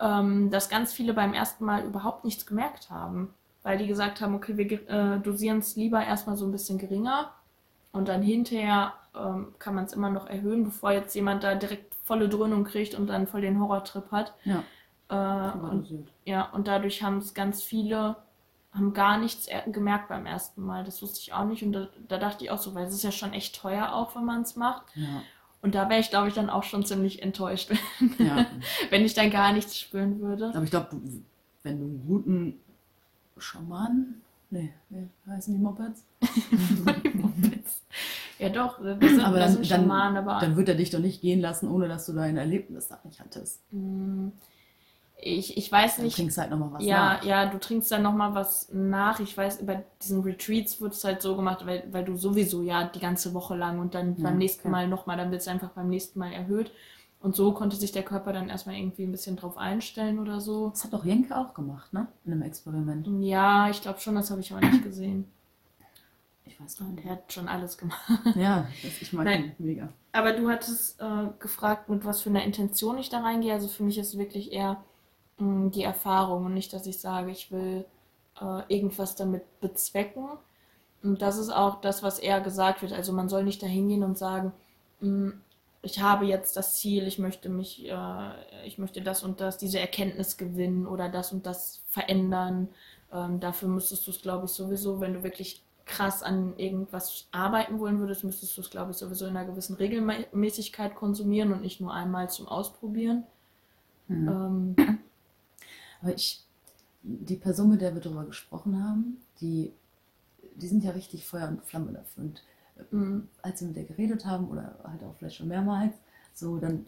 ähm, 0.00 0.50
dass 0.50 0.68
ganz 0.68 0.92
viele 0.92 1.14
beim 1.14 1.32
ersten 1.34 1.64
Mal 1.64 1.84
überhaupt 1.84 2.24
nichts 2.24 2.46
gemerkt 2.46 2.90
haben, 2.90 3.34
weil 3.62 3.78
die 3.78 3.86
gesagt 3.86 4.20
haben, 4.20 4.34
okay, 4.34 4.56
wir 4.56 4.88
äh, 4.88 5.20
dosieren 5.20 5.58
es 5.58 5.76
lieber 5.76 6.04
erstmal 6.04 6.36
so 6.36 6.44
ein 6.44 6.52
bisschen 6.52 6.78
geringer 6.78 7.32
und 7.92 8.08
dann 8.08 8.22
hinterher 8.22 8.92
ähm, 9.16 9.54
kann 9.58 9.74
man 9.74 9.84
es 9.84 9.92
immer 9.92 10.10
noch 10.10 10.28
erhöhen, 10.28 10.64
bevor 10.64 10.92
jetzt 10.92 11.14
jemand 11.14 11.44
da 11.44 11.54
direkt 11.54 11.94
volle 12.04 12.28
Dröhnung 12.28 12.64
kriegt 12.64 12.94
und 12.94 13.08
dann 13.08 13.26
voll 13.26 13.40
den 13.40 13.58
Horrortrip 13.58 14.10
hat. 14.12 14.34
Ja. 14.44 14.62
Äh, 15.08 15.58
und, 15.58 16.08
ja, 16.24 16.50
und 16.50 16.68
dadurch 16.68 17.02
haben 17.02 17.18
es 17.18 17.34
ganz 17.34 17.62
viele 17.62 18.16
haben 18.76 18.92
gar 18.92 19.18
nichts 19.18 19.48
gemerkt 19.66 20.08
beim 20.08 20.26
ersten 20.26 20.62
Mal. 20.62 20.84
Das 20.84 21.02
wusste 21.02 21.20
ich 21.20 21.32
auch 21.32 21.44
nicht. 21.44 21.62
Und 21.62 21.72
da, 21.72 21.88
da 22.08 22.18
dachte 22.18 22.44
ich 22.44 22.50
auch 22.50 22.58
so, 22.58 22.74
weil 22.74 22.86
es 22.86 22.94
ist 22.94 23.04
ja 23.04 23.12
schon 23.12 23.32
echt 23.32 23.56
teuer 23.56 23.92
auch, 23.92 24.14
wenn 24.14 24.24
man 24.24 24.42
es 24.42 24.56
macht. 24.56 24.84
Ja. 24.94 25.22
Und 25.62 25.74
da 25.74 25.88
wäre 25.88 26.00
ich, 26.00 26.10
glaube 26.10 26.28
ich, 26.28 26.34
dann 26.34 26.50
auch 26.50 26.62
schon 26.62 26.84
ziemlich 26.84 27.22
enttäuscht, 27.22 27.70
wenn, 28.18 28.26
ja. 28.26 28.46
wenn 28.90 29.04
ich 29.04 29.14
dann 29.14 29.30
gar 29.30 29.52
nichts 29.52 29.78
spüren 29.78 30.20
würde. 30.20 30.50
Aber 30.54 30.62
ich 30.62 30.70
glaube, 30.70 30.96
wenn 31.62 31.78
du 31.78 31.84
einen 31.84 32.06
guten 32.06 32.60
Schaman, 33.38 34.22
nee, 34.50 34.72
wie 34.90 35.08
heißen 35.30 35.54
die 35.54 35.60
Mopeds? 35.60 36.04
die 36.22 37.08
Mopeds. 37.16 37.82
Ja 38.38 38.50
doch, 38.50 38.82
wir 38.82 38.98
sind, 39.00 39.20
aber 39.20 39.38
dann, 39.38 39.64
Schamanen, 39.64 40.14
dann, 40.14 40.28
aber 40.28 40.40
dann 40.40 40.56
wird 40.56 40.68
er 40.68 40.74
dich 40.74 40.90
doch 40.90 40.98
nicht 40.98 41.22
gehen 41.22 41.40
lassen, 41.40 41.70
ohne 41.70 41.88
dass 41.88 42.04
du 42.06 42.12
dein 42.12 42.36
Erlebnis 42.36 42.88
da 42.88 43.00
nicht 43.04 43.18
hattest. 43.18 43.62
Ich, 45.18 45.56
ich 45.56 45.72
weiß 45.72 45.98
nicht. 45.98 46.16
Du 46.16 46.22
trinkst 46.22 46.38
halt 46.38 46.50
nochmal 46.50 46.74
was 46.74 46.84
ja, 46.84 47.14
nach. 47.14 47.24
Ja, 47.24 47.46
du 47.46 47.58
trinkst 47.58 47.90
dann 47.90 48.02
nochmal 48.02 48.34
was 48.34 48.68
nach. 48.72 49.18
Ich 49.18 49.36
weiß, 49.36 49.64
bei 49.64 49.82
diesen 50.02 50.22
Retreats 50.22 50.80
wird 50.80 50.92
es 50.92 51.02
halt 51.04 51.22
so 51.22 51.36
gemacht, 51.36 51.64
weil, 51.64 51.84
weil 51.90 52.04
du 52.04 52.16
sowieso 52.16 52.62
ja 52.62 52.84
die 52.84 53.00
ganze 53.00 53.32
Woche 53.32 53.56
lang 53.56 53.78
und 53.78 53.94
dann 53.94 54.16
ja, 54.16 54.24
beim 54.24 54.38
nächsten 54.38 54.68
okay. 54.68 54.70
Mal 54.70 54.88
nochmal, 54.88 55.16
dann 55.16 55.30
wird 55.30 55.40
es 55.40 55.48
einfach 55.48 55.70
beim 55.70 55.88
nächsten 55.88 56.18
Mal 56.18 56.32
erhöht. 56.32 56.70
Und 57.20 57.34
so 57.34 57.52
konnte 57.52 57.76
sich 57.76 57.92
der 57.92 58.02
Körper 58.02 58.32
dann 58.34 58.50
erstmal 58.50 58.76
irgendwie 58.76 59.04
ein 59.04 59.10
bisschen 59.10 59.36
drauf 59.36 59.56
einstellen 59.56 60.18
oder 60.18 60.40
so. 60.40 60.68
Das 60.68 60.84
hat 60.84 60.92
doch 60.92 61.04
Jenke 61.04 61.36
auch 61.36 61.54
gemacht, 61.54 61.92
ne? 61.92 62.06
In 62.24 62.32
einem 62.32 62.42
Experiment. 62.42 63.08
Ja, 63.20 63.70
ich 63.70 63.80
glaube 63.80 64.00
schon, 64.00 64.14
das 64.16 64.30
habe 64.30 64.42
ich 64.42 64.52
aber 64.52 64.60
nicht 64.60 64.84
gesehen. 64.84 65.24
Ich 66.44 66.60
weiß 66.60 66.78
gar 66.78 66.88
nicht. 66.88 67.04
Er 67.04 67.12
hat 67.12 67.32
schon 67.32 67.48
alles 67.48 67.78
gemacht. 67.78 68.00
Ja, 68.36 68.66
das, 68.82 69.00
ich 69.00 69.12
mag 69.12 69.24
Nein. 69.24 69.52
mega. 69.58 69.88
Aber 70.12 70.32
du 70.34 70.48
hattest 70.48 71.00
äh, 71.00 71.28
gefragt, 71.38 71.88
mit 71.88 72.04
was 72.04 72.22
für 72.22 72.30
einer 72.30 72.44
Intention 72.44 72.98
ich 72.98 73.08
da 73.08 73.20
reingehe. 73.20 73.52
Also 73.52 73.66
für 73.66 73.82
mich 73.82 73.98
ist 73.98 74.08
es 74.08 74.18
wirklich 74.18 74.52
eher 74.52 74.82
Die 75.38 75.82
Erfahrung 75.82 76.46
und 76.46 76.54
nicht, 76.54 76.72
dass 76.72 76.86
ich 76.86 76.98
sage, 76.98 77.30
ich 77.30 77.52
will 77.52 77.84
äh, 78.40 78.62
irgendwas 78.74 79.16
damit 79.16 79.42
bezwecken. 79.60 80.26
Und 81.02 81.20
das 81.20 81.36
ist 81.38 81.50
auch 81.50 81.80
das, 81.80 82.02
was 82.02 82.18
eher 82.18 82.40
gesagt 82.40 82.82
wird. 82.82 82.92
Also 82.92 83.12
man 83.12 83.28
soll 83.28 83.44
nicht 83.44 83.62
dahin 83.62 83.88
gehen 83.88 84.02
und 84.02 84.16
sagen, 84.16 84.52
ich 85.82 86.00
habe 86.00 86.24
jetzt 86.24 86.56
das 86.56 86.76
Ziel, 86.76 87.06
ich 87.06 87.18
möchte 87.18 87.48
mich, 87.48 87.88
äh, 87.88 88.66
ich 88.66 88.78
möchte 88.78 89.02
das 89.02 89.22
und 89.22 89.40
das, 89.40 89.58
diese 89.58 89.78
Erkenntnis 89.78 90.36
gewinnen 90.36 90.86
oder 90.86 91.08
das 91.08 91.32
und 91.32 91.46
das 91.46 91.82
verändern. 91.88 92.68
Ähm, 93.12 93.40
dafür 93.40 93.68
müsstest 93.68 94.06
du 94.06 94.10
es, 94.10 94.22
glaube 94.22 94.46
ich, 94.46 94.52
sowieso, 94.52 95.00
wenn 95.00 95.14
du 95.14 95.22
wirklich 95.22 95.62
krass 95.84 96.22
an 96.22 96.54
irgendwas 96.56 97.28
arbeiten 97.30 97.78
wollen 97.78 98.00
würdest, 98.00 98.24
müsstest 98.24 98.56
du 98.56 98.62
es, 98.62 98.70
glaube 98.70 98.90
ich, 98.90 98.96
sowieso 98.96 99.26
in 99.26 99.36
einer 99.36 99.48
gewissen 99.48 99.76
Regelmäßigkeit 99.76 100.96
konsumieren 100.96 101.52
und 101.52 101.62
nicht 101.62 101.80
nur 101.80 101.94
einmal 101.94 102.28
zum 102.28 102.48
Ausprobieren. 102.48 103.24
Mhm. 104.08 104.28
Ähm, 104.28 104.98
aber 106.06 106.14
ich, 106.14 106.44
die 107.02 107.36
Person, 107.36 107.70
mit 107.70 107.80
der 107.80 107.92
wir 107.92 108.00
darüber 108.00 108.24
gesprochen 108.24 108.82
haben, 108.82 109.20
die, 109.40 109.72
die 110.54 110.68
sind 110.68 110.84
ja 110.84 110.92
richtig 110.92 111.26
Feuer 111.26 111.48
und 111.48 111.64
Flamme 111.64 111.92
dafür. 111.92 112.24
Und 112.24 112.42
ähm, 112.92 113.28
als 113.42 113.60
wir 113.60 113.68
mit 113.68 113.76
der 113.76 113.84
geredet 113.84 114.24
haben, 114.24 114.48
oder 114.48 114.78
halt 114.84 115.02
auch 115.02 115.16
vielleicht 115.16 115.36
schon 115.36 115.48
mehrmals, 115.48 115.94
so, 116.32 116.58
dann 116.58 116.86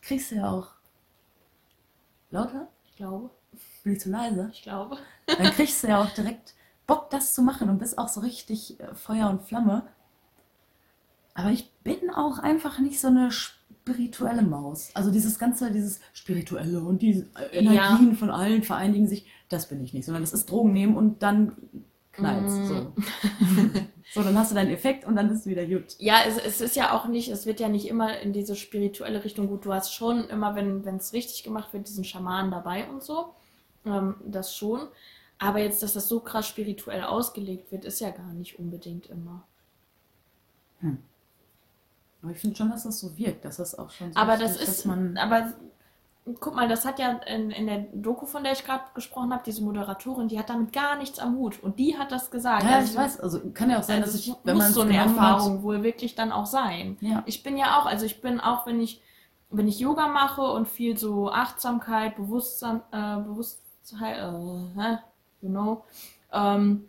kriegst 0.00 0.30
du 0.30 0.36
ja 0.36 0.48
auch 0.48 0.68
lauter? 2.30 2.68
Ich 2.84 2.94
glaube. 2.94 3.30
Bin 3.82 3.94
ich 3.94 4.00
zu 4.00 4.10
leise? 4.10 4.48
Ich 4.52 4.62
glaube. 4.62 4.96
Dann 5.26 5.52
kriegst 5.52 5.82
du 5.82 5.88
ja 5.88 6.00
auch 6.00 6.10
direkt 6.10 6.54
Bock, 6.86 7.10
das 7.10 7.34
zu 7.34 7.42
machen 7.42 7.68
und 7.68 7.78
bist 7.78 7.98
auch 7.98 8.08
so 8.08 8.20
richtig 8.20 8.78
äh, 8.78 8.94
Feuer 8.94 9.28
und 9.28 9.42
Flamme. 9.42 9.88
Aber 11.34 11.50
ich 11.50 11.72
bin 11.80 12.10
auch 12.10 12.38
einfach 12.38 12.78
nicht 12.78 13.00
so 13.00 13.08
eine 13.08 13.32
spirituelle 13.82 14.42
Maus. 14.42 14.90
Also 14.94 15.10
dieses 15.10 15.38
ganze, 15.38 15.70
dieses 15.72 16.00
Spirituelle 16.12 16.80
und 16.80 17.02
die 17.02 17.24
Energien 17.52 18.10
ja. 18.10 18.16
von 18.16 18.30
allen 18.30 18.62
vereinigen 18.62 19.08
sich, 19.08 19.26
das 19.48 19.68
bin 19.68 19.82
ich 19.82 19.92
nicht, 19.92 20.04
sondern 20.04 20.22
das 20.22 20.32
ist 20.32 20.50
Drogen 20.50 20.72
nehmen 20.72 20.96
und 20.96 21.22
dann 21.22 21.56
knallt 22.12 22.44
mm. 22.44 22.66
so. 22.66 22.92
so, 24.12 24.22
dann 24.22 24.38
hast 24.38 24.50
du 24.50 24.54
deinen 24.54 24.70
Effekt 24.70 25.04
und 25.04 25.16
dann 25.16 25.28
bist 25.28 25.46
du 25.46 25.50
wieder 25.50 25.66
gut. 25.66 25.96
Ja, 25.98 26.20
es, 26.26 26.38
es, 26.38 26.60
ist 26.60 26.76
ja 26.76 26.96
auch 26.96 27.06
nicht, 27.06 27.28
es 27.28 27.44
wird 27.44 27.58
ja 27.58 27.68
nicht 27.68 27.88
immer 27.88 28.20
in 28.20 28.32
diese 28.32 28.54
spirituelle 28.54 29.24
Richtung 29.24 29.48
gut. 29.48 29.64
Du 29.64 29.72
hast 29.72 29.92
schon 29.92 30.28
immer, 30.28 30.54
wenn 30.54 30.84
es 30.96 31.12
richtig 31.12 31.42
gemacht 31.42 31.72
wird, 31.72 31.88
diesen 31.88 32.04
Schamanen 32.04 32.50
dabei 32.50 32.88
und 32.88 33.02
so. 33.02 33.34
Ähm, 33.84 34.14
das 34.24 34.54
schon. 34.54 34.80
Aber 35.38 35.58
jetzt, 35.58 35.82
dass 35.82 35.94
das 35.94 36.08
so 36.08 36.20
krass 36.20 36.46
spirituell 36.46 37.02
ausgelegt 37.02 37.72
wird, 37.72 37.84
ist 37.84 38.00
ja 38.00 38.10
gar 38.10 38.32
nicht 38.32 38.60
unbedingt 38.60 39.06
immer. 39.06 39.42
Hm. 40.80 40.98
Aber 42.22 42.30
ich 42.32 42.38
finde 42.38 42.56
schon, 42.56 42.70
dass 42.70 42.84
das 42.84 43.00
so 43.00 43.16
wirkt, 43.16 43.44
dass 43.44 43.56
das 43.56 43.78
auch 43.78 43.90
schon 43.90 44.12
so 44.12 44.18
Aber 44.18 44.36
das 44.36 44.56
ist, 44.56 44.68
dass 44.68 44.84
man 44.84 45.16
aber 45.16 45.52
guck 46.38 46.54
mal, 46.54 46.68
das 46.68 46.84
hat 46.84 46.98
ja 46.98 47.12
in, 47.26 47.50
in 47.50 47.66
der 47.66 47.78
Doku, 47.92 48.26
von 48.26 48.44
der 48.44 48.52
ich 48.52 48.64
gerade 48.64 48.84
gesprochen 48.94 49.32
habe, 49.32 49.42
diese 49.44 49.62
Moderatorin, 49.62 50.28
die 50.28 50.38
hat 50.38 50.50
damit 50.50 50.72
gar 50.72 50.96
nichts 50.96 51.18
am 51.18 51.36
Hut. 51.36 51.60
Und 51.62 51.78
die 51.78 51.98
hat 51.98 52.12
das 52.12 52.30
gesagt. 52.30 52.62
Ja, 52.62 52.76
also, 52.76 52.92
ich 52.92 52.96
weiß, 52.96 53.20
also 53.20 53.40
kann 53.52 53.70
ja 53.70 53.78
auch 53.78 53.82
sein, 53.82 54.02
also 54.02 54.12
dass 54.12 54.26
ich, 54.26 54.34
wenn 54.44 54.56
man 54.56 54.72
so 54.72 54.82
eine 54.82 54.96
Erfahrung 54.96 55.54
hat, 55.54 55.62
wohl 55.62 55.82
wirklich 55.82 56.14
dann 56.14 56.30
auch 56.30 56.46
sein. 56.46 56.96
Ja. 57.00 57.22
Ich 57.26 57.42
bin 57.42 57.56
ja 57.56 57.80
auch, 57.80 57.86
also 57.86 58.06
ich 58.06 58.20
bin 58.20 58.38
auch, 58.38 58.66
wenn 58.66 58.80
ich, 58.80 59.02
wenn 59.50 59.66
ich 59.66 59.80
Yoga 59.80 60.08
mache 60.08 60.42
und 60.42 60.68
viel 60.68 60.96
so 60.96 61.30
Achtsamkeit, 61.30 62.16
Bewusstsein, 62.16 62.82
äh, 62.92 63.16
Bewusstheit, 63.16 64.18
äh, 64.18 64.96
you 65.40 65.50
know, 65.50 65.84
ähm, 66.32 66.86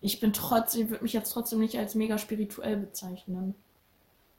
ich 0.00 0.20
bin 0.20 0.32
trotzdem, 0.32 0.90
würde 0.90 1.02
mich 1.02 1.12
jetzt 1.12 1.32
trotzdem 1.32 1.60
nicht 1.60 1.78
als 1.78 1.94
mega 1.94 2.18
spirituell 2.18 2.76
bezeichnen. 2.76 3.54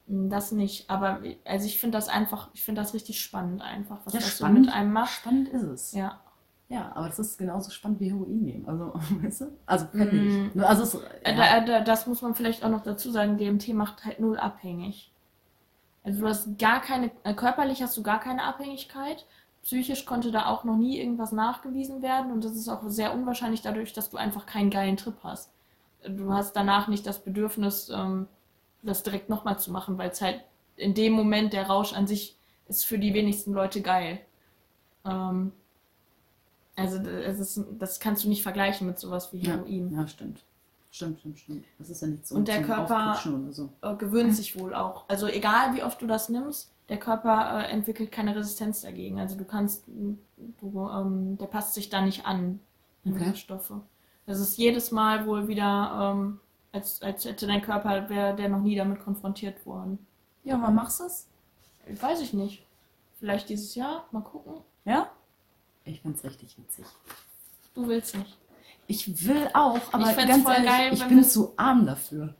Das 0.07 0.51
nicht, 0.51 0.89
aber 0.89 1.21
also 1.45 1.65
ich 1.65 1.79
finde 1.79 1.97
das 1.97 2.09
einfach, 2.09 2.49
ich 2.53 2.63
finde 2.63 2.81
das 2.81 2.93
richtig 2.93 3.19
spannend 3.19 3.63
einfach, 3.63 3.99
was 4.05 4.13
ja, 4.13 4.19
das 4.19 4.37
spannend, 4.37 4.57
so 4.57 4.61
mit 4.65 4.73
einem 4.73 4.93
macht. 4.93 5.11
Spannend 5.11 5.49
ist 5.49 5.63
es. 5.63 5.91
Ja. 5.93 6.21
Ja, 6.67 6.91
aber 6.95 7.07
das 7.07 7.19
ist 7.19 7.37
genauso 7.37 7.69
spannend 7.69 7.99
wie 7.99 8.09
Heroin 8.09 8.41
nehmen. 8.41 8.67
Also, 8.67 8.93
weißt 9.23 9.41
du? 9.41 9.45
Also, 9.65 9.85
mm. 9.93 10.59
also 10.61 10.83
es, 10.83 10.95
äh, 10.95 11.35
ja. 11.35 11.59
da, 11.59 11.65
da, 11.65 11.79
das 11.81 12.07
muss 12.07 12.21
man 12.21 12.33
vielleicht 12.33 12.63
auch 12.63 12.69
noch 12.69 12.83
dazu 12.83 13.11
sagen, 13.11 13.37
DMT 13.37 13.69
macht 13.69 14.05
halt 14.05 14.19
null 14.19 14.37
abhängig. 14.37 15.11
Also 16.03 16.21
du 16.21 16.27
hast 16.27 16.57
gar 16.59 16.81
keine, 16.81 17.11
äh, 17.23 17.33
körperlich 17.33 17.81
hast 17.81 17.97
du 17.97 18.03
gar 18.03 18.19
keine 18.19 18.43
Abhängigkeit. 18.43 19.25
psychisch 19.63 20.05
konnte 20.05 20.31
da 20.31 20.45
auch 20.45 20.63
noch 20.63 20.77
nie 20.77 20.99
irgendwas 20.99 21.31
nachgewiesen 21.31 22.03
werden 22.03 22.31
und 22.31 22.43
das 22.43 22.53
ist 22.53 22.69
auch 22.69 22.83
sehr 22.87 23.13
unwahrscheinlich 23.13 23.63
dadurch, 23.63 23.93
dass 23.93 24.11
du 24.11 24.17
einfach 24.17 24.45
keinen 24.45 24.69
geilen 24.69 24.97
Trip 24.97 25.17
hast. 25.23 25.51
Du 26.07 26.31
hast 26.31 26.55
danach 26.55 26.87
nicht 26.87 27.07
das 27.07 27.23
Bedürfnis, 27.23 27.89
ähm, 27.89 28.27
das 28.85 29.03
direkt 29.03 29.29
nochmal 29.29 29.59
zu 29.59 29.71
machen, 29.71 29.97
weil 29.97 30.09
es 30.09 30.21
halt 30.21 30.41
in 30.77 30.93
dem 30.93 31.13
Moment 31.13 31.53
der 31.53 31.67
Rausch 31.67 31.93
an 31.93 32.07
sich 32.07 32.35
ist 32.67 32.85
für 32.85 32.99
die 32.99 33.13
wenigsten 33.13 33.53
Leute 33.53 33.81
geil. 33.81 34.19
Ähm, 35.05 35.51
also 36.75 36.97
es 36.97 37.39
ist, 37.39 37.63
das 37.79 37.99
kannst 37.99 38.25
du 38.25 38.29
nicht 38.29 38.43
vergleichen 38.43 38.87
mit 38.87 38.99
sowas 38.99 39.31
wie 39.31 39.39
Heroin. 39.39 39.91
Ja, 39.91 40.01
ja 40.01 40.07
stimmt. 40.07 40.43
Stimmt, 40.91 41.19
stimmt, 41.19 41.39
stimmt. 41.39 41.65
Das 41.77 41.89
ist 41.89 42.01
ja 42.01 42.07
nicht 42.07 42.25
so. 42.27 42.35
Und 42.35 42.47
der 42.47 42.63
Körper 42.63 43.19
so. 43.51 43.69
Äh, 43.81 43.95
gewöhnt 43.95 44.35
sich 44.35 44.57
wohl 44.57 44.73
auch. 44.73 45.05
Also 45.07 45.27
egal 45.27 45.75
wie 45.75 45.83
oft 45.83 46.01
du 46.01 46.07
das 46.07 46.29
nimmst, 46.29 46.71
der 46.89 46.97
Körper 46.97 47.59
äh, 47.59 47.71
entwickelt 47.71 48.11
keine 48.11 48.35
Resistenz 48.35 48.81
dagegen. 48.81 49.19
Also 49.19 49.37
du 49.37 49.43
kannst, 49.43 49.83
du, 49.87 50.89
ähm, 50.89 51.37
der 51.37 51.47
passt 51.47 51.73
sich 51.73 51.89
da 51.89 52.01
nicht 52.01 52.25
an 52.25 52.59
Okay. 53.07 53.35
Stoffe. 53.35 53.81
Das 54.25 54.39
ist 54.39 54.57
jedes 54.57 54.91
Mal 54.91 55.27
wohl 55.27 55.47
wieder, 55.47 56.15
ähm, 56.15 56.39
als, 56.75 57.01
als 57.01 57.25
hätte 57.25 57.47
dein 57.47 57.61
Körper, 57.61 58.09
wäre 58.09 58.35
der 58.35 58.49
noch 58.49 58.61
nie 58.61 58.75
damit 58.75 58.99
konfrontiert 58.99 59.65
worden. 59.65 60.05
Ja, 60.43 60.61
wann 60.61 60.75
machst 60.75 60.99
du 60.99 61.05
es? 61.05 61.27
Weiß 62.01 62.21
ich 62.21 62.33
nicht. 62.33 62.63
Vielleicht 63.19 63.49
dieses 63.49 63.73
Jahr, 63.75 64.05
mal 64.11 64.21
gucken. 64.21 64.55
Ja? 64.83 65.09
Ich 65.85 66.01
find's 66.01 66.23
richtig 66.23 66.57
witzig. 66.57 66.85
Du 67.73 67.87
willst 67.87 68.15
nicht. 68.15 68.37
Ich 68.87 69.25
will 69.25 69.49
auch, 69.53 69.79
aber 69.91 70.05
fänd's 70.07 70.27
ganz 70.27 70.43
voll 70.43 70.53
ehrlich, 70.53 70.69
geil, 70.69 70.93
ich 70.93 71.03
bin 71.05 71.23
zu 71.23 71.53
arm 71.57 71.85
dafür. 71.85 72.35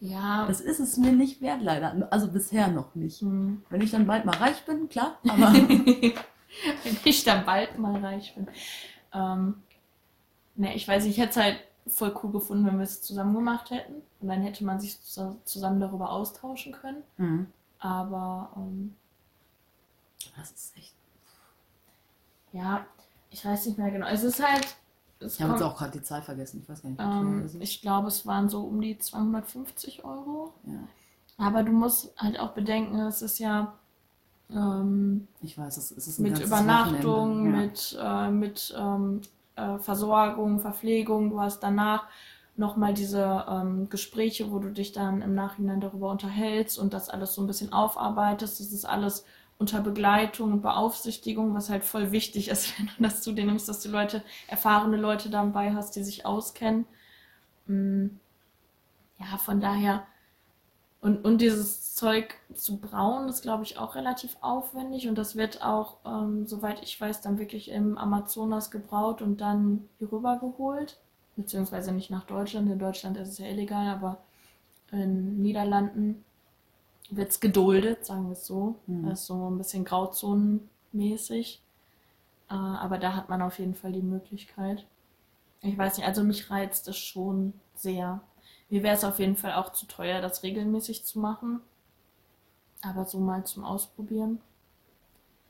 Ja. 0.00 0.46
Das 0.46 0.60
ist 0.60 0.80
es 0.80 0.96
mir 0.96 1.12
nicht 1.12 1.40
wert, 1.40 1.62
leider. 1.62 2.08
Also 2.10 2.28
bisher 2.28 2.68
noch 2.68 2.94
nicht. 2.94 3.20
Hm. 3.20 3.62
Wenn 3.70 3.80
ich 3.80 3.90
dann 3.90 4.06
bald 4.06 4.24
mal 4.24 4.36
reich 4.36 4.64
bin, 4.64 4.88
klar. 4.88 5.18
Aber 5.28 5.52
Wenn 5.52 6.96
ich 7.04 7.24
dann 7.24 7.44
bald 7.44 7.78
mal 7.78 8.00
reich 8.04 8.34
bin. 8.34 8.48
Ähm, 9.14 9.62
ne, 10.56 10.74
ich 10.74 10.86
weiß 10.86 11.04
ich 11.04 11.18
hätte 11.18 11.30
es 11.30 11.36
halt 11.36 11.56
voll 11.86 12.14
cool 12.22 12.32
gefunden, 12.32 12.66
wenn 12.66 12.76
wir 12.78 12.84
es 12.84 13.02
zusammen 13.02 13.34
gemacht 13.34 13.70
hätten. 13.70 14.02
Und 14.20 14.28
dann 14.28 14.42
hätte 14.42 14.64
man 14.64 14.80
sich 14.80 14.98
zus- 15.00 15.36
zusammen 15.44 15.80
darüber 15.80 16.10
austauschen 16.10 16.72
können. 16.72 17.02
Mhm. 17.16 17.46
Aber 17.78 18.50
ähm, 18.56 18.96
das 20.36 20.50
ist 20.50 20.76
echt. 20.76 20.94
ja, 22.52 22.84
ich 23.30 23.44
weiß 23.44 23.66
nicht 23.66 23.78
mehr 23.78 23.90
genau. 23.90 24.06
Es 24.06 24.22
ist 24.24 24.44
halt. 24.46 24.76
Es 25.18 25.36
Ich 25.36 25.42
habe 25.42 25.52
jetzt 25.52 25.62
auch 25.62 25.76
gerade 25.76 25.92
die 25.92 26.02
Zahl 26.02 26.22
vergessen. 26.22 26.60
Ich 26.62 26.68
weiß 26.68 26.82
gar 26.82 26.90
nicht, 26.90 27.00
ähm, 27.00 27.60
ich 27.62 27.80
glaube, 27.80 28.08
es 28.08 28.26
waren 28.26 28.48
so 28.50 28.62
um 28.64 28.80
die 28.80 28.98
250 28.98 30.04
Euro. 30.04 30.52
Ja, 30.64 31.46
Aber 31.46 31.62
du 31.62 31.72
musst 31.72 32.12
halt 32.18 32.38
auch 32.38 32.50
bedenken, 32.52 32.98
es 33.00 33.22
ist 33.22 33.38
ja 33.38 33.74
ähm, 34.50 35.26
ich 35.40 35.56
weiß, 35.58 35.76
es 35.78 35.90
ist 35.92 36.18
ein 36.18 36.22
mit 36.24 36.38
Übernachtung, 36.38 37.46
Wochenende. 37.46 37.58
mit, 37.66 37.98
äh, 38.00 38.30
mit 38.30 38.74
ähm, 38.78 39.20
äh, 39.56 39.78
Versorgung, 39.78 40.60
Verpflegung. 40.60 41.30
Du 41.30 41.40
hast 41.40 41.60
danach 41.60 42.06
nochmal 42.56 42.94
diese 42.94 43.44
ähm, 43.48 43.88
Gespräche, 43.90 44.50
wo 44.50 44.58
du 44.58 44.70
dich 44.72 44.92
dann 44.92 45.22
im 45.22 45.34
Nachhinein 45.34 45.80
darüber 45.80 46.10
unterhältst 46.10 46.78
und 46.78 46.92
das 46.94 47.08
alles 47.10 47.34
so 47.34 47.42
ein 47.42 47.46
bisschen 47.46 47.72
aufarbeitest. 47.72 48.60
Das 48.60 48.72
ist 48.72 48.84
alles 48.86 49.24
unter 49.58 49.80
Begleitung 49.80 50.52
und 50.52 50.62
Beaufsichtigung, 50.62 51.54
was 51.54 51.70
halt 51.70 51.84
voll 51.84 52.12
wichtig 52.12 52.48
ist, 52.48 52.78
wenn 52.78 52.86
du 52.96 53.02
das 53.02 53.22
zu 53.22 53.32
dir 53.32 53.44
nimmst, 53.44 53.68
dass 53.68 53.80
du 53.82 53.90
Leute, 53.90 54.22
erfahrene 54.48 54.96
Leute 54.96 55.30
dabei 55.30 55.74
hast, 55.74 55.96
die 55.96 56.04
sich 56.04 56.24
auskennen. 56.26 56.86
Mm, 57.66 58.08
Ja, 59.18 59.36
von 59.38 59.60
daher. 59.60 60.06
Und, 61.00 61.24
und 61.24 61.40
dieses 61.40 61.94
Zeug 61.94 62.34
zu 62.54 62.78
brauen 62.78 63.28
ist, 63.28 63.42
glaube 63.42 63.62
ich, 63.62 63.78
auch 63.78 63.94
relativ 63.94 64.36
aufwendig. 64.40 65.08
Und 65.08 65.16
das 65.16 65.36
wird 65.36 65.62
auch, 65.62 65.98
ähm, 66.04 66.46
soweit 66.46 66.82
ich 66.82 67.00
weiß, 67.00 67.20
dann 67.20 67.38
wirklich 67.38 67.70
im 67.70 67.96
Amazonas 67.98 68.70
gebraut 68.70 69.22
und 69.22 69.40
dann 69.40 69.88
hier 69.98 70.10
rüber 70.10 70.38
geholt. 70.38 70.98
Beziehungsweise 71.36 71.92
nicht 71.92 72.10
nach 72.10 72.24
Deutschland. 72.24 72.70
In 72.70 72.78
Deutschland 72.78 73.16
ist 73.18 73.28
es 73.28 73.38
ja 73.38 73.46
illegal, 73.46 73.88
aber 73.88 74.18
in 74.90 75.42
Niederlanden 75.42 76.24
wird 77.10 77.30
es 77.30 77.40
geduldet, 77.40 78.04
sagen 78.04 78.26
wir 78.26 78.32
es 78.32 78.46
so. 78.46 78.76
Mhm. 78.86 79.08
Das 79.08 79.20
ist 79.20 79.26
so 79.26 79.50
ein 79.50 79.58
bisschen 79.58 79.84
grauzonenmäßig. 79.84 81.62
Äh, 82.48 82.54
aber 82.54 82.98
da 82.98 83.14
hat 83.14 83.28
man 83.28 83.42
auf 83.42 83.58
jeden 83.58 83.74
Fall 83.74 83.92
die 83.92 84.02
Möglichkeit. 84.02 84.86
Ich 85.62 85.76
weiß 85.76 85.98
nicht, 85.98 86.06
also 86.06 86.22
mich 86.22 86.50
reizt 86.50 86.88
es 86.88 86.96
schon 86.96 87.52
sehr. 87.74 88.20
Mir 88.68 88.82
wäre 88.84 88.94
es 88.94 89.04
auf 89.04 89.18
jeden 89.18 89.36
Fall 89.36 89.54
auch 89.54 89.72
zu 89.72 89.86
teuer, 89.86 90.20
das 90.20 90.42
regelmäßig 90.44 91.04
zu 91.04 91.18
machen. 91.18 91.60
Aber 92.80 93.04
so 93.04 93.18
mal 93.20 93.44
zum 93.44 93.64
Ausprobieren. 93.66 94.40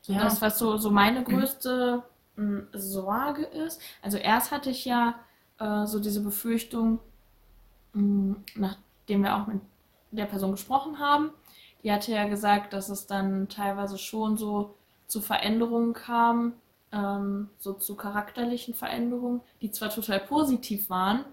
So 0.00 0.12
Ja. 0.14 0.20
das, 0.24 0.40
was 0.40 0.58
so, 0.58 0.76
so 0.76 0.90
meine 0.90 1.24
größte 1.24 2.02
mh, 2.36 2.62
Sorge 2.72 3.44
ist. 3.44 3.80
Also 4.02 4.18
erst 4.18 4.50
hatte 4.50 4.70
ich 4.70 4.84
ja 4.84 5.16
äh, 5.58 5.86
so 5.86 5.98
diese 6.00 6.22
Befürchtung, 6.22 7.00
mh, 7.94 8.36
nachdem 8.56 9.24
wir 9.24 9.36
auch 9.36 9.46
mit 9.46 9.60
der 10.12 10.26
Person 10.26 10.52
gesprochen 10.52 10.98
haben, 10.98 11.30
die 11.82 11.92
hatte 11.92 12.12
ja 12.12 12.26
gesagt, 12.28 12.72
dass 12.72 12.88
es 12.88 13.06
dann 13.06 13.48
teilweise 13.48 13.98
schon 13.98 14.36
so 14.38 14.76
zu 15.08 15.20
Veränderungen 15.20 15.94
kam, 15.94 16.54
ähm, 16.92 17.50
so 17.58 17.74
zu 17.74 17.96
charakterlichen 17.96 18.74
Veränderungen, 18.74 19.40
die 19.62 19.70
zwar 19.72 19.90
total 19.90 20.20
positiv 20.20 20.90
waren, 20.90 21.24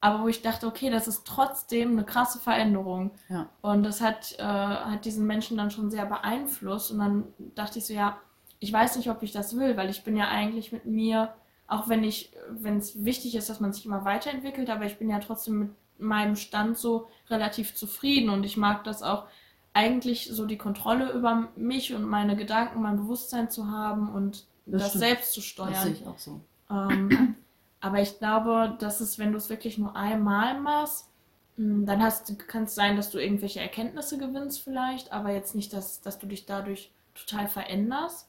aber 0.00 0.22
wo 0.22 0.28
ich 0.28 0.42
dachte, 0.42 0.66
okay, 0.66 0.90
das 0.90 1.08
ist 1.08 1.26
trotzdem 1.26 1.92
eine 1.92 2.04
krasse 2.04 2.38
Veränderung. 2.38 3.10
Ja. 3.28 3.48
Und 3.60 3.82
das 3.82 4.00
hat, 4.00 4.34
äh, 4.38 4.42
hat 4.42 5.04
diesen 5.04 5.26
Menschen 5.26 5.56
dann 5.56 5.70
schon 5.70 5.90
sehr 5.90 6.06
beeinflusst. 6.06 6.90
Und 6.90 6.98
dann 7.00 7.24
dachte 7.54 7.78
ich 7.78 7.86
so, 7.86 7.92
ja, 7.92 8.18
ich 8.60 8.72
weiß 8.72 8.96
nicht, 8.96 9.10
ob 9.10 9.22
ich 9.22 9.32
das 9.32 9.56
will, 9.56 9.76
weil 9.76 9.90
ich 9.90 10.02
bin 10.04 10.16
ja 10.16 10.28
eigentlich 10.28 10.72
mit 10.72 10.86
mir, 10.86 11.32
auch 11.66 11.88
wenn 11.88 12.02
ich, 12.04 12.32
wenn 12.50 12.78
es 12.78 13.04
wichtig 13.04 13.34
ist, 13.34 13.50
dass 13.50 13.60
man 13.60 13.72
sich 13.72 13.84
immer 13.86 14.04
weiterentwickelt, 14.04 14.70
aber 14.70 14.86
ich 14.86 14.98
bin 14.98 15.10
ja 15.10 15.18
trotzdem 15.18 15.58
mit 15.58 15.70
meinem 15.98 16.36
Stand 16.36 16.78
so 16.78 17.08
relativ 17.28 17.74
zufrieden 17.74 18.30
und 18.30 18.44
ich 18.44 18.56
mag 18.56 18.84
das 18.84 19.02
auch 19.02 19.24
eigentlich 19.72 20.28
so 20.32 20.46
die 20.46 20.58
Kontrolle 20.58 21.12
über 21.12 21.48
mich 21.56 21.94
und 21.94 22.02
meine 22.04 22.36
Gedanken, 22.36 22.82
mein 22.82 22.96
Bewusstsein 22.96 23.50
zu 23.50 23.68
haben 23.70 24.12
und 24.12 24.46
Das 24.66 24.84
das, 24.84 24.92
selbst 24.94 25.32
zu 25.32 25.40
Das 25.40 25.46
steuern. 25.46 25.74
sehe 25.74 25.92
ich 25.92 26.06
auch 26.06 26.18
so. 26.18 26.40
Ähm, 26.70 27.36
aber 27.80 28.00
ich 28.00 28.18
glaube, 28.18 28.76
dass 28.78 29.00
es, 29.00 29.18
wenn 29.18 29.32
du 29.32 29.38
es 29.38 29.50
wirklich 29.50 29.78
nur 29.78 29.96
einmal 29.96 30.60
machst, 30.60 31.08
mh, 31.56 31.86
dann 31.86 32.02
hast, 32.02 32.38
kann 32.48 32.64
es 32.64 32.74
sein, 32.74 32.96
dass 32.96 33.10
du 33.10 33.18
irgendwelche 33.18 33.60
Erkenntnisse 33.60 34.18
gewinnst 34.18 34.62
vielleicht, 34.62 35.12
aber 35.12 35.32
jetzt 35.32 35.54
nicht, 35.54 35.72
dass, 35.72 36.00
dass 36.00 36.18
du 36.18 36.26
dich 36.26 36.46
dadurch 36.46 36.92
total 37.14 37.48
veränderst. 37.48 38.28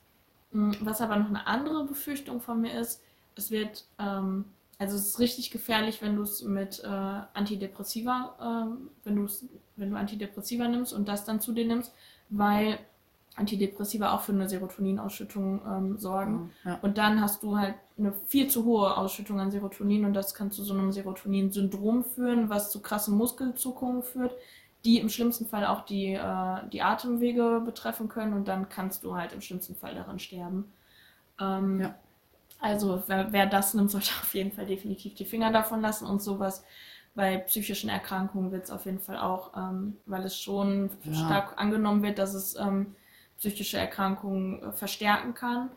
Mh, 0.51 0.77
Was 0.81 1.01
aber 1.01 1.15
noch 1.17 1.29
eine 1.29 1.47
andere 1.47 1.85
Befürchtung 1.85 2.41
von 2.41 2.61
mir 2.61 2.79
ist, 2.79 3.01
es 3.35 3.51
wird, 3.51 3.85
ähm, 3.99 4.45
also 4.77 4.95
es 4.97 5.07
ist 5.09 5.19
richtig 5.19 5.51
gefährlich, 5.51 6.01
wenn 6.01 6.15
du 6.15 6.23
es 6.23 6.41
mit 6.43 6.81
äh, 6.83 6.87
Antidepressiva, 6.87 8.35
ähm, 8.67 8.89
wenn 9.03 9.29
wenn 9.77 9.91
du 9.91 9.97
Antidepressiva 9.97 10.67
nimmst 10.67 10.93
und 10.93 11.07
das 11.07 11.25
dann 11.25 11.39
zu 11.39 11.53
dir 11.53 11.65
nimmst, 11.65 11.93
weil 12.29 12.79
Antidepressiva 13.35 14.13
auch 14.13 14.21
für 14.21 14.33
eine 14.33 14.49
Serotoninausschüttung 14.49 15.61
ähm, 15.65 15.97
sorgen. 15.97 16.51
Ja. 16.65 16.79
Und 16.81 16.97
dann 16.97 17.21
hast 17.21 17.43
du 17.43 17.57
halt 17.57 17.75
eine 18.01 18.13
viel 18.27 18.49
zu 18.49 18.65
hohe 18.65 18.97
Ausschüttung 18.97 19.39
an 19.39 19.51
Serotonin 19.51 20.05
und 20.05 20.13
das 20.13 20.35
kann 20.35 20.51
zu 20.51 20.63
so 20.63 20.73
einem 20.73 20.91
Serotonin-Syndrom 20.91 22.03
führen, 22.05 22.49
was 22.49 22.71
zu 22.71 22.81
krassen 22.81 23.15
Muskelzuckungen 23.17 24.03
führt, 24.03 24.35
die 24.85 24.99
im 24.99 25.09
schlimmsten 25.09 25.47
Fall 25.47 25.65
auch 25.65 25.81
die, 25.85 26.13
äh, 26.13 26.69
die 26.73 26.81
Atemwege 26.83 27.61
betreffen 27.65 28.09
können 28.09 28.33
und 28.33 28.47
dann 28.47 28.69
kannst 28.69 29.03
du 29.05 29.15
halt 29.15 29.33
im 29.33 29.41
schlimmsten 29.41 29.75
Fall 29.75 29.95
daran 29.95 30.19
sterben. 30.19 30.73
Ähm, 31.39 31.81
Ja. 31.81 31.95
Also 32.59 33.03
wer, 33.07 33.31
wer 33.33 33.47
das 33.47 33.73
nimmt, 33.73 33.91
sollte 33.91 34.11
auf 34.21 34.33
jeden 34.35 34.51
Fall 34.51 34.65
definitiv 34.67 35.15
die 35.15 35.25
Finger 35.25 35.51
davon 35.51 35.81
lassen 35.81 36.05
und 36.07 36.21
sowas. 36.21 36.63
Bei 37.15 37.37
psychischen 37.39 37.89
Erkrankungen 37.89 38.51
wird 38.51 38.65
es 38.65 38.71
auf 38.71 38.85
jeden 38.85 38.99
Fall 39.01 39.17
auch, 39.17 39.51
ähm, 39.57 39.97
weil 40.05 40.23
es 40.25 40.37
schon 40.39 40.89
Ja. 41.03 41.13
stark 41.13 41.53
angenommen 41.59 42.03
wird, 42.03 42.19
dass 42.19 42.33
es 42.33 42.55
ähm, 42.55 42.95
psychische 43.37 43.77
Erkrankungen 43.77 44.63
äh, 44.63 44.71
verstärken 44.73 45.33
kann. 45.33 45.71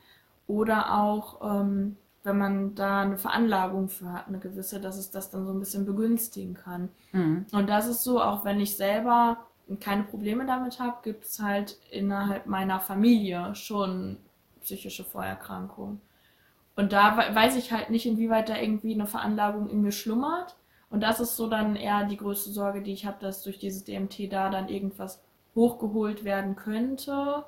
Oder 0.47 0.95
auch, 1.01 1.41
ähm, 1.61 1.97
wenn 2.25 2.39
man 2.39 2.75
da 2.75 3.03
eine 3.03 3.19
Veranlagung 3.19 3.89
für 3.89 4.13
hat, 4.13 4.29
eine 4.29 4.39
gewisse, 4.41 4.81
dass 4.81 4.97
es 4.99 5.11
das 5.11 5.31
dann 5.31 5.47
so 5.47 5.53
ein 5.53 5.61
bisschen 5.61 5.87
begünstigen 5.87 6.55
kann. 6.55 6.89
Mhm. 7.13 7.47
Und 7.53 7.69
das 7.69 7.87
ist 7.87 8.03
so, 8.05 8.21
auch 8.23 8.45
wenn 8.45 8.61
ich 8.61 8.77
selber 8.77 9.39
keine 9.81 10.05
Probleme 10.05 10.47
damit 10.47 10.81
habe, 10.81 10.99
gibt 11.03 11.25
es 11.25 11.41
halt 11.41 11.79
innerhalb 11.91 12.47
meiner 12.47 12.81
Familie 12.81 13.55
schon 13.55 14.19
psychische 14.63 15.05
Vorerkrankungen. 15.05 16.01
Und 16.77 16.93
da 16.93 17.17
we- 17.17 17.35
weiß 17.35 17.57
ich 17.57 17.73
halt 17.73 17.91
nicht, 17.91 18.07
inwieweit 18.07 18.49
da 18.49 18.57
irgendwie 18.59 18.95
eine 18.95 19.07
Veranlagung 19.07 19.69
in 19.71 19.83
mir 19.83 19.93
schlummert. 19.93 20.57
Und 20.91 21.03
das 21.03 21.21
ist 21.21 21.37
so 21.37 21.49
dann 21.49 21.77
eher 21.77 22.05
die 22.05 22.17
größte 22.17 22.51
Sorge, 22.51 22.83
die 22.83 22.93
ich 22.93 23.07
habe, 23.07 23.19
dass 23.21 23.43
durch 23.43 23.59
dieses 23.59 23.85
DMT 23.85 24.29
da 24.29 24.51
dann 24.51 24.69
irgendwas 24.69 25.23
hochgeholt 25.55 26.25
werden 26.25 26.57
könnte, 26.57 27.45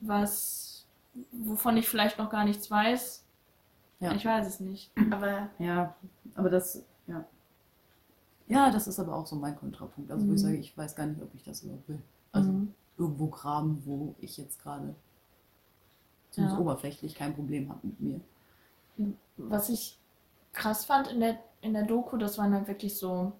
was 0.00 0.86
wovon 1.32 1.76
ich 1.78 1.88
vielleicht 1.88 2.18
noch 2.18 2.30
gar 2.30 2.44
nichts 2.44 2.70
weiß. 2.70 3.25
Ja. 4.00 4.12
Ich 4.12 4.24
weiß 4.24 4.46
es 4.46 4.60
nicht. 4.60 4.90
Aber 5.10 5.48
Ja, 5.58 5.94
aber 6.34 6.50
das, 6.50 6.82
ja. 7.06 7.24
Ja, 8.48 8.70
das 8.70 8.86
ist 8.86 9.00
aber 9.00 9.14
auch 9.16 9.26
so 9.26 9.34
mein 9.36 9.56
Kontrapunkt. 9.56 10.10
Also, 10.10 10.26
wo 10.28 10.32
ich 10.32 10.38
Mhm. 10.42 10.44
sage, 10.46 10.56
ich 10.58 10.76
weiß 10.76 10.94
gar 10.94 11.06
nicht, 11.06 11.20
ob 11.22 11.34
ich 11.34 11.42
das 11.44 11.62
überhaupt 11.62 11.88
will. 11.88 12.00
Also, 12.32 12.52
mhm. 12.52 12.74
irgendwo 12.98 13.26
graben, 13.28 13.82
wo 13.84 14.14
ich 14.20 14.36
jetzt 14.36 14.62
gerade 14.62 14.94
zumindest 16.30 16.56
Ja. 16.58 16.62
oberflächlich 16.62 17.14
kein 17.14 17.34
Problem 17.34 17.68
hat 17.70 17.82
mit 17.82 18.00
mir. 18.00 18.20
Was 19.36 19.68
ich 19.68 19.98
krass 20.52 20.84
fand 20.84 21.08
in 21.08 21.20
der, 21.20 21.38
in 21.60 21.72
der 21.72 21.82
Doku, 21.84 22.16
das 22.18 22.38
waren 22.38 22.54
halt 22.54 22.68
wirklich 22.68 22.96
so, 22.96 23.32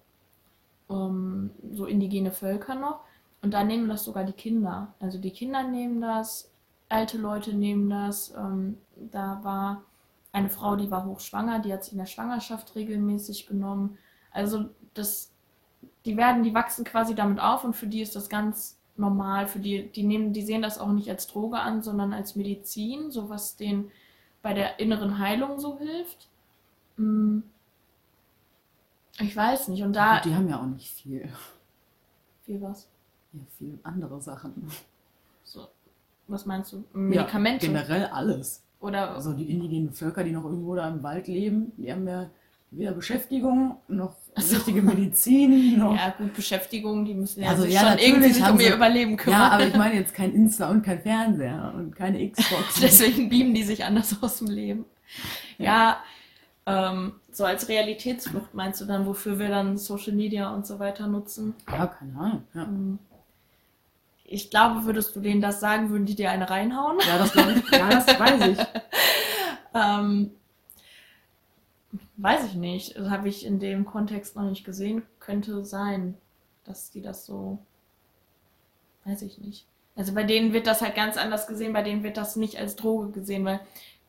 ähm, 0.89 1.51
so 1.73 1.85
indigene 1.85 2.31
Völker 2.31 2.75
noch. 2.75 3.01
Und 3.41 3.53
da 3.53 3.63
nehmen 3.63 3.87
das 3.87 4.03
sogar 4.03 4.23
die 4.23 4.33
Kinder. 4.33 4.93
Also 4.99 5.19
die 5.19 5.31
Kinder 5.31 5.63
nehmen 5.63 6.01
das, 6.01 6.49
alte 6.89 7.17
Leute 7.17 7.53
nehmen 7.55 7.89
das. 7.89 8.33
Ähm, 8.35 8.77
da 9.11 9.39
war 9.43 9.83
eine 10.37 10.49
Frau, 10.49 10.75
die 10.75 10.91
war 10.91 11.05
hochschwanger, 11.05 11.59
die 11.59 11.73
hat 11.73 11.83
sich 11.83 11.93
in 11.93 11.99
der 11.99 12.05
Schwangerschaft 12.05 12.75
regelmäßig 12.75 13.47
genommen. 13.47 13.97
Also 14.31 14.69
das, 14.93 15.31
die 16.05 16.15
werden, 16.15 16.43
die 16.43 16.53
wachsen 16.53 16.85
quasi 16.85 17.15
damit 17.15 17.39
auf 17.39 17.63
und 17.63 17.75
für 17.75 17.87
die 17.87 18.01
ist 18.01 18.15
das 18.15 18.29
ganz 18.29 18.77
normal. 18.95 19.47
Für 19.47 19.59
die, 19.59 19.91
die 19.91 20.03
nehmen, 20.03 20.33
die 20.33 20.43
sehen 20.43 20.61
das 20.61 20.77
auch 20.77 20.91
nicht 20.91 21.09
als 21.09 21.27
Droge 21.27 21.59
an, 21.59 21.81
sondern 21.81 22.13
als 22.13 22.35
Medizin, 22.35 23.11
so 23.11 23.29
was 23.29 23.55
denen 23.55 23.91
bei 24.41 24.53
der 24.53 24.79
inneren 24.79 25.17
Heilung 25.17 25.59
so 25.59 25.79
hilft. 25.79 26.29
Hm. 26.97 27.43
Ich 29.19 29.35
weiß 29.35 29.69
nicht. 29.69 29.83
Und 29.83 29.93
da. 29.93 30.21
Die 30.21 30.35
haben 30.35 30.47
ja 30.47 30.59
auch 30.59 30.65
nicht 30.65 30.91
viel. 30.91 31.27
Viel 32.43 32.61
was? 32.61 32.87
Ja, 33.33 33.41
viel 33.57 33.79
andere 33.83 34.21
Sachen. 34.21 34.69
So. 35.43 35.67
Was 36.27 36.45
meinst 36.45 36.73
du? 36.73 36.83
Medikamente? 36.93 37.65
Ja, 37.65 37.71
generell 37.71 38.05
alles. 38.07 38.61
Oder 38.79 39.11
Also 39.15 39.33
die 39.33 39.49
indigenen 39.49 39.91
Völker, 39.91 40.23
die 40.23 40.31
noch 40.31 40.45
irgendwo 40.45 40.75
da 40.75 40.87
im 40.87 41.01
Wald 41.03 41.27
leben, 41.27 41.71
die 41.77 41.91
haben 41.91 42.07
ja 42.07 42.29
weder 42.69 42.91
Beschäftigung 42.91 43.77
noch 43.87 44.15
Ach 44.35 44.41
so. 44.41 44.55
richtige 44.57 44.81
Medizin 44.81 45.79
noch. 45.79 45.95
ja, 45.95 46.13
gut, 46.17 46.33
Beschäftigung, 46.35 47.05
die 47.05 47.13
müssen 47.13 47.41
ja 47.41 47.49
Also, 47.49 47.63
sich 47.63 47.73
ja, 47.73 47.89
schon 47.91 47.97
irgendwie 47.99 48.29
sich 48.33 48.47
um 48.47 48.59
ihr 48.59 48.75
Überleben 48.75 49.15
kümmern. 49.17 49.39
Ja, 49.39 49.49
aber 49.51 49.65
ich 49.67 49.75
meine 49.75 49.95
jetzt 49.99 50.13
kein 50.13 50.33
Insta 50.33 50.69
und 50.69 50.83
kein 50.83 51.01
Fernseher 51.01 51.73
und 51.75 51.95
keine 51.95 52.29
Xbox. 52.29 52.75
Deswegen 52.81 53.29
beamen 53.29 53.53
die 53.53 53.63
sich 53.63 53.83
anders 53.85 54.17
aus 54.21 54.39
dem 54.39 54.47
Leben. 54.47 54.85
Ja, 55.57 55.97
ähm, 56.65 57.13
so 57.31 57.45
als 57.45 57.69
Realitätsflucht 57.69 58.53
meinst 58.53 58.81
du 58.81 58.85
dann, 58.85 59.05
wofür 59.05 59.39
wir 59.39 59.47
dann 59.47 59.77
Social 59.77 60.13
Media 60.13 60.53
und 60.53 60.67
so 60.67 60.77
weiter 60.79 61.07
nutzen? 61.07 61.55
ja, 61.71 61.87
keine 61.87 62.19
Ahnung. 62.19 62.43
Ja, 62.53 62.65
Hm. 62.65 62.99
Ich 64.29 64.49
glaube, 64.49 64.83
würdest 64.85 65.15
du 65.15 65.21
denen 65.21 65.41
das 65.41 65.59
sagen, 65.61 65.89
würden 65.89 66.05
die 66.05 66.15
dir 66.15 66.29
eine 66.29 66.49
reinhauen? 66.49 66.97
ja 67.07 67.17
das 67.17 67.31
glaube 67.31 67.53
ich. 67.53 67.71
Ja, 67.71 67.89
das 67.89 68.07
weiß 68.19 68.47
ich. 68.49 68.57
Ähm, 69.73 70.31
weiß 72.15 72.45
ich 72.45 72.53
nicht. 72.55 72.97
Das 72.97 73.09
habe 73.11 73.29
ich 73.29 73.45
in 73.45 73.59
dem 73.59 73.85
Kontext 73.85 74.35
noch 74.35 74.43
nicht 74.49 74.63
gesehen. 74.65 75.03
Könnte 75.19 75.63
sein, 75.65 76.15
dass 76.63 76.89
die 76.89 77.01
das 77.01 77.27
so. 77.27 77.59
Weiß 79.05 79.21
ich 79.21 79.37
nicht. 79.37 79.65
Also 79.95 80.13
bei 80.15 80.23
denen 80.23 80.51
wird 80.53 80.65
das 80.65 80.81
halt 80.81 80.95
ganz 80.95 81.17
anders 81.17 81.45
gesehen, 81.45 81.73
bei 81.73 81.83
denen 81.83 82.01
wird 82.01 82.17
das 82.17 82.35
nicht 82.37 82.57
als 82.57 82.75
Droge 82.75 83.11
gesehen, 83.11 83.45
weil 83.45 83.59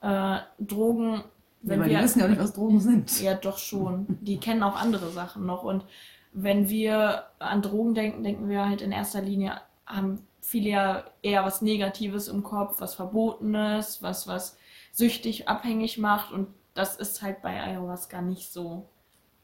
äh, 0.01 0.41
Drogen, 0.59 1.23
wenn 1.61 1.81
Weil 1.81 1.89
wir. 1.91 1.99
die 1.99 2.05
wissen 2.05 2.21
ja 2.21 2.25
auch 2.25 2.31
nicht, 2.31 2.41
was 2.41 2.55
Drogen 2.55 2.81
sind. 2.81 3.21
Ja, 3.21 3.35
doch 3.35 3.59
schon. 3.59 4.07
Die 4.23 4.39
kennen 4.39 4.63
auch 4.63 4.77
andere 4.77 5.11
Sachen 5.11 5.45
noch. 5.45 5.65
Und 5.65 5.85
wenn 6.33 6.69
wir 6.69 7.25
an 7.39 7.63
Drogen 7.63 7.95
denken, 7.95 8.23
denken 8.23 8.49
wir 8.49 8.67
halt 8.69 8.81
in 8.81 8.93
erster 8.93 9.21
Linie, 9.21 9.61
haben 9.89 10.27
viele 10.41 10.71
ja 10.71 11.05
eher 11.23 11.45
was 11.45 11.63
Negatives 11.63 12.29
im 12.29 12.43
Kopf, 12.43 12.81
was 12.81 12.95
Verbotenes, 12.95 14.03
was, 14.03 14.27
was 14.27 14.57
süchtig, 14.93 15.49
abhängig 15.49 15.99
macht. 15.99 16.33
Und 16.33 16.49
das 16.75 16.97
ist 16.97 17.23
halt 17.23 17.43
bei 17.43 17.61
Ayahuasca 17.61 18.23
nicht 18.23 18.53
so. 18.53 18.89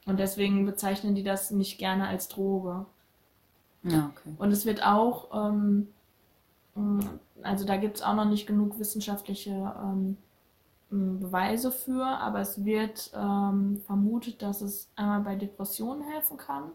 Und 0.07 0.19
deswegen 0.19 0.67
bezeichnen 0.67 1.15
die 1.15 1.23
das 1.23 1.51
nicht 1.51 1.79
gerne 1.79 2.09
als 2.09 2.29
Droge. 2.29 2.87
Ja, 3.83 4.11
okay. 4.13 4.35
Und 4.39 4.53
es 4.53 4.65
wird 4.67 4.85
auch, 4.85 5.29
ähm, 5.35 5.89
mh, 6.75 7.05
also 7.43 7.67
da 7.67 7.77
gibt 7.77 7.97
es 7.97 8.03
auch 8.03 8.15
noch 8.15 8.25
nicht 8.25 8.47
genug 8.47 8.79
wissenschaftliche 8.79 9.51
ähm, 9.51 10.17
mh, 10.91 11.21
Beweise 11.21 11.71
für, 11.71 12.05
aber 12.05 12.41
es 12.41 12.65
wird 12.65 13.11
ähm, 13.15 13.81
vermutet, 13.87 14.43
dass 14.43 14.61
es 14.63 14.91
einmal 14.97 15.21
bei 15.21 15.37
Depressionen 15.37 16.03
helfen 16.03 16.37
kann 16.37 16.71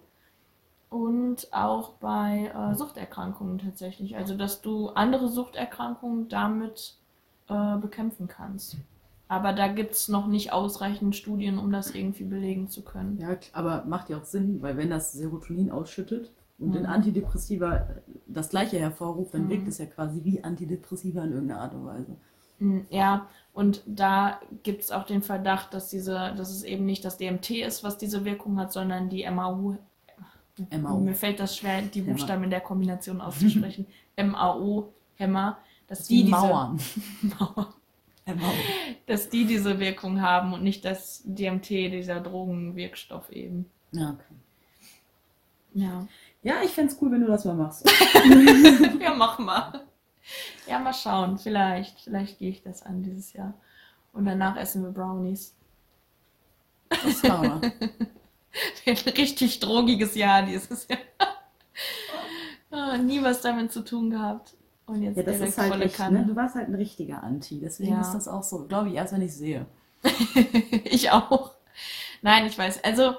und 0.90 1.48
auch 1.54 1.94
bei 1.96 2.52
äh, 2.54 2.76
Suchterkrankungen 2.76 3.60
tatsächlich. 3.60 4.16
Also 4.18 4.36
dass 4.36 4.62
du 4.62 4.90
andere 4.90 5.28
Suchterkrankungen 5.30 6.30
damit 6.30 6.96
äh, 7.48 7.78
bekämpfen 7.78 8.28
kannst. 8.28 8.78
Aber 9.28 9.54
da 9.54 9.68
gibt 9.68 9.94
es 9.94 10.08
noch 10.08 10.28
nicht 10.28 10.52
ausreichend 10.52 11.16
Studien, 11.16 11.60
um 11.60 11.72
das 11.72 11.94
irgendwie 11.94 12.24
belegen 12.24 12.68
zu 12.70 12.84
können. 12.84 13.20
Ja, 13.20 13.38
aber 13.54 13.86
macht 13.86 14.10
ja 14.10 14.18
auch 14.18 14.24
Sinn, 14.24 14.62
weil 14.62 14.78
wenn 14.78 14.90
das 14.90 15.12
Serotonin 15.14 15.70
ausschüttet 15.72 16.32
und 16.58 16.74
Mhm. 16.74 16.76
in 16.76 16.86
Antidepressiva 16.88 17.88
das 18.28 18.50
gleiche 18.50 18.80
hervorruft, 18.80 19.34
dann 19.36 19.46
Mhm. 19.46 19.50
wirkt 19.50 19.68
es 19.68 19.78
ja 19.78 19.86
quasi 19.86 20.24
wie 20.24 20.44
Antidepressiva 20.44 21.24
in 21.24 21.34
irgendeiner 21.34 21.62
Art 21.62 21.74
und 21.76 21.86
Weise. 21.86 22.18
Mm, 22.60 22.82
Ja, 22.90 23.28
und 23.54 23.84
da 23.86 24.40
gibt 24.64 24.82
es 24.84 24.92
auch 24.92 25.04
den 25.06 25.22
Verdacht, 25.24 25.74
dass 25.74 25.90
diese, 25.90 26.34
dass 26.36 26.50
es 26.52 26.64
eben 26.64 26.86
nicht 26.86 27.04
das 27.06 27.18
DMT 27.18 27.62
ist, 27.62 27.84
was 27.84 27.98
diese 27.98 28.26
Wirkung 28.26 28.60
hat, 28.60 28.72
sondern 28.74 29.10
die 29.10 29.24
MAU. 29.24 29.78
MAO. 30.72 31.00
Mir 31.00 31.16
fällt 31.16 31.40
das 31.40 31.58
schwer, 31.58 31.82
die 31.82 32.02
Hämmer. 32.02 32.14
Buchstaben 32.14 32.44
in 32.44 32.50
der 32.50 32.62
Kombination 32.62 33.22
auszusprechen. 33.22 33.88
MAO-Hämmer, 34.18 35.58
dass 35.88 36.08
die, 36.08 36.18
Die 36.18 36.24
diese 36.26 36.36
Mauern. 36.36 36.80
Mauer, 37.22 37.74
MAO. 38.26 38.54
dass 39.08 39.30
die 39.30 39.46
diese 39.46 39.80
Wirkung 39.80 40.22
haben 40.22 40.54
und 40.54 40.64
nicht 40.64 40.86
das 40.86 41.22
DMT, 41.26 41.70
dieser 41.70 42.20
Drogenwirkstoff 42.20 43.30
eben. 43.32 43.70
Ja, 43.92 44.10
okay. 44.12 44.36
Ja. 45.74 46.08
Ja, 46.42 46.62
ich 46.64 46.72
fände 46.72 46.94
es 46.94 47.02
cool, 47.02 47.12
wenn 47.12 47.22
du 47.22 47.28
das 47.28 47.44
mal 47.46 47.56
machst. 47.56 47.90
ja, 49.02 49.14
mach 49.14 49.40
mal. 49.40 49.86
Ja, 50.68 50.80
mal 50.80 50.94
schauen. 50.94 51.38
Vielleicht, 51.38 52.00
vielleicht 52.00 52.40
gehe 52.40 52.52
ich 52.52 52.62
das 52.62 52.84
an 52.84 53.04
dieses 53.04 53.34
Jahr. 53.34 53.54
Und 54.14 54.26
danach 54.26 54.56
essen 54.56 54.84
wir 54.84 54.92
Brownies. 54.92 55.54
Das 56.90 57.24
wir. 57.24 57.62
Ein 58.86 58.96
richtig 59.18 59.60
drogiges 59.60 60.16
Jahr 60.16 60.44
dieses 60.44 60.88
Jahr. 60.88 61.00
Ah, 62.72 62.98
nie 62.98 63.24
was 63.24 63.42
damit 63.42 63.72
zu 63.72 63.84
tun 63.84 64.12
gehabt. 64.12 64.54
Und 64.86 65.02
jetzt 65.02 65.18
Ja, 65.18 65.24
das 65.24 65.40
ist 65.40 65.58
halt 65.58 65.72
volle 65.72 65.86
echt, 65.86 65.96
Kanne. 65.96 66.20
ne? 66.20 66.26
Du 66.28 66.36
warst 66.36 66.54
halt 66.54 66.68
ein 66.68 66.76
richtiger 66.76 67.24
Anti. 67.24 67.60
Deswegen 67.60 67.94
Ja. 67.94 68.02
ist 68.02 68.12
das 68.14 68.28
auch 68.28 68.44
so, 68.44 68.66
glaube 68.68 68.90
ich, 68.90 68.96
erst 68.96 69.12
wenn 69.14 69.24
ich 69.24 69.34
sehe. 69.34 69.66
ich 70.84 71.10
auch. 71.10 71.56
Nein, 72.22 72.46
ich 72.46 72.56
weiß. 72.58 72.84
Also, 72.84 73.16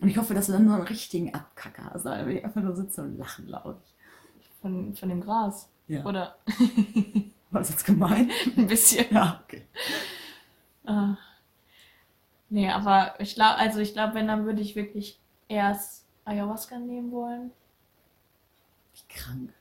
Und 0.00 0.08
ich 0.10 0.18
hoffe, 0.18 0.34
dass 0.34 0.46
du 0.46 0.52
dann 0.52 0.66
nur 0.66 0.74
einen 0.74 0.86
richtigen 0.86 1.32
Abkacker 1.32 1.90
hast, 1.94 2.04
weil 2.04 2.28
ich 2.30 2.44
einfach 2.44 2.60
nur 2.60 2.76
sitze 2.76 3.00
und 3.02 3.16
lachen, 3.18 3.46
ich. 3.48 4.50
von, 4.60 4.94
von 4.94 5.08
dem 5.08 5.22
Gras. 5.22 5.68
Ja. 5.88 6.04
Oder 6.04 6.36
War 7.50 7.60
das 7.62 7.70
jetzt 7.70 7.86
gemein? 7.86 8.30
ein 8.56 8.66
bisschen. 8.66 9.06
Ja, 9.10 9.40
okay. 9.44 9.62
Äh, 10.86 11.14
nee, 12.50 12.68
aber 12.70 13.14
ich 13.18 13.34
glaube, 13.34 13.56
also 13.56 13.80
ich 13.80 13.92
glaube, 13.94 14.14
wenn, 14.14 14.28
dann 14.28 14.44
würde 14.44 14.60
ich 14.60 14.76
wirklich 14.76 15.18
erst 15.48 16.04
Ayahuasca 16.26 16.78
nehmen 16.78 17.10
wollen. 17.12 17.50
Wie 18.94 19.14
krank. 19.14 19.52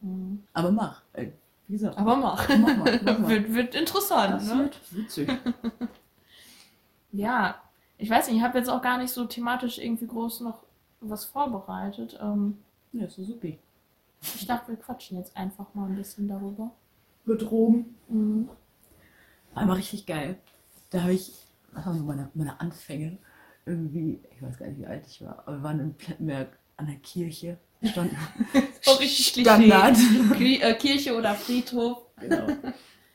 Mhm. 0.00 0.42
Aber 0.52 0.70
mach. 0.70 1.02
Ey, 1.14 1.32
wie 1.68 1.72
gesagt. 1.74 1.96
Aber 1.96 2.16
mach. 2.16 2.48
Mach 2.48 2.58
mal, 2.76 3.00
mach 3.02 3.02
mal. 3.20 3.28
wird, 3.28 3.54
wird 3.54 3.74
interessant, 3.74 4.34
Das 4.34 4.48
ne? 4.48 4.58
wird 4.64 4.80
witzig. 4.92 5.30
Ja, 7.12 7.60
ich 7.98 8.08
weiß 8.10 8.28
nicht, 8.28 8.36
ich 8.38 8.42
habe 8.42 8.58
jetzt 8.58 8.70
auch 8.70 8.82
gar 8.82 8.98
nicht 8.98 9.10
so 9.12 9.24
thematisch 9.26 9.78
irgendwie 9.78 10.06
groß 10.06 10.40
noch 10.40 10.62
was 11.00 11.24
vorbereitet. 11.24 12.18
Ähm, 12.22 12.58
Ja, 12.92 13.08
so 13.08 13.22
super. 13.22 13.48
ich 14.22 14.46
dachte, 14.46 14.68
wir 14.68 14.76
quatschen 14.76 15.18
jetzt 15.18 15.36
einfach 15.36 15.66
mal 15.74 15.86
ein 15.88 15.96
bisschen 15.96 16.28
darüber. 16.28 16.70
Über 17.24 17.36
Drogen. 17.36 17.94
Mhm. 18.08 18.48
War 19.54 19.62
immer 19.64 19.76
richtig 19.76 20.06
geil. 20.06 20.38
Da 20.90 21.02
habe 21.02 21.12
ich, 21.12 21.32
das 21.74 21.86
waren 21.86 21.98
so 21.98 22.04
meine, 22.04 22.30
meine 22.34 22.60
Anfänge. 22.60 23.18
Irgendwie, 23.64 24.20
ich 24.34 24.42
weiß 24.42 24.58
gar 24.58 24.66
nicht, 24.66 24.80
wie 24.80 24.86
alt 24.86 25.06
ich 25.06 25.22
war, 25.22 25.44
aber 25.46 25.58
wir 25.58 25.62
waren 25.62 25.80
in 25.80 25.94
Plettenberg 25.94 26.58
an 26.76 26.86
der 26.86 26.96
Kirche. 26.96 27.58
Standen 27.84 28.16
So 28.80 28.92
richtig 29.00 29.32
Klischee. 29.32 29.42
Standard. 29.42 29.96
Äh, 30.40 30.74
Kirche 30.74 31.16
oder 31.16 31.34
Friedhof. 31.34 31.98
Genau. 32.20 32.46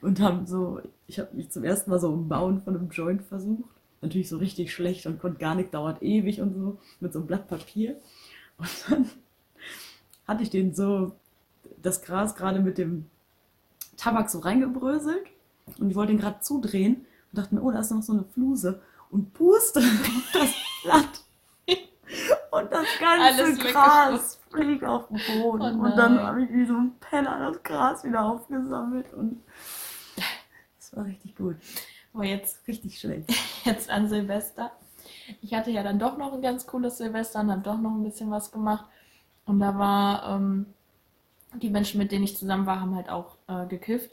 Und 0.01 0.20
haben 0.20 0.45
so, 0.45 0.80
ich 1.08 1.20
habe 1.20 1.36
mich 1.36 1.49
zum 1.49 1.64
ersten 1.64 1.89
Mal 1.89 1.99
so 1.99 2.14
im 2.14 2.28
Bauen 2.28 2.62
von 2.62 2.76
einem 2.76 2.89
Joint 2.89 3.24
versucht. 3.24 3.70
Natürlich 4.01 4.30
so 4.30 4.38
richtig 4.38 4.72
schlecht 4.72 5.05
und 5.05 5.20
konnte 5.20 5.39
gar 5.39 5.55
nicht, 5.55 5.74
dauert 5.74 6.03
ewig 6.03 6.39
und 6.41 6.53
so, 6.53 6.78
mit 6.99 7.14
so 7.14 7.20
einem 7.20 7.28
Blatt 7.28 7.47
Papier. 7.47 7.99
Und 8.58 8.70
dann 8.89 9.10
hatte 10.28 10.43
ich 10.43 10.49
den 10.49 10.74
so, 10.74 11.14
das 11.82 12.03
Gras 12.03 12.36
gerade 12.36 12.60
mit 12.60 12.78
dem 12.78 13.05
Tabak 13.97 14.30
so 14.30 14.39
reingebröselt 14.39 15.26
und 15.80 15.89
ich 15.89 15.95
wollte 15.95 16.14
ihn 16.14 16.20
gerade 16.20 16.41
zudrehen 16.41 17.05
und 17.32 17.40
dachte 17.40 17.56
mir, 17.56 17.62
oh, 17.62 17.72
da 17.72 17.80
ist 17.80 17.92
noch 17.92 18.02
so 18.02 18.14
eine 18.14 18.24
Fluse 18.24 18.82
und 19.10 19.34
puste 19.34 19.80
auf 19.80 20.32
das 20.34 20.54
Blatt. 20.84 21.24
Und 22.52 22.72
das 22.72 22.88
ganze 23.00 23.44
Alles 23.44 23.60
Gras 23.60 24.40
fliegt 24.50 24.84
auf 24.84 25.08
den 25.10 25.20
Boden. 25.42 25.80
Oh 25.80 25.84
und 25.84 25.98
dann 25.98 26.20
habe 26.20 26.44
ich 26.44 26.52
wie 26.52 26.66
so 26.66 26.74
ein 26.74 26.96
Penner 27.00 27.52
das 27.52 27.62
Gras 27.64 28.04
wieder 28.04 28.24
aufgesammelt 28.24 29.14
und 29.14 29.44
das 30.78 30.96
war 30.96 31.06
richtig 31.06 31.36
gut. 31.36 31.58
Aber 32.14 32.26
jetzt, 32.26 32.68
Richtig 32.68 33.00
schlecht. 33.00 33.32
jetzt 33.64 33.90
an 33.90 34.10
Silvester. 34.10 34.72
Ich 35.42 35.54
hatte 35.54 35.70
ja 35.70 35.84
dann 35.84 36.00
doch 36.00 36.18
noch 36.18 36.34
ein 36.34 36.42
ganz 36.42 36.66
cooles 36.66 36.98
Silvester 36.98 37.42
und 37.42 37.52
habe 37.52 37.62
doch 37.62 37.78
noch 37.78 37.92
ein 37.92 38.04
bisschen 38.04 38.32
was 38.32 38.52
gemacht. 38.52 38.86
Und 39.46 39.60
da 39.60 39.78
war, 39.78 40.36
ähm, 40.36 40.66
die 41.54 41.70
Menschen, 41.70 42.00
mit 42.00 42.12
denen 42.12 42.24
ich 42.24 42.38
zusammen 42.38 42.66
war, 42.66 42.82
haben 42.82 42.96
halt 42.96 43.10
auch 43.10 43.36
äh, 43.48 43.68
gekifft. 43.68 44.10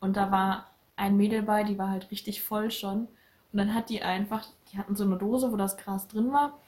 Und 0.00 0.16
da 0.16 0.30
war 0.30 0.69
ein 1.00 1.16
Mädel 1.16 1.42
bei, 1.42 1.64
die 1.64 1.78
war 1.78 1.88
halt 1.88 2.10
richtig 2.10 2.42
voll 2.42 2.70
schon. 2.70 3.08
Und 3.52 3.58
dann 3.58 3.74
hat 3.74 3.88
die 3.88 4.02
einfach, 4.02 4.46
die 4.70 4.78
hatten 4.78 4.94
so 4.94 5.04
eine 5.04 5.16
Dose, 5.16 5.50
wo 5.50 5.56
das 5.56 5.76
Gras 5.76 6.06
drin 6.06 6.32
war. 6.32 6.58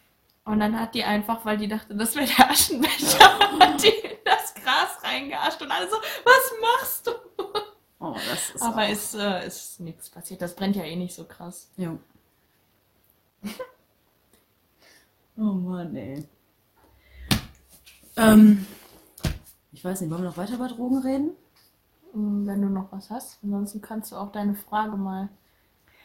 Und 0.44 0.58
dann 0.58 0.80
hat 0.80 0.94
die 0.94 1.04
einfach, 1.04 1.44
weil 1.44 1.58
die 1.58 1.68
dachte, 1.68 1.94
das 1.94 2.16
wäre 2.16 2.26
der 2.26 2.50
Aschenbecher, 2.50 3.38
hat 3.60 3.82
die 3.82 3.88
in 3.88 4.18
das 4.24 4.54
Gras 4.54 5.02
reingeascht 5.04 5.62
und 5.62 5.70
alle 5.70 5.88
so, 5.88 5.96
was 5.96 6.52
machst 6.60 7.06
du? 7.06 7.12
Oh, 8.00 8.14
das 8.14 8.50
ist 8.50 8.62
Aber 8.62 8.88
ist, 8.88 9.14
äh, 9.14 9.46
ist 9.46 9.78
nichts 9.78 10.10
passiert. 10.10 10.42
Das 10.42 10.56
brennt 10.56 10.74
ja 10.74 10.82
eh 10.82 10.96
nicht 10.96 11.14
so 11.14 11.24
krass. 11.24 11.70
Ja. 11.76 11.96
oh 15.36 15.42
Mann, 15.42 15.94
ey. 15.94 16.26
Ähm, 18.16 18.66
ich 19.70 19.84
weiß 19.84 20.00
nicht, 20.00 20.10
wollen 20.10 20.22
wir 20.22 20.30
noch 20.30 20.36
weiter 20.36 20.54
über 20.54 20.66
Drogen 20.66 20.98
reden? 20.98 21.30
Mm, 22.14 22.46
Wenn 22.46 22.62
du 22.62 22.68
noch 22.68 22.90
was 22.92 23.10
hast. 23.10 23.38
Ansonsten 23.42 23.80
kannst 23.80 24.12
du 24.12 24.16
auch 24.16 24.32
deine 24.32 24.54
Frage 24.54 24.96
mal. 24.96 25.28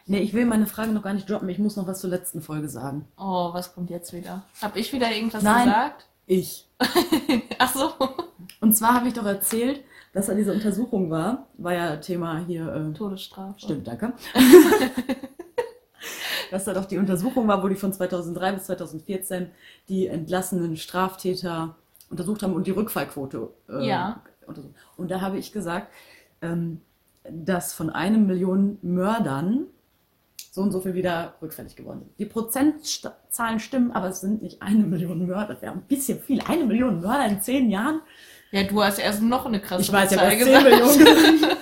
Nee, 0.06 0.20
ich 0.20 0.34
will 0.34 0.46
meine 0.46 0.68
Frage 0.68 0.92
noch 0.92 1.04
gar 1.04 1.14
nicht 1.14 1.30
droppen. 1.30 1.50
Ich 1.50 1.60
muss 1.60 1.76
noch 1.76 1.86
was 1.88 2.00
zur 2.00 2.10
letzten 2.10 2.42
Folge 2.42 2.70
sagen. 2.70 3.06
Oh, 3.18 3.50
was 3.54 3.74
kommt 3.76 3.90
jetzt 3.90 4.14
wieder? 4.14 4.44
Hab 4.62 4.76
ich 4.78 4.94
wieder 4.94 5.12
irgendwas 5.12 5.44
Nein. 5.44 5.66
gesagt? 5.66 6.08
Ich. 6.26 6.68
Ach 7.60 7.74
so. 7.76 7.92
Und 8.62 8.74
zwar 8.76 8.94
habe 8.94 9.08
ich 9.10 9.14
doch 9.14 9.26
erzählt, 9.26 9.84
dass 10.14 10.28
da 10.28 10.34
diese 10.34 10.54
Untersuchung 10.54 11.10
war. 11.12 11.48
War 11.58 11.74
ja 11.74 11.98
Thema 11.98 12.40
hier. 12.40 12.74
Äh, 12.74 12.94
Todesstrafe. 12.98 13.60
Stimmt, 13.60 13.88
danke. 13.88 14.14
Dass 16.52 16.64
da 16.64 16.74
doch 16.74 16.86
die 16.86 16.98
Untersuchung 16.98 17.48
war, 17.50 17.62
wo 17.62 17.68
die 17.68 17.76
von 17.76 17.92
2003 17.92 18.54
bis 18.54 18.64
2014 18.68 19.50
die 19.90 20.08
entlassenen 20.08 20.78
Straftäter 20.78 21.76
untersucht 22.10 22.42
haben 22.42 22.54
und 22.54 22.68
die 22.68 22.72
Rückfallquote. 22.72 23.50
äh, 23.70 23.86
Ja. 23.86 24.22
Untersucht. 24.48 24.74
Und 24.96 25.12
da 25.12 25.22
habe 25.22 25.38
ich 25.38 25.52
gesagt, 25.52 25.92
ähm, 26.42 26.82
dass 27.30 27.74
von 27.74 27.90
einem 27.90 28.26
Million 28.26 28.78
Mördern 28.82 29.68
so 30.52 30.62
und 30.62 30.72
so 30.72 30.80
viel 30.80 30.96
wieder 30.96 31.36
rückfällig 31.42 31.76
geworden 31.76 32.00
sind. 32.00 32.20
Die 32.20 32.26
Prozentzahlen 32.26 33.60
stimmen, 33.60 33.92
aber 33.92 34.08
es 34.08 34.22
sind 34.22 34.42
nicht 34.42 34.62
eine 34.62 34.84
Million 34.84 35.28
Mörder. 35.28 35.54
Das 35.54 35.62
wäre 35.62 35.74
ein 35.74 35.82
bisschen 35.82 36.20
viel. 36.20 36.42
Eine 36.42 36.66
Million 36.66 37.02
Mörder 37.02 37.28
in 37.28 37.42
zehn 37.42 37.70
Jahren. 37.70 38.02
Ja, 38.52 38.64
du 38.64 38.82
hast 38.82 38.98
erst 38.98 39.22
noch 39.22 39.46
eine 39.46 39.60
krasse 39.60 39.84
Ich 39.84 39.92
weiß, 39.92 40.10
Zahl 40.10 40.20
habe 40.20 40.34
erst 40.34 40.46
10 40.46 40.64
Millionen 40.64 40.98
gesagt. 41.40 41.58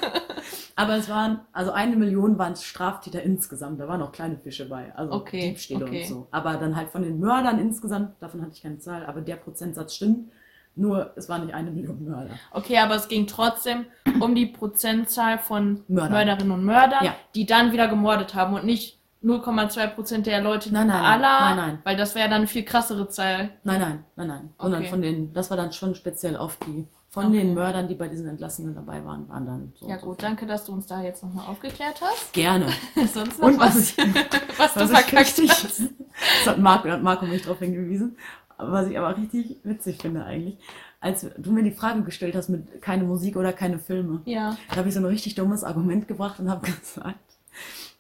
Aber 0.78 0.98
es 0.98 1.10
waren, 1.10 1.40
also 1.54 1.72
eine 1.72 1.96
Million 1.96 2.38
waren 2.38 2.56
Straftäter 2.56 3.24
insgesamt. 3.24 3.80
Da 3.80 3.88
waren 3.88 4.02
auch 4.02 4.12
kleine 4.12 4.38
Fische 4.38 4.68
bei. 4.68 4.94
Also 4.96 5.14
Okay, 5.14 5.50
Diebstähle 5.50 5.86
okay. 5.86 6.04
und 6.04 6.08
so. 6.08 6.28
Aber 6.32 6.56
dann 6.56 6.76
halt 6.76 6.90
von 6.90 7.02
den 7.02 7.20
Mördern 7.20 7.60
insgesamt, 7.60 8.22
davon 8.22 8.42
hatte 8.42 8.52
ich 8.54 8.62
keine 8.62 8.78
Zahl, 8.80 9.06
aber 9.06 9.22
der 9.22 9.38
Prozentsatz 9.38 9.96
stimmt. 9.96 10.32
Nur, 10.76 11.12
es 11.16 11.30
waren 11.30 11.46
nicht 11.46 11.54
eine 11.56 11.72
Million 11.72 12.04
Mörder. 12.04 12.32
Okay, 12.52 12.78
aber 12.80 12.96
es 12.96 13.08
ging 13.08 13.28
trotzdem 13.28 13.86
um 14.20 14.36
die 14.36 14.46
Prozentzahl 14.46 15.38
von 15.40 15.84
Mördern. 15.88 16.12
Mörderinnen 16.12 16.52
und 16.52 16.66
Mördern, 16.66 17.04
Ja. 17.06 17.16
die 17.34 17.46
dann 17.46 17.72
wieder 17.72 17.88
gemordet 17.88 18.36
haben 18.36 18.54
und 18.56 18.66
nicht 18.66 19.00
0,2 19.24 19.88
Prozent 19.88 20.28
der 20.28 20.42
Leute 20.42 20.72
Nein, 20.72 20.88
nein, 20.88 21.02
aller, 21.04 21.40
nein, 21.40 21.56
nein. 21.58 21.80
weil 21.84 21.96
das 21.96 22.14
wäre 22.14 22.28
dann 22.30 22.40
eine 22.40 22.48
viel 22.48 22.64
krassere 22.64 23.08
Zahl. 23.10 23.50
Nein, 23.64 23.80
nein, 23.80 24.04
nein, 24.16 24.28
nein. 24.28 24.50
Sondern 24.60 24.82
Okay. 24.82 24.90
von 24.90 25.02
den, 25.02 25.34
das 25.34 25.50
war 25.50 25.58
dann 25.58 25.72
schon 25.72 25.96
speziell 25.96 26.38
auf 26.38 26.58
die, 26.68 26.88
von 27.10 27.28
Okay. 27.28 27.38
den 27.40 27.54
Mördern, 27.56 27.88
die 27.88 27.96
bei 27.96 28.08
diesen 28.08 28.28
Entlassenen 28.28 28.76
dabei 28.76 29.04
waren, 29.04 29.28
waren 29.30 29.46
dann 29.48 29.74
so. 29.80 29.88
Ja 29.90 29.98
so 29.98 30.08
gut, 30.08 30.20
viel. 30.20 30.28
danke, 30.30 30.46
dass 30.46 30.66
du 30.66 30.74
uns 30.74 30.86
da 30.86 31.02
jetzt 31.02 31.24
nochmal 31.24 31.48
aufgeklärt 31.48 32.02
hast. 32.02 32.34
Gerne. 32.34 32.68
Sonst 33.14 33.40
noch 33.40 33.48
Und 33.48 33.60
was 33.60 33.98
was, 33.98 33.98
was 34.58 34.74
du 34.76 34.88
verkackt 34.90 35.42
hast. 35.48 35.80
das 36.46 36.48
hat 36.54 36.60
Marco, 36.60 36.90
hat 36.90 37.02
Marco 37.02 37.26
mich 37.26 37.42
darauf 37.44 37.60
hingewiesen, 37.60 38.18
was 38.58 38.88
ich 38.88 38.97
aber 38.97 39.18
richtig 39.18 39.58
witzig 39.64 39.97
finde 40.01 40.24
eigentlich, 40.26 40.58
als 41.01 41.26
du 41.38 41.51
mir 41.51 41.64
die 41.64 41.72
Frage 41.72 42.01
gestellt 42.03 42.36
hast 42.36 42.49
mit 42.49 42.82
keine 42.82 43.03
Musik 43.03 43.36
oder 43.38 43.53
keine 43.53 43.80
Filme, 43.80 44.22
Ja, 44.26 44.58
da 44.70 44.78
habe 44.78 44.88
ich 44.89 44.93
so 44.95 44.99
ein 45.01 45.06
richtig 45.06 45.36
dummes 45.36 45.64
Argument 45.64 46.08
gebracht 46.08 46.39
und 46.39 46.49
habe 46.49 46.66
gesagt, 46.80 47.20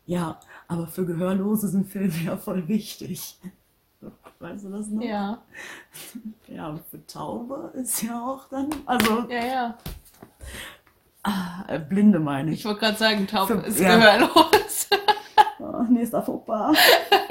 ja, 0.05 0.39
aber 0.67 0.87
für 0.87 1.05
Gehörlose 1.05 1.67
sind 1.67 1.87
Filme 1.87 2.13
ja 2.23 2.37
voll 2.37 2.67
wichtig. 2.67 3.37
Weißt 4.39 4.65
du 4.65 4.69
das 4.69 4.87
noch? 4.89 5.01
ja, 5.03 5.41
Ja, 6.47 6.79
für 6.91 7.05
Taube 7.07 7.71
ist 7.75 8.01
ja 8.03 8.19
auch 8.21 8.47
dann, 8.49 8.67
also 8.85 9.25
ja, 9.29 9.45
ja. 9.45 9.77
ah, 11.23 11.77
Blinde 11.89 12.19
meine 12.19 12.51
Ich 12.51 12.59
ich. 12.59 12.65
wollte 12.65 12.81
gerade 12.81 12.97
sagen, 12.97 13.25
Taub 13.27 13.47
Für- 13.47 13.65
ist 13.65 13.79
ja. 13.79 13.95
gehörlos. 13.95 14.87
Oh, 15.59 15.83
nächster 15.89 16.21
Fauxpas. 16.21 16.77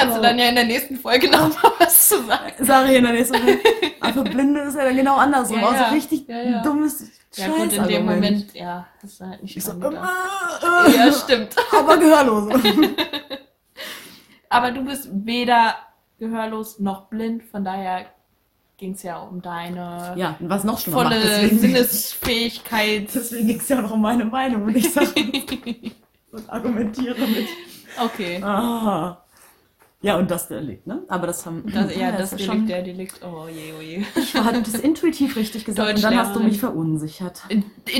Kannst 0.00 0.16
du 0.16 0.22
dann 0.22 0.38
ja 0.38 0.48
in 0.48 0.54
der 0.54 0.64
nächsten 0.64 0.96
Folge 0.96 1.30
noch 1.30 1.48
mal 1.62 1.72
was 1.78 2.08
zu 2.08 2.22
sagen. 2.24 2.54
Sag 2.58 2.88
ich 2.88 2.96
in 2.96 3.04
der 3.04 3.12
nächsten 3.12 3.36
Folge. 3.36 3.60
Aber 4.00 4.12
für 4.12 4.24
Blinde 4.24 4.60
ist 4.62 4.76
ja 4.76 4.84
dann 4.84 4.96
genau 4.96 5.16
andersrum. 5.16 5.60
Ja, 5.60 5.68
auch 5.68 5.72
ja. 5.72 5.88
so 5.88 5.94
richtig 5.94 6.28
Ja, 6.28 6.42
ja. 6.42 6.62
dummes 6.62 7.04
Ja 7.34 7.48
gut, 7.48 7.72
in 7.72 7.86
dem. 7.86 8.06
Moment, 8.06 8.54
ja, 8.54 8.86
hast 9.02 9.20
du 9.20 9.26
halt 9.26 9.42
nicht 9.42 9.56
Ich 9.56 9.64
so, 9.64 9.72
äh, 9.72 9.86
äh, 9.86 10.96
Ja, 10.96 11.12
stimmt. 11.12 11.54
aber 11.76 11.96
Gehörlose. 11.96 12.50
Aber 14.52 14.72
du 14.72 14.84
bist 14.84 15.08
weder 15.12 15.76
gehörlos 16.18 16.80
noch 16.80 17.06
blind, 17.06 17.44
von 17.44 17.64
daher 17.64 18.06
ging 18.78 18.94
es 18.94 19.02
ja 19.04 19.18
um 19.20 19.40
deine 19.40 20.14
ja, 20.16 20.36
was 20.40 20.64
noch 20.64 20.80
volle 20.80 21.10
macht, 21.10 21.22
deswegen, 21.22 21.58
Sinnesfähigkeit. 21.60 23.08
deswegen 23.14 23.46
ging 23.46 23.60
es 23.60 23.68
ja 23.68 23.84
auch 23.84 23.92
um 23.92 24.00
meine 24.00 24.24
Meinung 24.24 24.64
und 24.64 24.76
ich 24.76 24.92
sage 24.92 25.12
und 26.32 26.50
argumentiere 26.50 27.26
mit. 27.26 27.46
okay. 28.02 28.42
Ah. 28.42 29.18
Ja, 30.02 30.16
und 30.16 30.30
das 30.30 30.48
Delikt, 30.48 30.86
ne? 30.86 31.02
Aber 31.08 31.26
das 31.26 31.44
haben 31.44 31.70
Das, 31.70 31.94
ja, 31.96 32.10
das 32.12 32.32
ist 32.32 32.40
Delikt, 32.40 32.68
der 32.70 32.82
Delikt. 32.82 33.20
Oh 33.22 33.46
je, 33.48 33.74
oh 33.78 33.82
je. 33.82 34.02
Ich 34.16 34.34
hatte 34.34 34.62
das 34.62 34.74
intuitiv 34.76 35.36
richtig 35.36 35.66
gesagt 35.66 35.94
und 35.96 36.02
dann 36.02 36.16
hast 36.16 36.34
du 36.34 36.40
mich 36.40 36.58
verunsichert. 36.58 37.42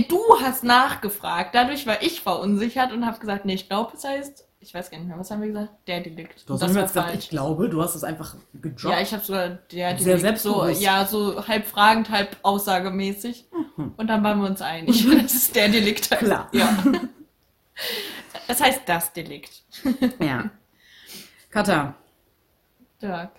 Du 0.08 0.20
hast 0.40 0.64
nachgefragt, 0.64 1.54
dadurch 1.54 1.86
war 1.86 2.02
ich 2.02 2.22
verunsichert 2.22 2.92
und 2.92 3.04
habe 3.04 3.18
gesagt, 3.18 3.44
nee, 3.44 3.54
ich 3.54 3.68
glaube, 3.68 3.92
es 3.94 4.04
heißt, 4.04 4.46
ich 4.60 4.72
weiß 4.72 4.90
gar 4.90 4.98
nicht 4.98 5.08
mehr, 5.08 5.18
was 5.18 5.30
haben 5.30 5.42
wir 5.42 5.48
gesagt? 5.48 5.72
Der 5.86 6.00
Delikt. 6.00 6.48
Du 6.48 6.54
hast 6.54 6.62
das 6.62 6.72
gesagt, 6.72 6.90
falsch. 6.92 7.24
ich 7.24 7.28
glaube, 7.30 7.68
du 7.68 7.82
hast 7.82 7.94
es 7.94 8.04
einfach 8.04 8.34
gedroppt. 8.54 8.94
Ja, 8.94 9.00
ich 9.02 9.12
habe 9.12 9.24
sogar 9.24 9.48
der 9.48 9.98
Sehr 9.98 10.16
Delikt 10.16 10.38
so, 10.38 10.52
selbstbewusst. 10.52 10.82
ja, 10.82 11.04
so 11.06 11.46
halb 11.46 11.66
fragend, 11.66 12.08
halb 12.10 12.36
aussagemäßig. 12.42 13.46
Mhm. 13.76 13.92
Und 13.96 14.06
dann 14.06 14.24
waren 14.24 14.40
wir 14.40 14.48
uns 14.48 14.62
einig, 14.62 15.06
dass 15.22 15.34
es 15.34 15.52
der 15.52 15.68
Delikt 15.68 16.10
heißt. 16.10 16.22
Klar. 16.22 16.48
Ja. 16.52 16.76
Das 18.48 18.60
heißt 18.60 18.82
das 18.86 19.12
Delikt. 19.12 19.64
ja. 20.18 20.50
Katha. 21.50 21.94
Dirk. 23.02 23.30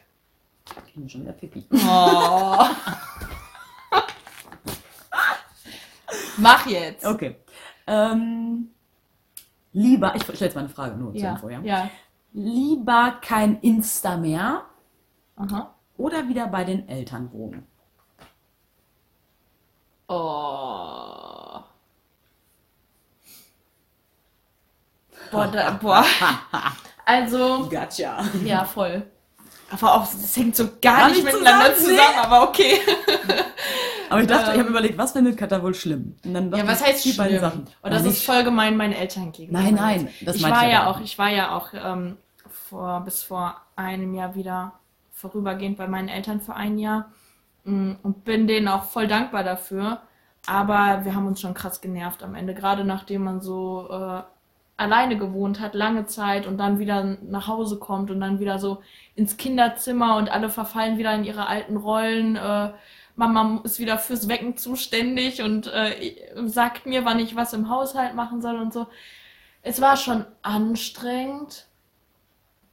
Ich 0.87 0.93
bin 0.93 1.09
schon 1.09 1.21
wieder 1.21 1.31
pipi. 1.33 1.65
Oh. 1.71 1.77
Mach 6.37 6.65
jetzt. 6.65 7.05
Okay. 7.05 7.37
Ähm, 7.87 8.71
lieber, 9.71 10.15
ich 10.15 10.23
stelle 10.23 10.39
jetzt 10.39 10.55
mal 10.55 10.61
eine 10.61 10.69
Frage 10.69 10.95
nur 10.97 11.13
zur 11.13 11.21
Ja, 11.21 11.31
Info, 11.33 11.49
ja? 11.49 11.59
ja. 11.61 11.89
Lieber 12.33 13.17
kein 13.21 13.59
Insta 13.61 14.17
mehr 14.17 14.65
Aha. 15.35 15.73
oder 15.97 16.27
wieder 16.27 16.47
bei 16.47 16.63
den 16.63 16.87
Eltern 16.87 17.31
wohnen? 17.31 17.67
Oh. 20.07 21.61
Boah, 25.31 25.47
da, 25.47 25.71
boah. 25.71 26.05
Also, 27.05 27.67
Gotcha. 27.69 28.23
ja, 28.43 28.63
voll. 28.65 29.03
Aber 29.69 29.95
auch, 29.95 30.01
das 30.01 30.35
hängt 30.35 30.55
so 30.55 30.65
gar, 30.81 30.97
Gar 30.97 31.07
nicht 31.09 31.23
nicht 31.23 31.33
miteinander 31.33 31.73
zusammen, 31.75 31.97
zusammen, 31.97 32.17
aber 32.19 32.43
okay. 32.49 32.79
Aber 34.09 34.21
ich 34.21 34.27
dachte, 34.27 34.51
ich 34.51 34.53
Ähm. 34.55 34.59
habe 34.59 34.69
überlegt, 34.69 34.97
was 34.97 35.13
findet 35.13 35.37
Katha 35.37 35.63
wohl 35.63 35.73
schlimm? 35.73 36.17
Und 36.25 36.33
dann 36.33 36.51
Ja, 36.53 36.67
was 36.67 36.81
ich, 36.81 36.87
heißt 36.87 37.05
die 37.05 37.13
beiden 37.13 37.37
schlimm? 37.37 37.49
Sachen. 37.49 37.67
Und 37.81 37.93
das 37.93 38.03
ist 38.05 38.25
voll 38.25 38.43
gemein 38.43 38.75
meinen 38.75 38.91
Eltern 38.93 39.31
gegenüber. 39.31 39.61
Nein, 39.61 39.75
nein, 39.75 40.09
das 40.21 40.35
ich 40.35 40.43
war 40.43 40.65
ich 40.65 40.71
ja 40.73 40.87
auch, 40.87 40.99
ich 40.99 41.17
war 41.17 41.29
ja 41.29 41.55
auch 41.55 41.69
ähm, 41.73 42.17
vor, 42.49 42.99
bis 43.01 43.23
vor 43.23 43.55
einem 43.77 44.13
Jahr 44.13 44.35
wieder 44.35 44.73
vorübergehend 45.13 45.77
bei 45.77 45.87
meinen 45.87 46.09
Eltern 46.09 46.41
für 46.41 46.55
ein 46.55 46.77
Jahr 46.77 47.11
mm, 47.63 47.91
und 48.03 48.25
bin 48.25 48.47
denen 48.47 48.67
auch 48.67 48.83
voll 48.85 49.07
dankbar 49.07 49.43
dafür. 49.45 50.01
Aber 50.45 51.05
wir 51.05 51.15
haben 51.15 51.27
uns 51.27 51.39
schon 51.39 51.53
krass 51.53 51.79
genervt 51.79 52.23
am 52.23 52.35
Ende, 52.35 52.53
gerade 52.53 52.83
nachdem 52.83 53.23
man 53.23 53.39
so 53.41 53.87
äh, 53.89 54.23
alleine 54.77 55.17
gewohnt 55.17 55.59
hat, 55.59 55.75
lange 55.75 56.05
Zeit 56.07 56.47
und 56.47 56.57
dann 56.57 56.79
wieder 56.79 57.03
nach 57.23 57.47
Hause 57.47 57.77
kommt 57.77 58.09
und 58.11 58.19
dann 58.19 58.39
wieder 58.39 58.57
so 58.59 58.81
ins 59.15 59.37
Kinderzimmer 59.37 60.17
und 60.17 60.29
alle 60.31 60.49
verfallen 60.49 60.97
wieder 60.97 61.13
in 61.13 61.23
ihre 61.23 61.47
alten 61.47 61.77
Rollen. 61.77 62.35
Äh, 62.35 62.71
Mama 63.15 63.59
ist 63.63 63.79
wieder 63.79 63.97
fürs 63.99 64.27
Wecken 64.27 64.57
zuständig 64.57 65.41
und 65.43 65.67
äh, 65.67 66.13
sagt 66.45 66.85
mir, 66.87 67.05
wann 67.05 67.19
ich 67.19 67.35
was 67.35 67.53
im 67.53 67.69
Haushalt 67.69 68.15
machen 68.15 68.41
soll 68.41 68.55
und 68.55 68.73
so. 68.73 68.87
Es 69.61 69.79
war 69.81 69.97
schon 69.97 70.25
anstrengend. 70.41 71.67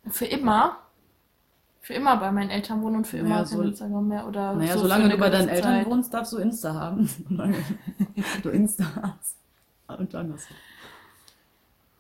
Für 0.09 0.25
immer. 0.25 0.79
Für 1.81 1.93
immer 1.95 2.17
bei 2.17 2.31
meinen 2.33 2.51
Eltern 2.51 2.81
wohnen 2.83 2.97
und 2.97 3.07
für 3.07 3.19
immer 3.19 3.29
Naja, 3.31 3.45
so- 3.45 3.61
Instagram 3.63 4.09
mehr. 4.09 4.27
Oder 4.27 4.55
Naja, 4.55 4.75
so 4.75 4.81
solange 4.81 5.09
du 5.11 5.19
bei 5.19 5.29
deinen 5.29 5.49
Eltern 5.49 5.75
Zeit. 5.83 5.87
wohnst, 5.87 6.15
darfst 6.15 6.33
du 6.33 6.39
Insta 6.39 6.73
haben. 6.75 7.07
Solange 7.29 7.57
du 8.43 8.49
Insta 8.51 8.85
hast. 9.03 9.37
Und 9.99 10.15
dann 10.15 10.33
hast 10.33 10.49
du. 10.49 10.55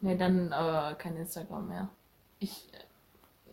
Nee, 0.01 0.17
dann 0.17 0.53
äh, 0.53 0.95
kein 0.97 1.17
Instagram 1.17 1.69
mehr. 1.69 1.89
Ich, 2.39 2.69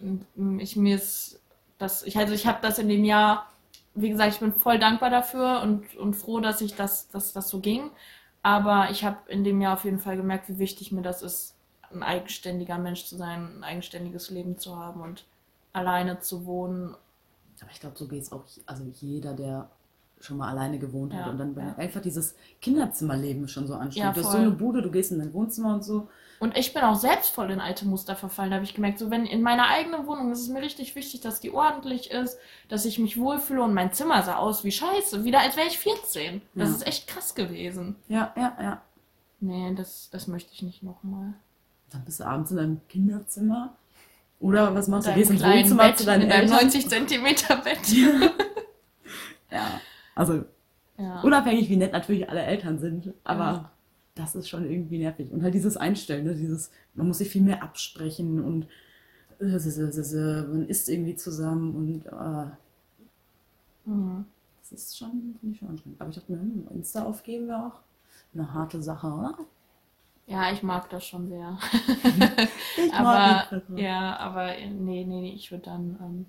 äh, 0.02 0.58
ich 0.58 0.76
mir 0.76 0.96
ist 0.96 1.40
das, 1.78 2.04
ich, 2.04 2.18
also 2.18 2.34
ich 2.34 2.48
habe 2.48 2.60
das 2.62 2.80
in 2.80 2.88
dem 2.88 3.04
Jahr, 3.04 3.50
wie 3.96 4.10
gesagt, 4.10 4.34
ich 4.34 4.40
bin 4.40 4.54
voll 4.54 4.80
dankbar 4.80 5.10
dafür 5.10 5.62
und, 5.62 5.96
und 5.96 6.14
froh, 6.14 6.40
dass 6.40 6.62
ich 6.62 6.76
das, 6.76 7.10
dass 7.10 7.34
das 7.34 7.50
so 7.50 7.60
ging. 7.60 7.90
Aber 8.44 8.92
ich 8.92 9.04
habe 9.04 9.18
in 9.28 9.44
dem 9.44 9.60
Jahr 9.62 9.74
auf 9.74 9.86
jeden 9.86 10.00
Fall 10.00 10.18
gemerkt, 10.18 10.50
wie 10.50 10.60
wichtig 10.60 10.92
mir 10.92 11.02
das 11.02 11.22
ist, 11.22 11.56
ein 11.92 12.04
eigenständiger 12.04 12.78
Mensch 12.78 13.06
zu 13.06 13.16
sein, 13.16 13.60
ein 13.60 13.64
eigenständiges 13.64 14.30
Leben 14.30 14.60
zu 14.60 14.78
haben 14.78 15.02
und 15.02 15.26
alleine 15.74 16.20
zu 16.20 16.46
wohnen. 16.46 16.96
Aber 17.62 17.72
ich 17.72 17.80
glaube, 17.80 17.98
so 17.98 18.08
geht 18.08 18.22
es 18.22 18.32
auch 18.32 18.44
also 18.66 18.84
jeder, 19.00 19.34
der 19.34 19.70
schon 20.22 20.38
mal 20.38 20.50
alleine 20.50 20.80
gewohnt 20.80 21.14
hat 21.14 21.26
Ja, 21.26 21.32
und 21.32 21.38
dann 21.38 21.56
ja. 21.56 21.76
einfach 21.78 22.02
dieses 22.02 22.36
Kinderzimmerleben 22.62 23.48
schon 23.48 23.68
so 23.68 23.74
Ja, 23.74 23.80
anstrengend. 23.80 24.18
du 24.18 24.24
hast 24.24 24.32
so 24.32 24.38
eine 24.38 24.52
Bude, 24.52 24.82
du 24.82 24.90
gehst 24.92 25.12
in 25.12 25.20
dein 25.20 25.34
Wohnzimmer 25.34 25.74
und 25.76 25.84
so. 25.84 26.08
Und 26.40 26.58
ich 26.58 26.74
bin 26.74 26.84
auch 26.84 26.96
selbst 26.96 27.30
voll 27.32 27.50
in 27.52 27.62
alte 27.62 27.86
Muster 27.86 28.16
verfallen. 28.16 28.50
Da 28.52 28.56
habe 28.56 28.66
ich 28.66 28.74
gemerkt, 28.74 29.00
so 29.00 29.10
wenn 29.10 29.26
in 29.26 29.42
meiner 29.42 29.68
eigenen 29.68 30.06
Wohnung 30.06 30.32
ist 30.32 30.42
es 30.42 30.50
mir 30.50 30.62
richtig 30.62 30.96
wichtig, 30.96 31.22
dass 31.22 31.40
die 31.40 31.52
ordentlich 31.52 32.12
ist, 32.12 32.38
dass 32.68 32.84
ich 32.86 33.00
mich 33.00 33.18
wohlfühle 33.18 33.64
und 33.64 33.74
mein 33.74 33.94
Zimmer 33.94 34.22
sah 34.24 34.36
aus 34.38 34.64
wie 34.64 34.72
Scheiße, 34.72 35.24
wieder 35.24 35.40
als 35.40 35.56
wäre 35.56 35.68
ich 35.68 35.78
14. 35.80 36.42
Das 36.54 36.70
Ja. 36.70 36.76
ist 36.76 36.88
echt 36.88 37.08
krass 37.08 37.36
gewesen. 37.36 37.96
Ja, 38.10 38.34
ja, 38.36 38.58
ja. 38.62 38.82
Nee, 39.40 39.74
das, 39.76 40.10
das 40.12 40.28
möchte 40.28 40.52
ich 40.54 40.62
nicht 40.64 40.84
nochmal. 40.84 41.34
Dann 41.92 42.04
bist 42.04 42.20
du 42.20 42.26
abends 42.26 42.52
in 42.52 42.58
deinem 42.58 42.82
Kinderzimmer. 42.90 43.76
Oder 44.42 44.76
was 44.76 44.88
machst 44.90 45.08
du? 45.08 45.14
Gehst 45.14 45.32
ins 45.32 45.44
Wohnzimmer 45.44 45.84
Bett, 45.84 45.98
zu 46.00 46.06
deinen 46.06 46.30
Eltern. 46.30 46.58
90 46.58 46.90
Zentimeter 46.90 47.58
Bett. 47.58 47.80
Ja. 49.52 49.80
Also 50.16 50.46
Ja. 50.98 51.22
unabhängig, 51.24 51.70
wie 51.70 51.78
nett 51.78 51.94
natürlich 51.94 52.30
alle 52.30 52.44
Eltern 52.44 52.80
sind, 52.80 53.14
aber 53.24 53.44
Ja. 53.46 53.72
das 54.16 54.36
ist 54.36 54.50
schon 54.50 54.70
irgendwie 54.70 55.00
nervig. 55.00 55.32
Und 55.32 55.44
halt 55.44 55.54
dieses 55.54 55.78
Einstellen, 55.78 56.26
ne? 56.26 56.36
dieses, 56.36 56.72
man 56.96 57.08
muss 57.08 57.20
sich 57.20 57.30
viel 57.30 57.42
mehr 57.44 57.64
absprechen 57.64 58.44
und 58.44 58.68
äh, 59.40 59.60
man 60.48 60.68
isst 60.68 60.90
irgendwie 60.90 61.16
zusammen 61.16 61.76
und 61.76 62.06
äh, 62.08 62.52
Mhm. 63.86 64.26
das 64.60 64.72
ist 64.72 64.98
schon, 64.98 65.36
finde 65.40 65.54
ich 65.54 65.60
schon 65.60 65.70
anstrengend. 65.70 66.02
Aber 66.02 66.10
ich 66.10 66.16
dachte 66.16 66.32
mir, 66.32 66.40
hm, 66.40 66.68
Insta 66.74 67.04
aufgeben 67.06 67.48
wäre 67.48 67.68
auch 67.68 67.80
eine 68.34 68.54
harte 68.54 68.82
Sache, 68.82 69.08
oder? 69.08 69.38
Ja, 70.28 70.52
ich 70.52 70.64
mag 70.64 70.90
das 70.90 71.06
schon 71.06 71.30
sehr. 71.30 71.58
Ich 72.78 72.94
Aber, 72.94 73.44
Instagram. 73.52 73.78
ja, 73.78 74.18
aber 74.18 74.48
nee, 74.58 75.04
nee, 75.06 75.22
nee, 75.22 75.34
ich 75.34 75.52
würde 75.52 75.66
dann, 75.66 75.98
ähm, 76.02 76.26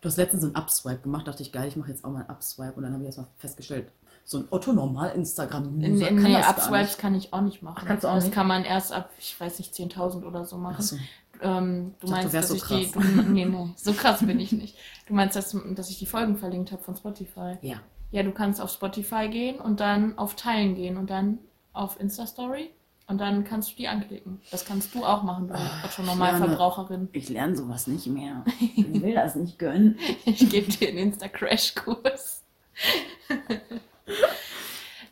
Du 0.00 0.08
hast 0.08 0.16
letztens 0.16 0.42
so 0.42 0.48
einen 0.48 0.56
Upswipe 0.56 1.00
gemacht, 1.02 1.26
dachte 1.28 1.42
ich, 1.42 1.52
geil, 1.52 1.68
ich 1.68 1.76
mache 1.76 1.90
jetzt 1.90 2.04
auch 2.04 2.10
mal 2.10 2.20
einen 2.20 2.30
Upswipe 2.30 2.72
und 2.74 2.82
dann 2.82 2.92
habe 2.92 3.02
ich 3.02 3.06
erstmal 3.06 3.28
festgestellt, 3.38 3.90
so 4.24 4.38
ein 4.38 4.46
Otto 4.50 4.72
normal 4.72 5.10
instagram 5.16 5.76
nee, 5.78 5.98
kann 6.04 6.22
nee, 6.22 6.32
das 6.34 6.48
Upswipes 6.48 6.98
kann 6.98 7.14
ich 7.14 7.32
auch 7.32 7.40
nicht 7.40 7.62
machen. 7.62 7.78
Ach, 7.80 7.86
kannst 7.86 8.04
du 8.04 8.08
auch 8.08 8.14
das 8.14 8.24
nicht? 8.24 8.34
kann 8.34 8.46
man 8.46 8.64
erst 8.64 8.92
ab, 8.92 9.10
ich 9.18 9.38
weiß 9.38 9.58
nicht, 9.58 9.74
10.000 9.74 10.24
oder 10.24 10.44
so 10.44 10.56
machen. 10.56 10.76
Ach 10.78 10.82
so. 10.82 10.96
Ähm, 11.42 11.94
du 12.00 12.06
Ich 12.06 12.10
dachte, 12.12 12.28
meinst, 12.28 12.28
du 12.28 12.32
wärst 12.34 12.50
dass 12.50 12.58
so 12.68 12.74
ich 12.74 12.86
die, 12.88 12.92
du, 12.92 13.00
krass. 13.00 13.24
nee, 13.28 13.44
nee, 13.46 13.68
so 13.76 13.92
krass 13.92 14.20
bin 14.24 14.38
ich 14.38 14.52
nicht. 14.52 14.76
Du 15.06 15.14
meinst, 15.14 15.36
dass, 15.36 15.56
dass 15.74 15.90
ich 15.90 15.98
die 15.98 16.06
Folgen 16.06 16.36
verlinkt 16.36 16.70
habe 16.72 16.82
von 16.82 16.94
Spotify. 16.94 17.56
Ja. 17.62 17.76
Ja, 18.10 18.22
du 18.22 18.32
kannst 18.32 18.60
auf 18.60 18.70
Spotify 18.70 19.28
gehen 19.28 19.60
und 19.60 19.80
dann 19.80 20.18
auf 20.18 20.34
Teilen 20.34 20.74
gehen 20.74 20.96
und 20.96 21.08
dann 21.08 21.38
auf 21.72 21.98
Insta-Story 21.98 22.70
und 23.10 23.18
dann 23.18 23.44
kannst 23.44 23.72
du 23.72 23.76
die 23.76 23.88
anklicken. 23.88 24.40
Das 24.50 24.64
kannst 24.64 24.94
du 24.94 25.04
auch 25.04 25.22
machen, 25.24 25.48
du 25.48 25.54
Otto 25.54 26.02
Normalverbraucherin. 26.02 27.08
Ich 27.12 27.28
lerne 27.28 27.56
sowas 27.56 27.86
nicht 27.86 28.06
mehr. 28.06 28.44
Ich 28.60 29.02
will 29.02 29.14
das 29.14 29.34
nicht 29.34 29.58
gönnen. 29.58 29.98
Ich 30.24 30.48
gebe 30.48 30.70
dir 30.70 30.88
einen 30.88 30.98
Insta-Crash-Kurs. 30.98 32.44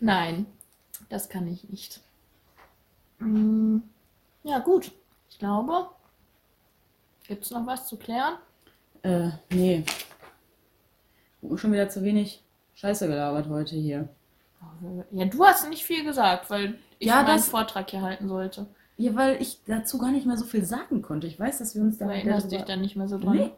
Nein, 0.00 0.46
das 1.08 1.28
kann 1.28 1.46
ich 1.48 1.68
nicht. 1.68 2.00
Mm, 3.18 3.78
Ja, 4.44 4.58
gut. 4.60 4.92
Ich 5.30 5.38
glaube, 5.38 5.88
gibt 7.26 7.44
es 7.44 7.50
noch 7.50 7.66
was 7.66 7.86
zu 7.86 7.96
klären? 7.96 8.34
Äh, 9.02 9.30
nee. 9.50 9.84
Schon 11.56 11.72
wieder 11.72 11.88
zu 11.88 12.02
wenig 12.02 12.42
Scheiße 12.74 13.06
gelabert 13.08 13.48
heute 13.48 13.76
hier. 13.76 14.08
Ja, 15.12 15.24
du 15.24 15.44
hast 15.44 15.68
nicht 15.68 15.84
viel 15.84 16.04
gesagt, 16.04 16.50
weil 16.50 16.78
ich 16.98 17.08
Ja, 17.08 17.16
meinen 17.22 17.36
das- 17.36 17.48
Vortrag 17.48 17.90
hier 17.90 18.02
halten 18.02 18.28
sollte. 18.28 18.66
Ja, 18.96 19.14
weil 19.14 19.40
ich 19.40 19.60
dazu 19.66 19.98
gar 19.98 20.10
nicht 20.10 20.26
mehr 20.26 20.36
so 20.36 20.44
viel 20.44 20.64
sagen 20.64 21.02
konnte. 21.02 21.26
Ich 21.28 21.38
weiß, 21.38 21.58
dass 21.58 21.74
wir 21.76 21.82
uns 21.82 21.98
Du 21.98 22.04
da 22.04 22.12
erinnerst 22.12 22.50
dich 22.50 22.62
dann 22.62 22.80
nicht 22.80 22.96
mehr 22.96 23.06
so 23.08 23.18
dran. 23.18 23.36
Nee. 23.36 23.50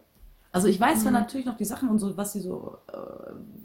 Also 0.52 0.68
ich 0.68 0.78
weiß 0.78 1.04
Mhm. 1.04 1.12
natürlich 1.12 1.46
noch 1.46 1.56
die 1.56 1.64
Sachen 1.64 1.88
und 1.88 1.98
so, 1.98 2.16
was 2.16 2.32
sie 2.32 2.40
so, 2.40 2.76
äh, 2.92 2.96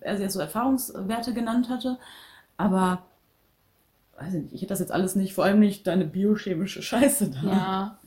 er 0.02 0.16
sie 0.18 0.24
jetzt 0.24 0.34
so 0.34 0.40
Erfahrungswerte 0.40 1.34
genannt 1.34 1.68
hatte, 1.68 1.98
aber 2.58 3.02
weiß 4.18 4.34
ich 4.34 4.44
nicht, 4.44 4.54
ich 4.54 4.62
hätte 4.62 4.70
das 4.70 4.80
jetzt 4.80 4.92
alles 4.92 5.16
nicht, 5.16 5.34
vor 5.34 5.44
allem 5.44 5.60
nicht 5.60 5.86
deine 5.88 6.06
biochemische 6.06 6.82
Scheiße 6.82 7.32
da. 7.32 7.42
Ja. 7.44 8.00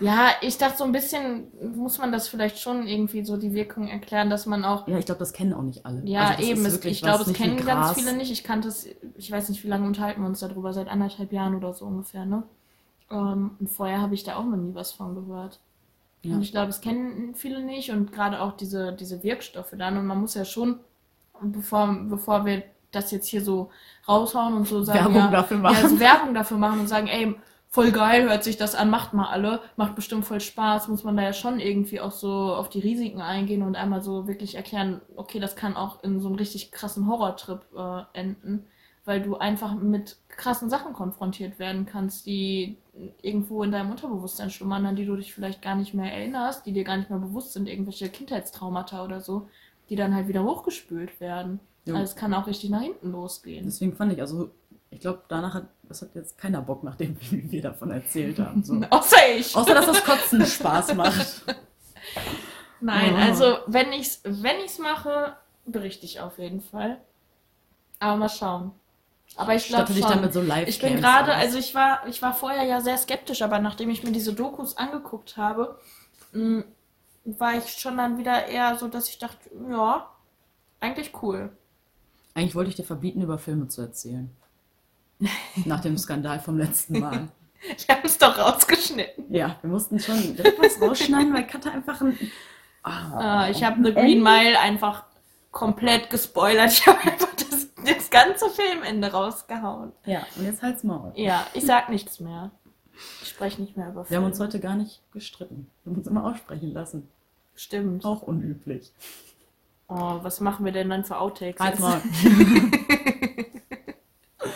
Ja, 0.00 0.30
ich 0.40 0.58
dachte, 0.58 0.78
so 0.78 0.84
ein 0.84 0.92
bisschen 0.92 1.46
muss 1.76 1.98
man 1.98 2.10
das 2.10 2.28
vielleicht 2.28 2.58
schon 2.58 2.86
irgendwie 2.86 3.24
so 3.24 3.36
die 3.36 3.54
Wirkung 3.54 3.86
erklären, 3.86 4.28
dass 4.28 4.46
man 4.46 4.64
auch 4.64 4.88
Ja, 4.88 4.98
ich 4.98 5.06
glaube, 5.06 5.20
das 5.20 5.32
kennen 5.32 5.52
auch 5.52 5.62
nicht 5.62 5.86
alle. 5.86 6.02
Ja, 6.04 6.30
Also 6.30 6.42
eben. 6.42 6.66
Es, 6.66 6.84
ich 6.84 7.00
glaube, 7.00 7.22
es 7.22 7.32
kennen 7.32 7.64
ganz 7.64 7.92
viele 7.92 8.16
nicht. 8.16 8.32
Ich 8.32 8.42
kannte 8.42 8.68
es, 8.68 8.88
ich 9.16 9.30
weiß 9.30 9.48
nicht, 9.48 9.62
wie 9.62 9.68
lange 9.68 9.86
unterhalten 9.86 10.20
wir 10.20 10.26
uns 10.26 10.40
darüber, 10.40 10.72
seit 10.72 10.88
anderthalb 10.88 11.32
Jahren 11.32 11.54
oder 11.54 11.72
so 11.72 11.86
ungefähr, 11.86 12.26
ne? 12.26 12.42
Ähm, 13.10 13.52
und 13.60 13.68
vorher 13.70 14.00
habe 14.00 14.14
ich 14.14 14.24
da 14.24 14.36
auch 14.36 14.44
noch 14.44 14.56
nie 14.56 14.74
was 14.74 14.92
von 14.92 15.14
gehört. 15.14 15.60
Ja. 16.22 16.34
Und 16.34 16.42
ich 16.42 16.50
glaube, 16.50 16.70
es 16.70 16.80
kennen 16.80 17.36
viele 17.36 17.62
nicht 17.62 17.90
und 17.90 18.12
gerade 18.12 18.40
auch 18.40 18.56
diese, 18.56 18.92
diese 18.92 19.22
Wirkstoffe 19.22 19.74
dann. 19.78 19.96
Und 19.96 20.06
man 20.06 20.20
muss 20.20 20.34
ja 20.34 20.44
schon, 20.44 20.80
bevor, 21.40 21.96
bevor 22.08 22.44
wir 22.44 22.64
das 22.96 23.10
jetzt 23.10 23.28
hier 23.28 23.42
so 23.42 23.70
raushauen 24.08 24.54
und 24.54 24.66
so 24.66 24.82
sagen, 24.82 24.98
Werbung 24.98 25.16
ja, 25.16 25.30
dafür 25.30 25.56
ja, 25.58 25.62
machen. 25.62 25.76
also 25.84 26.00
Werbung 26.00 26.34
dafür 26.34 26.58
machen 26.58 26.80
und 26.80 26.88
sagen, 26.88 27.06
ey, 27.06 27.36
voll 27.68 27.92
geil, 27.92 28.28
hört 28.28 28.42
sich 28.42 28.56
das 28.56 28.74
an, 28.74 28.90
macht 28.90 29.12
mal 29.12 29.28
alle, 29.28 29.60
macht 29.76 29.94
bestimmt 29.94 30.24
voll 30.24 30.40
Spaß, 30.40 30.88
muss 30.88 31.04
man 31.04 31.16
da 31.16 31.22
ja 31.22 31.32
schon 31.32 31.60
irgendwie 31.60 32.00
auch 32.00 32.12
so 32.12 32.54
auf 32.54 32.68
die 32.70 32.80
Risiken 32.80 33.20
eingehen 33.20 33.62
und 33.62 33.76
einmal 33.76 34.00
so 34.00 34.26
wirklich 34.26 34.54
erklären, 34.54 35.00
okay, 35.14 35.40
das 35.40 35.56
kann 35.56 35.76
auch 35.76 36.02
in 36.02 36.20
so 36.20 36.28
einem 36.28 36.36
richtig 36.36 36.72
krassen 36.72 37.06
Horrortrip 37.06 37.66
äh, 37.76 38.18
enden, 38.18 38.66
weil 39.04 39.20
du 39.20 39.36
einfach 39.36 39.74
mit 39.74 40.16
krassen 40.28 40.70
Sachen 40.70 40.92
konfrontiert 40.94 41.58
werden 41.58 41.86
kannst, 41.86 42.26
die 42.26 42.78
irgendwo 43.20 43.62
in 43.62 43.72
deinem 43.72 43.90
Unterbewusstsein 43.90 44.50
schlummern, 44.50 44.86
an 44.86 44.96
die 44.96 45.04
du 45.04 45.16
dich 45.16 45.34
vielleicht 45.34 45.62
gar 45.62 45.74
nicht 45.74 45.94
mehr 45.94 46.12
erinnerst, 46.12 46.66
die 46.66 46.72
dir 46.72 46.84
gar 46.84 46.96
nicht 46.96 47.10
mehr 47.10 47.18
bewusst 47.18 47.52
sind, 47.52 47.68
irgendwelche 47.68 48.08
Kindheitstraumata 48.08 49.04
oder 49.04 49.20
so, 49.20 49.48
die 49.90 49.96
dann 49.96 50.14
halt 50.14 50.28
wieder 50.28 50.44
hochgespült 50.44 51.20
werden. 51.20 51.60
Ja. 51.86 51.94
Also 51.94 52.04
es 52.04 52.16
kann 52.16 52.34
auch 52.34 52.46
richtig 52.46 52.70
nach 52.70 52.82
hinten 52.82 53.12
losgehen. 53.12 53.64
Deswegen 53.64 53.94
fand 53.96 54.12
ich, 54.12 54.20
also 54.20 54.50
ich 54.90 55.00
glaube, 55.00 55.22
danach 55.28 55.54
hat, 55.54 55.66
das 55.84 56.02
hat 56.02 56.14
jetzt 56.14 56.36
keiner 56.38 56.60
Bock, 56.62 56.82
nachdem 56.84 57.16
wir 57.30 57.62
davon 57.62 57.90
erzählt 57.90 58.38
haben. 58.38 58.62
So. 58.62 58.74
Außer 58.90 59.16
ich. 59.36 59.54
Außer, 59.56 59.74
dass 59.74 59.86
das 59.86 60.04
Kotzen 60.04 60.44
Spaß 60.44 60.94
macht. 60.94 61.42
Nein, 62.80 63.14
Oh. 63.14 63.18
also 63.18 63.58
wenn 63.66 63.92
ich's, 63.92 64.20
wenn 64.24 64.56
ich's 64.64 64.78
mache, 64.78 65.36
berichte 65.64 66.04
ich 66.04 66.20
auf 66.20 66.38
jeden 66.38 66.60
Fall. 66.60 67.00
Aber 67.98 68.16
mal 68.16 68.28
schauen. 68.28 68.72
Aber 69.36 69.54
ich 69.54 69.66
glaube 69.68 69.92
schon. 69.92 70.32
so 70.32 70.40
live 70.40 70.68
ich 70.68 70.78
bin 70.80 70.96
gerade, 70.96 71.34
also 71.34 71.58
ich 71.58 71.74
war, 71.74 72.06
ich 72.06 72.22
war 72.22 72.32
vorher 72.34 72.62
ja 72.64 72.80
sehr 72.80 72.96
skeptisch, 72.96 73.42
aber 73.42 73.58
nachdem 73.58 73.90
ich 73.90 74.02
mir 74.02 74.12
diese 74.12 74.32
Dokus 74.32 74.76
angeguckt 74.76 75.36
habe, 75.36 75.78
mh, 76.32 76.64
war 77.24 77.54
ich 77.56 77.68
schon 77.72 77.96
dann 77.96 78.18
wieder 78.18 78.46
eher 78.46 78.76
so, 78.78 78.88
dass 78.88 79.08
ich 79.08 79.18
dachte, 79.18 79.50
ja, 79.68 80.08
eigentlich 80.80 81.12
cool. 81.22 81.50
Eigentlich 82.36 82.54
wollte 82.54 82.70
ich 82.70 82.76
dir 82.76 82.84
verbieten, 82.84 83.22
über 83.22 83.38
Filme 83.38 83.66
zu 83.68 83.80
erzählen. 83.80 84.30
Nach 85.64 85.80
dem 85.80 85.96
Skandal 85.96 86.38
vom 86.38 86.58
letzten 86.58 87.00
Mal. 87.00 87.28
Wir 87.86 87.96
haben 87.96 88.04
es 88.04 88.18
doch 88.18 88.36
rausgeschnitten. 88.38 89.24
Ja, 89.34 89.56
wir 89.62 89.70
mussten 89.70 89.98
schon 89.98 90.36
direkt 90.36 90.60
was 90.62 90.80
rausschneiden, 90.80 91.32
weil 91.34 91.46
Katha 91.46 91.70
einfach 91.70 92.00
ein. 92.02 92.16
Ah, 92.82 93.46
Äh, 93.46 93.50
ich 93.50 93.64
habe 93.64 93.82
The 93.82 93.92
Green 93.94 94.22
Mile 94.22 94.60
einfach 94.60 95.04
komplett 95.50 96.10
gespoilert. 96.10 96.70
Ich 96.70 96.86
habe 96.86 96.98
einfach 97.00 97.34
das, 97.34 97.66
das 97.84 98.10
ganze 98.10 98.50
Filmende 98.50 99.10
rausgehauen. 99.10 99.90
Ja, 100.04 100.24
und 100.36 100.44
jetzt 100.44 100.62
halt's 100.62 100.84
Maul. 100.84 101.12
Ja, 101.16 101.46
ich 101.54 101.64
sag 101.64 101.88
nichts 101.88 102.20
mehr. 102.20 102.50
Ich 103.22 103.30
spreche 103.30 103.60
nicht 103.62 103.76
mehr 103.76 103.86
über 103.88 103.94
Wir 103.94 104.00
haben 104.00 104.08
Filme. 104.08 104.26
uns 104.26 104.38
heute 104.38 104.60
gar 104.60 104.76
nicht 104.76 105.00
gestritten. 105.12 105.68
Wir 105.82 105.90
haben 105.92 105.98
uns 105.98 106.06
immer 106.06 106.24
aussprechen 106.26 106.72
lassen. 106.74 107.08
Stimmt. 107.54 108.04
Auch 108.04 108.22
unüblich. 108.22 108.92
Oh, 109.88 110.18
was 110.22 110.40
machen 110.40 110.64
wir 110.64 110.72
denn 110.72 110.88
dann 110.90 111.04
für 111.04 111.16
Outtakes? 111.18 111.60
Halt's 111.60 111.78
jetzt? 111.78 111.88
Maul. 111.88 112.70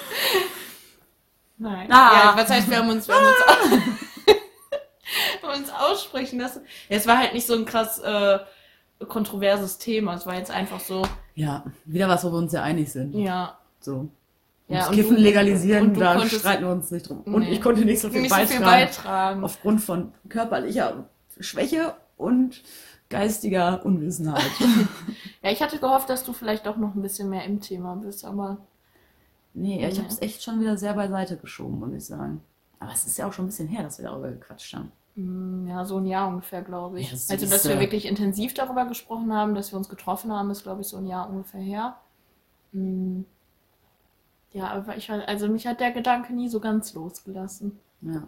Nein. 1.58 1.92
Ah. 1.92 2.12
Ja, 2.12 2.32
was 2.36 2.48
heißt, 2.50 2.70
wir 2.70 2.78
haben 2.78 2.88
uns, 2.88 3.06
wir 3.06 3.14
haben 3.14 3.26
uns, 3.26 3.36
haben 5.42 5.60
uns 5.60 5.70
aussprechen 5.70 6.40
lassen. 6.40 6.62
Ja, 6.88 6.96
es 6.96 7.06
war 7.06 7.18
halt 7.18 7.34
nicht 7.34 7.46
so 7.46 7.54
ein 7.54 7.64
krass 7.66 7.98
äh, 7.98 8.38
kontroverses 9.06 9.76
Thema. 9.78 10.14
Es 10.14 10.24
war 10.26 10.36
jetzt 10.36 10.50
einfach 10.50 10.80
so, 10.80 11.06
Ja, 11.34 11.64
wieder 11.84 12.08
was, 12.08 12.24
wo 12.24 12.30
wir 12.32 12.38
uns 12.38 12.52
ja 12.52 12.62
einig 12.62 12.90
sind. 12.90 13.14
ja. 13.14 13.56
So. 13.80 14.08
Ja, 14.68 14.80
das 14.80 14.88
und 14.90 14.94
Kiffen 14.94 15.16
du- 15.16 15.22
legalisieren, 15.22 15.88
und 15.88 15.98
da 16.00 16.14
konntest- 16.14 16.40
streiten 16.40 16.64
wir 16.64 16.70
uns 16.70 16.90
nicht 16.92 17.08
drum. 17.08 17.22
Und 17.22 17.40
Nee. 17.40 17.50
ich 17.52 17.60
konnte 17.60 17.84
nicht 17.84 18.00
so 18.00 18.08
viel 18.08 18.20
Nicht 18.20 18.30
so 18.30 18.36
beitragen. 18.36 18.56
viel 18.58 18.66
beitragen. 18.70 19.44
Aufgrund 19.44 19.80
von 19.82 20.12
körperlicher 20.28 21.08
Schwäche 21.40 21.94
und 22.16 22.62
geistiger 23.10 23.84
Unwissenheit. 23.84 24.42
Ja, 25.42 25.50
ich 25.50 25.62
hatte 25.62 25.78
gehofft, 25.78 26.10
dass 26.10 26.22
du 26.22 26.34
vielleicht 26.34 26.68
auch 26.68 26.76
noch 26.76 26.94
ein 26.94 27.00
bisschen 27.00 27.30
mehr 27.30 27.44
im 27.44 27.60
Thema 27.62 27.94
bist, 27.96 28.26
aber 28.26 28.58
nee, 29.54 29.86
ich 29.86 29.96
Ja. 29.96 30.02
habe 30.02 30.12
es 30.12 30.20
echt 30.20 30.42
schon 30.42 30.60
wieder 30.60 30.76
sehr 30.76 30.92
beiseite 30.92 31.38
geschoben, 31.38 31.78
muss 31.80 31.94
ich 31.94 32.04
sagen. 32.04 32.42
Aber 32.78 32.92
es 32.92 33.06
ist 33.06 33.16
ja 33.16 33.26
auch 33.26 33.32
schon 33.32 33.46
ein 33.46 33.48
bisschen 33.48 33.68
her, 33.68 33.82
dass 33.82 33.96
wir 33.98 34.04
darüber 34.04 34.30
gequatscht 34.30 34.74
haben. 34.74 34.92
mm, 35.14 35.66
ja, 35.68 35.82
so 35.86 35.96
ein 35.96 36.04
Jahr 36.04 36.28
ungefähr, 36.28 36.60
glaube 36.60 37.00
ich. 37.00 37.06
Ja, 37.10 37.34
also, 37.34 37.46
dass 37.46 37.66
wir 37.66 37.80
wirklich 37.80 38.04
intensiv 38.04 38.52
darüber 38.52 38.84
gesprochen 38.84 39.32
haben, 39.32 39.54
dass 39.54 39.72
wir 39.72 39.78
uns 39.78 39.88
getroffen 39.88 40.30
haben, 40.30 40.50
ist, 40.50 40.62
glaube 40.62 40.82
ich, 40.82 40.88
so 40.88 40.98
ein 40.98 41.06
Jahr 41.06 41.30
ungefähr 41.30 41.62
her. 41.62 41.96
Mm. 42.72 43.22
Ja, 44.52 44.68
aber 44.72 44.96
ich 44.98 45.08
weiß, 45.08 45.22
also 45.26 45.48
mich 45.48 45.66
hat 45.66 45.80
der 45.80 45.92
Gedanke 45.92 46.34
nie 46.34 46.48
so 46.50 46.60
ganz 46.60 46.92
losgelassen. 46.92 47.78
Ja. 48.02 48.24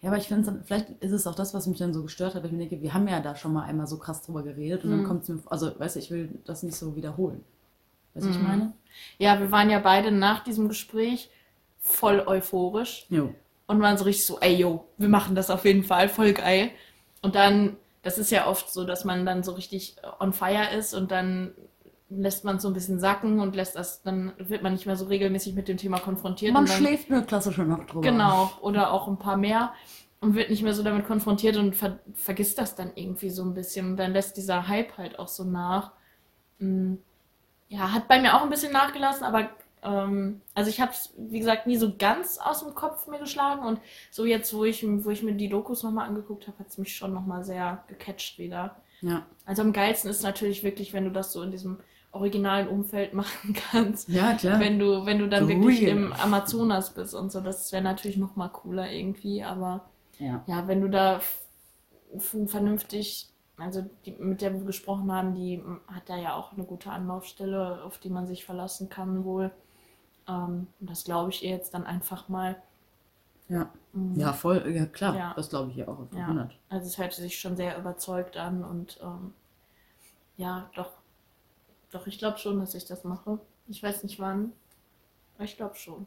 Ja, 0.00 0.08
aber 0.10 0.18
ich 0.18 0.28
finde, 0.28 0.62
vielleicht 0.64 0.90
ist 1.00 1.12
es 1.12 1.26
auch 1.26 1.34
das, 1.34 1.54
was 1.54 1.66
mich 1.66 1.78
dann 1.78 1.94
so 1.94 2.02
gestört 2.02 2.34
hat, 2.34 2.42
weil 2.42 2.50
ich 2.50 2.56
mir 2.56 2.68
denke, 2.68 2.82
wir 2.82 2.92
haben 2.94 3.08
ja 3.08 3.20
da 3.20 3.36
schon 3.36 3.52
mal 3.52 3.64
einmal 3.64 3.86
so 3.86 3.98
krass 3.98 4.22
drüber 4.22 4.42
geredet 4.42 4.84
und 4.84 4.90
dann 4.90 5.00
Mhm. 5.00 5.04
kommt 5.04 5.22
es 5.22 5.28
mir, 5.28 5.40
also, 5.46 5.78
weißt 5.78 5.96
du, 5.96 6.00
ich 6.00 6.10
will 6.10 6.28
das 6.44 6.62
nicht 6.62 6.76
so 6.76 6.96
wiederholen. 6.96 7.44
Weißt 8.14 8.26
du, 8.26 8.30
was 8.30 8.36
ich 8.36 8.40
Mhm. 8.40 8.46
meine? 8.46 8.72
Ja, 9.18 9.40
wir 9.40 9.50
waren 9.52 9.70
ja 9.70 9.78
beide 9.80 10.10
nach 10.12 10.44
diesem 10.44 10.68
Gespräch 10.68 11.30
voll 11.80 12.20
euphorisch 12.26 13.06
Jo. 13.10 13.34
und 13.66 13.80
waren 13.80 13.98
so 13.98 14.04
richtig 14.04 14.26
so, 14.26 14.38
ey, 14.40 14.54
yo, 14.56 14.86
wir 14.98 15.08
machen 15.08 15.34
das 15.34 15.50
auf 15.50 15.64
jeden 15.64 15.84
Fall, 15.84 16.08
voll 16.08 16.32
geil. 16.32 16.70
Und 17.22 17.34
dann, 17.34 17.76
das 18.02 18.18
ist 18.18 18.30
ja 18.30 18.46
oft 18.48 18.72
so, 18.72 18.84
dass 18.84 19.04
man 19.04 19.26
dann 19.26 19.42
so 19.44 19.52
richtig 19.52 19.96
on 20.20 20.32
fire 20.32 20.74
ist 20.76 20.94
und 20.94 21.10
dann 21.10 21.54
lässt 22.16 22.44
man 22.44 22.56
es 22.56 22.62
so 22.62 22.68
ein 22.68 22.74
bisschen 22.74 23.00
sacken 23.00 23.40
und 23.40 23.56
lässt 23.56 23.76
das, 23.76 24.02
dann 24.02 24.32
wird 24.38 24.62
man 24.62 24.72
nicht 24.72 24.86
mehr 24.86 24.96
so 24.96 25.06
regelmäßig 25.06 25.54
mit 25.54 25.68
dem 25.68 25.76
Thema 25.76 25.98
konfrontiert. 25.98 26.52
Man 26.52 26.66
dann, 26.66 26.76
schläft 26.76 27.10
eine 27.10 27.24
klassische 27.24 27.62
Nacht 27.64 27.92
drüber. 27.92 28.00
Genau, 28.02 28.50
oder 28.60 28.92
auch 28.92 29.08
ein 29.08 29.18
paar 29.18 29.36
mehr 29.36 29.72
und 30.20 30.34
wird 30.34 30.50
nicht 30.50 30.62
mehr 30.62 30.74
so 30.74 30.82
damit 30.82 31.06
konfrontiert 31.06 31.56
und 31.56 31.74
ver 31.76 31.98
vergisst 32.14 32.58
das 32.58 32.74
dann 32.76 32.92
irgendwie 32.94 33.30
so 33.30 33.42
ein 33.44 33.54
bisschen. 33.54 33.90
Und 33.92 33.96
dann 33.96 34.12
lässt 34.12 34.36
dieser 34.36 34.68
Hype 34.68 34.96
halt 34.98 35.18
auch 35.18 35.28
so 35.28 35.44
nach. 35.44 35.92
Mm, 36.58 36.94
Ja, 37.68 37.92
hat 37.92 38.08
bei 38.08 38.20
mir 38.20 38.34
auch 38.36 38.42
ein 38.42 38.50
bisschen 38.50 38.72
nachgelassen, 38.72 39.24
aber 39.24 39.48
ähm, 39.82 40.42
also 40.54 40.70
ich 40.70 40.80
habe 40.80 40.92
es, 40.92 41.14
wie 41.16 41.38
gesagt, 41.40 41.66
nie 41.66 41.76
so 41.76 41.96
ganz 41.96 42.38
aus 42.38 42.62
dem 42.64 42.74
Kopf 42.74 43.06
mir 43.08 43.18
geschlagen 43.18 43.64
und 43.64 43.80
so 44.10 44.24
jetzt, 44.26 44.54
wo 44.54 44.64
ich, 44.64 44.84
wo 45.04 45.10
ich 45.10 45.22
mir 45.22 45.34
die 45.34 45.48
Dokus 45.48 45.82
nochmal 45.82 46.06
angeguckt 46.08 46.46
habe, 46.48 46.58
hat 46.58 46.68
es 46.68 46.78
mich 46.78 46.94
schon 46.94 47.12
nochmal 47.14 47.44
sehr 47.44 47.84
gecatcht 47.88 48.38
wieder. 48.38 48.76
Ja. 49.00 49.26
Also 49.46 49.62
am 49.62 49.72
geilsten 49.72 50.10
ist 50.10 50.22
natürlich 50.22 50.62
wirklich, 50.62 50.92
wenn 50.92 51.04
du 51.04 51.10
das 51.10 51.32
so 51.32 51.42
in 51.42 51.50
diesem 51.50 51.80
originalen 52.12 52.68
Umfeld 52.68 53.14
machen 53.14 53.54
kannst. 53.54 54.08
Ja, 54.08 54.34
klar. 54.34 54.60
Wenn 54.60 54.78
du, 54.78 55.04
wenn 55.06 55.18
du 55.18 55.28
dann 55.28 55.44
So 55.44 55.48
wirklich 55.48 55.82
real. 55.82 55.96
im 55.96 56.12
Amazonas 56.12 56.94
bist 56.94 57.14
und 57.14 57.32
so, 57.32 57.40
das 57.40 57.72
wäre 57.72 57.82
natürlich 57.82 58.16
noch 58.18 58.36
mal 58.36 58.48
cooler 58.48 58.90
irgendwie, 58.90 59.42
aber 59.42 59.84
ja. 60.18 60.42
ja, 60.46 60.68
wenn 60.68 60.80
du 60.82 60.88
da 60.88 61.20
vernünftig, 62.18 63.28
also 63.56 63.84
die, 64.04 64.12
mit 64.12 64.40
der 64.42 64.52
wir 64.54 64.64
gesprochen 64.64 65.10
haben, 65.12 65.34
die 65.34 65.62
hat 65.86 66.08
da 66.08 66.16
ja 66.16 66.34
auch 66.34 66.52
eine 66.52 66.64
gute 66.64 66.90
Anlaufstelle, 66.90 67.82
auf 67.84 67.98
die 67.98 68.10
man 68.10 68.26
sich 68.26 68.44
verlassen 68.44 68.88
kann 68.88 69.24
wohl. 69.24 69.50
Ähm, 70.28 70.66
und 70.80 70.90
das 70.90 71.04
glaube 71.04 71.30
ich 71.30 71.42
ihr 71.44 71.50
jetzt 71.50 71.74
dann 71.74 71.84
einfach 71.84 72.28
mal. 72.28 72.56
Ja. 73.48 73.70
Mhm. 73.92 74.18
Ja, 74.18 74.32
voll, 74.32 74.62
ja 74.74 74.86
klar, 74.86 75.16
Ja. 75.16 75.32
das 75.36 75.48
glaube 75.50 75.70
ich 75.70 75.76
ja 75.76 75.88
auch 75.88 75.98
auf 75.98 76.12
Ja. 76.14 76.26
100. 76.26 76.58
Also 76.68 76.86
es 76.86 76.98
hörte 76.98 77.16
sich 77.20 77.38
schon 77.40 77.56
sehr 77.56 77.78
überzeugt 77.78 78.36
an 78.36 78.64
und 78.64 78.98
ähm, 79.02 79.32
ja, 80.36 80.70
doch, 80.74 80.90
doch, 81.92 82.06
ich 82.06 82.18
glaube 82.18 82.38
schon, 82.38 82.58
dass 82.58 82.74
ich 82.74 82.86
das 82.86 83.04
mache. 83.04 83.38
Ich 83.68 83.82
weiß 83.82 84.02
nicht 84.02 84.18
wann, 84.18 84.52
aber 85.36 85.44
ich 85.44 85.56
glaube 85.56 85.76
schon. 85.76 86.06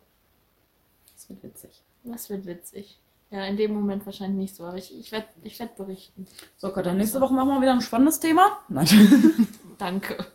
Das 1.13 1.29
wird 1.29 1.43
witzig. 1.43 1.81
Das 2.03 2.29
wird 2.29 2.45
witzig. 2.45 2.99
Ja, 3.31 3.45
in 3.45 3.57
dem 3.57 3.73
Moment 3.73 4.05
wahrscheinlich 4.05 4.37
nicht 4.37 4.55
so, 4.55 4.65
aber 4.65 4.77
ich, 4.77 4.97
ich 4.97 5.11
werde 5.11 5.27
ich 5.43 5.59
werd 5.59 5.75
berichten. 5.75 6.27
So, 6.57 6.71
Gott, 6.71 6.85
dann 6.85 6.97
nächste 6.97 7.21
Woche 7.21 7.33
machen 7.33 7.49
wir 7.49 7.61
wieder 7.61 7.73
ein 7.73 7.81
spannendes 7.81 8.19
Thema. 8.19 8.59
Nein. 8.69 8.87
Danke. 9.77 10.25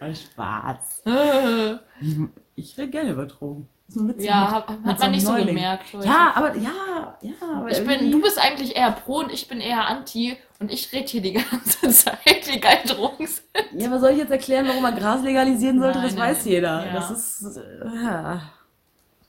Spaß. 0.00 1.02
ja, 2.58 2.64
Ich 2.64 2.78
rede 2.78 2.90
gerne 2.90 3.10
über 3.12 3.26
Drogen. 3.26 3.68
Das 3.86 3.96
ist 3.96 4.02
ein 4.02 4.08
Witz 4.08 4.28
hab, 4.28 4.68
hat 4.68 4.98
so 4.98 5.04
man 5.04 5.10
nicht 5.12 5.24
so 5.24 5.32
Neuling. 5.32 5.46
gemerkt. 5.46 5.92
Heute. 5.94 6.06
Ja, 6.06 6.32
aber 6.34 6.54
ja, 6.56 7.18
ja, 7.22 7.32
aber 7.54 7.70
ich 7.70 7.84
bin, 7.86 8.12
du 8.12 8.20
bist 8.20 8.38
eigentlich 8.38 8.76
eher 8.76 8.92
pro 8.92 9.20
und 9.20 9.32
ich 9.32 9.48
bin 9.48 9.60
eher 9.60 9.86
anti 9.86 10.36
und 10.60 10.70
ich 10.70 10.92
rede 10.92 11.06
hier 11.06 11.22
die 11.22 11.32
ganze 11.50 11.88
Zeit, 11.88 12.46
wie 12.46 12.60
geil 12.60 12.80
Drogen 12.86 13.26
sind. 13.26 13.80
Ja, 13.80 13.88
aber 13.88 13.98
soll 13.98 14.10
ich 14.10 14.18
jetzt 14.18 14.30
erklären, 14.30 14.68
warum 14.68 14.82
man 14.82 14.94
Gras 14.94 15.22
legalisieren 15.22 15.78
sollte? 15.80 15.98
Nein, 15.98 16.06
das 16.06 16.16
nein. 16.16 16.30
weiß 16.30 16.44
jeder. 16.44 16.86
Ja. 16.86 16.92
Das 16.92 17.10
ist. 17.10 17.56
Äh, 17.56 17.86
ja. 18.04 18.42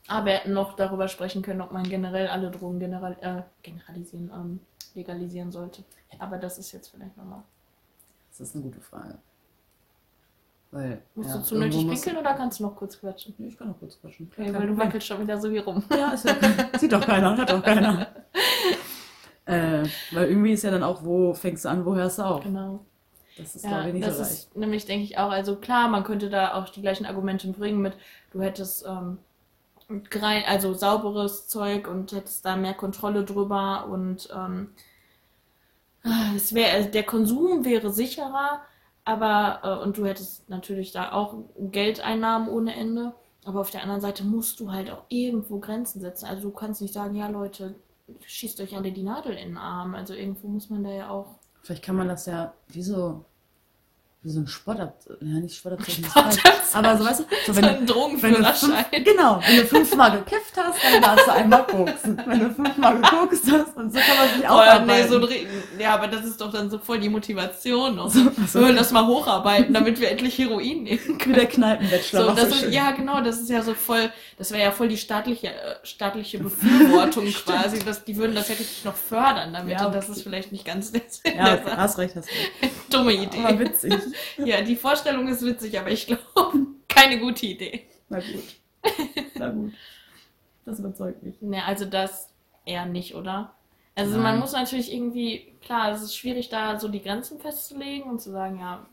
Aber 0.10 0.26
wir 0.26 0.34
hätten 0.34 0.54
noch 0.54 0.76
darüber 0.76 1.08
sprechen 1.08 1.42
können, 1.42 1.62
ob 1.62 1.72
man 1.72 1.84
generell 1.84 2.28
alle 2.28 2.52
Drogen 2.52 2.80
general, 2.80 3.16
äh, 3.22 3.44
generalisieren, 3.64 4.32
ähm, 4.34 4.60
legalisieren 4.94 5.52
sollte. 5.52 5.84
Aber 6.18 6.38
das 6.38 6.58
ist 6.58 6.72
jetzt 6.72 6.90
vielleicht 6.90 7.16
nochmal. 7.16 7.44
das 8.32 8.42
ist 8.42 8.56
eine 8.56 8.64
gute 8.66 8.82
Frage. 8.82 9.20
Weil. 10.72 11.02
Musst 11.16 11.30
ja, 11.30 11.38
du 11.38 11.44
zu 11.44 11.58
nötig 11.58 11.88
pinkeln 11.88 12.18
oder 12.18 12.34
kannst 12.36 12.60
du 12.60 12.64
noch 12.64 12.76
kurz 12.76 13.00
quatschen? 13.00 13.34
Nee, 13.38 13.48
Ich 13.48 13.58
kann 13.58 13.70
noch 13.70 13.80
kurz 13.80 14.00
quatschen. 14.00 14.32
Okay, 14.32 14.54
weil 14.54 14.68
du 14.68 14.78
wackelst 14.78 15.08
schon 15.08 15.22
wieder 15.22 15.40
so 15.40 15.52
wie 15.52 15.58
rum. 15.58 15.84
Ja, 15.90 16.12
ist 16.12 16.26
ja 16.26 16.36
Sieht 16.78 16.92
doch 16.92 17.06
keiner, 17.06 17.36
hört 17.36 17.50
doch 17.50 17.64
keiner. 17.64 18.08
äh, 19.46 19.84
weil 20.12 20.30
irgendwie 20.30 20.54
ist 20.54 20.64
ja 20.64 20.72
dann 20.72 20.84
auch, 20.84 21.04
wo 21.04 21.34
fängst 21.34 21.66
du 21.66 21.70
an, 21.70 21.86
wo 21.86 21.96
hörst 21.96 22.20
du 22.20 22.24
auf? 22.24 22.44
Genau. 22.44 22.86
Das 23.36 23.56
ist, 23.56 23.64
Ja, 23.64 23.70
glaube 23.70 23.88
ich, 23.88 23.94
nicht 23.96 24.08
das 24.08 24.18
so 24.18 24.22
leicht. 24.22 24.34
ist 24.34 24.56
nämlich, 24.56 24.86
denke 24.86 25.04
ich, 25.06 25.18
auch, 25.18 25.32
also 25.32 25.56
klar, 25.56 25.88
man 25.88 26.04
könnte 26.04 26.30
da 26.30 26.54
auch 26.54 26.70
die 26.70 26.82
gleichen 26.82 27.06
Argumente 27.06 27.48
bringen 27.48 27.82
mit, 27.82 27.94
du 28.32 28.42
hättest 28.42 28.86
ähm, 28.86 29.18
also 30.46 30.74
sauberes 30.74 31.48
Zeug 31.48 31.88
und 31.88 32.12
hättest 32.12 32.46
da 32.46 32.56
mehr 32.56 32.76
Kontrolle 32.76 33.24
drüber 33.24 33.88
und 33.90 34.30
ähm, 34.36 34.70
es 36.36 36.54
wäre, 36.54 36.86
der 36.86 37.04
Konsum 37.04 37.66
wäre 37.66 37.92
sicherer, 37.92 38.62
aber 39.10 39.60
äh, 39.64 39.84
und 39.84 39.98
du 39.98 40.06
hättest 40.06 40.50
natürlich 40.50 40.92
da 40.92 41.12
auch 41.12 41.36
Geldeinnahmen 41.58 42.48
ohne 42.50 42.76
Ende, 42.76 43.14
aber 43.46 43.62
auf 43.62 43.72
der 43.72 43.82
anderen 43.82 44.02
Seite 44.02 44.24
musst 44.24 44.60
du 44.60 44.72
halt 44.72 44.92
auch 44.92 45.04
irgendwo 45.10 45.60
Grenzen 45.60 46.00
setzen. 46.00 46.26
Also 46.26 46.44
du 46.44 46.52
kannst 46.52 46.82
nicht 46.82 46.94
sagen, 46.94 47.16
ja 47.16 47.28
Leute, 47.28 47.76
schießt 48.26 48.62
euch 48.62 48.76
alle 48.76 48.92
die 48.92 49.04
Nadel 49.04 49.34
in 49.34 49.50
den 49.50 49.58
Arm. 49.58 49.96
Also 49.96 50.14
irgendwo 50.14 50.48
muss 50.48 50.70
man 50.70 50.84
da 50.84 50.92
ja 50.92 51.10
auch 51.10 51.40
Vielleicht 51.62 51.84
kann 51.84 51.96
man 51.96 52.08
das 52.08 52.26
ja 52.26 52.54
wie 52.70 52.82
so, 52.82 53.26
wie 54.22 54.30
so 54.32 54.42
ein 54.42 54.48
Sportabzeichen, 54.48 55.34
ja 55.34 55.40
nicht 55.40 55.56
Sportabzeichen, 55.56 56.04
Sportabzeichen. 56.04 56.52
aber 56.74 56.98
so 56.98 57.06
weißt 57.06 57.20
du, 57.22 57.24
so 57.24 57.54
so 57.54 57.56
wenn, 57.56 57.64
einen 57.64 57.78
wenn 57.80 57.86
du 57.86 57.94
Drogenführerschein. 57.94 58.86
fünf, 58.92 59.06
genau, 59.06 59.40
wenn 59.48 59.56
du 59.56 59.66
fünfmal 59.66 60.12
gekifft 60.12 60.54
hast, 60.58 60.78
dann 60.84 61.02
darfst 61.02 61.26
du 61.28 61.32
einmal 61.32 61.66
koksen. 61.66 62.22
Wenn 62.26 62.40
du 62.42 62.54
fünfmal 62.54 62.96
gekokst 63.00 63.44
hast 63.50 63.78
und 63.78 63.94
so 63.94 64.00
kann 64.00 64.18
man 64.18 64.28
sich 64.28 64.40
Oh, 64.40 64.42
ja, 64.42 64.50
aufarbeiten. 64.50 64.88
nee, 64.88 65.08
so 65.08 65.26
ein, 65.26 65.80
ja, 65.80 65.94
aber 65.94 66.08
das 66.10 66.26
ist 66.26 66.42
doch 66.42 66.52
dann 66.52 66.70
so 66.70 66.80
voll 66.80 67.00
die 67.00 67.08
Motivation. 67.08 67.96
Noch. 67.96 68.10
So, 68.10 68.20
So, 68.24 68.32
ach 68.44 68.48
so. 68.50 68.60
Wir 68.60 68.66
wollen 68.68 68.76
das 68.76 68.92
mal 68.92 69.08
hocharbeiten, 69.08 69.74
damit 69.74 70.02
wir 70.02 70.12
endlich 70.12 70.38
Heroin 70.38 70.84
nehmen 70.84 71.18
können. 71.18 71.36
der 71.36 71.46
Kneipenbachelor. 71.46 72.26
So, 72.26 72.32
das 72.36 72.50
du 72.60 72.66
ist, 72.66 72.74
ja, 72.74 72.92
genau, 72.92 73.22
das 73.22 73.40
ist 73.40 73.50
ja 73.50 73.62
so 73.62 73.74
voll, 73.74 74.12
das 74.38 74.52
wäre 74.52 74.64
ja 74.64 74.72
voll 74.72 74.90
die 74.90 74.98
staatliche, 74.98 75.48
äh, 75.48 75.76
staatliche 75.84 76.40
Befürwortung 76.40 77.26
quasi. 77.46 77.80
Dass, 77.80 78.04
die 78.04 78.18
würden 78.18 78.36
das 78.36 78.50
ja 78.50 78.56
richtig 78.56 78.84
noch 78.84 78.96
fördern 78.96 79.54
damit. 79.54 79.80
Ja, 79.80 79.86
und 79.86 79.96
das 79.96 80.10
ist 80.10 80.24
vielleicht 80.24 80.52
nicht 80.52 80.66
ganz 80.66 80.92
der 80.92 81.04
Sinn 81.08 81.36
ja, 81.38 81.58
hast 81.78 81.98
recht, 81.98 82.18
hast 82.18 82.28
recht. 82.28 82.74
Dumme 82.90 83.14
Aber 83.14 83.52
Idee. 83.54 83.60
witzig. 83.60 83.94
Ja, 84.38 84.62
die 84.62 84.76
Vorstellung 84.76 85.28
ist 85.28 85.44
witzig, 85.44 85.80
aber 85.80 85.92
ich 85.92 86.08
glaube, 86.08 86.22
keine 86.88 87.20
gute 87.20 87.46
Idee. 87.46 87.88
Na 88.10 88.20
gut. 88.20 88.44
Na 89.36 89.50
gut. 89.50 89.74
Das 90.66 90.80
überzeugt 90.80 91.24
mich. 91.24 91.42
Ne, 91.42 91.64
also 91.66 91.86
das 91.86 92.30
eher 92.66 92.86
nicht, 92.86 93.16
oder? 93.16 93.54
Also 93.96 94.14
Nein. 94.14 94.24
man 94.24 94.40
muss 94.40 94.54
natürlich 94.54 94.94
irgendwie, 94.94 95.54
klar, 95.62 95.92
es 95.92 96.02
ist 96.02 96.16
schwierig, 96.16 96.50
da 96.50 96.80
so 96.80 96.88
die 96.88 97.02
Grenzen 97.02 97.40
festzulegen 97.40 98.10
und 98.10 98.22
zu 98.22 98.32
sagen, 98.32 98.60
ja, 98.60 98.86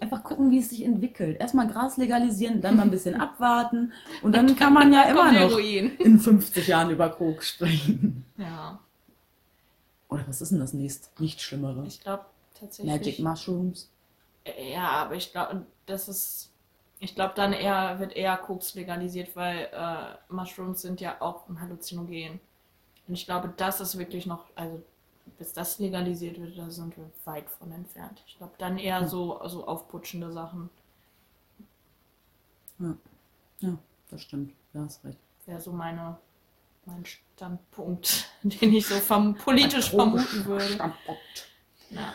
Einfach 0.00 0.24
gucken, 0.24 0.50
wie 0.50 0.58
es 0.58 0.70
sich 0.70 0.84
entwickelt. 0.84 1.40
Erstmal 1.40 1.68
Gras 1.68 1.96
legalisieren, 1.96 2.60
dann 2.60 2.76
mal 2.76 2.82
ein 2.82 2.90
bisschen 2.90 3.14
abwarten. 3.14 3.92
Und 4.22 4.34
dann 4.34 4.56
kann 4.56 4.72
man 4.72 4.92
ja 4.92 5.04
immer 5.04 5.30
noch 5.32 5.50
Heroin. 5.50 5.96
in 5.98 6.18
50 6.18 6.66
Jahren 6.66 6.90
über 6.90 7.08
Koks 7.08 7.50
sprechen. 7.50 8.24
Ja, 8.36 8.80
Oder 10.08 10.24
was 10.26 10.40
ist 10.40 10.50
denn 10.50 10.58
das 10.58 10.72
nächste? 10.72 11.08
Nicht 11.22 11.40
Schlimmere. 11.40 11.84
ich 11.86 12.00
glaube 12.00 12.24
tatsächlich. 12.58 12.92
Magic 12.92 13.18
Mushrooms. 13.20 13.90
Ja, 14.72 14.88
aber 14.90 15.14
ich 15.16 15.32
glaube, 15.32 15.66
das 15.86 16.08
ist. 16.08 16.52
Ich 16.98 17.14
glaube, 17.14 17.34
dann 17.36 17.52
eher 17.52 17.98
wird 17.98 18.14
eher 18.16 18.36
Koks 18.38 18.74
legalisiert, 18.74 19.36
weil 19.36 19.68
äh, 19.72 20.32
Mushrooms 20.32 20.80
sind 20.80 21.00
ja 21.00 21.20
auch 21.20 21.46
ein 21.48 21.60
Halluzinogen. 21.60 22.40
Und 23.06 23.14
ich 23.14 23.26
glaube, 23.26 23.52
das 23.56 23.80
ist 23.80 23.98
wirklich 23.98 24.24
noch, 24.26 24.44
also 24.54 24.82
bis 25.38 25.52
das 25.52 25.78
legalisiert 25.78 26.40
wird, 26.40 26.56
da 26.56 26.70
sind 26.70 26.96
wir 26.96 27.10
weit 27.26 27.50
von 27.50 27.70
entfernt. 27.72 28.22
Ich 28.26 28.38
glaube, 28.38 28.54
dann 28.58 28.78
eher 28.78 29.00
Hm. 29.00 29.08
so, 29.08 29.40
so 29.46 29.66
aufputschende 29.66 30.32
Sachen. 30.32 30.70
Ja, 33.60 33.76
das 34.10 34.22
stimmt. 34.22 34.52
Du 34.72 34.80
hast 34.80 35.04
recht. 35.04 35.18
wäre 35.46 35.60
so 35.60 35.72
meine, 35.72 36.18
mein 36.84 37.04
Standpunkt, 37.04 38.26
den 38.42 38.74
ich 38.74 38.86
so 38.86 38.96
vom, 38.96 39.34
politisch 39.34 39.90
vermuten 39.90 40.44
würde. 40.44 40.64
Standpunkt. 40.74 41.48
Ja, 41.90 42.14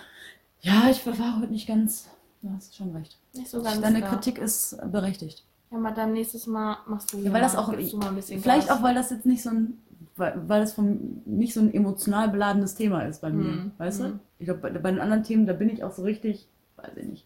Ja, 0.62 0.90
ich 0.90 1.06
war 1.06 1.40
heute 1.40 1.52
nicht 1.52 1.68
ganz. 1.68 2.10
Du 2.42 2.50
hast 2.56 2.76
schon 2.76 2.96
recht. 2.96 3.18
nicht 3.34 3.50
so 3.50 3.62
ganz 3.62 3.80
Deine 3.82 4.02
da. 4.02 4.08
Kritik 4.10 4.38
ist 4.38 4.78
berechtigt. 4.92 5.44
Ja, 5.70 5.78
mal 5.78 5.92
dann 5.94 6.14
nächstes 6.14 6.48
Mal 6.48 6.78
machst 6.88 7.14
du 7.14 7.18
Ja, 7.20 7.32
weil 7.32 7.42
das 7.42 7.54
mal, 7.54 7.60
auch- 7.60 7.72
gibst 7.72 7.94
du 7.94 7.98
mal 7.98 8.10
ein 8.10 8.16
bisschen 8.16 8.42
Vielleicht 8.42 8.68
Gas. 8.68 8.78
auch, 8.78 8.84
weil 8.84 8.96
das 8.96 9.10
jetzt 9.12 9.26
nicht 9.26 9.42
so 9.44 9.50
ein, 9.52 9.78
weil, 10.18 10.42
weil 10.48 10.62
das 10.62 10.74
vom, 10.74 11.22
nicht 11.26 11.54
so 11.54 11.60
ein 11.62 11.74
emotional 11.74 12.30
beladenes 12.30 12.76
Thema 12.76 13.02
ist 13.04 13.22
bei 13.22 13.30
mir. 13.30 13.44
Mhm. 13.44 13.72
Weißt 13.78 14.00
du? 14.02 14.04
Mhm. 14.06 14.20
Ich 14.40 14.46
glaube, 14.46 14.60
bei, 14.62 14.70
bei 14.72 14.92
den 14.92 15.00
anderen 15.00 15.24
Themen, 15.24 15.46
da 15.46 15.54
bin 15.54 15.70
ich 15.70 15.84
auch 15.84 15.94
so 15.94 16.02
richtig, 16.04 16.48
weiß 16.78 16.92
ich 16.98 17.06
nicht. 17.06 17.26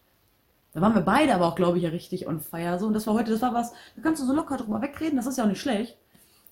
Da 0.74 0.82
waren 0.82 0.94
wir 0.94 1.00
beide 1.00 1.34
aber 1.34 1.46
auch, 1.46 1.54
glaube 1.56 1.78
ich, 1.78 1.84
ja 1.84 1.88
richtig 1.90 2.28
on 2.28 2.40
fire. 2.40 2.78
So, 2.78 2.86
und 2.86 2.92
das 2.92 3.06
war 3.06 3.14
heute, 3.14 3.30
das 3.32 3.40
war 3.40 3.54
was, 3.54 3.72
da 3.96 4.02
kannst 4.02 4.20
du 4.22 4.26
so 4.26 4.34
locker 4.34 4.58
drüber 4.58 4.82
wegreden, 4.82 5.16
das 5.16 5.26
ist 5.26 5.38
ja 5.38 5.44
auch 5.44 5.48
nicht 5.48 5.60
schlecht. 5.60 5.96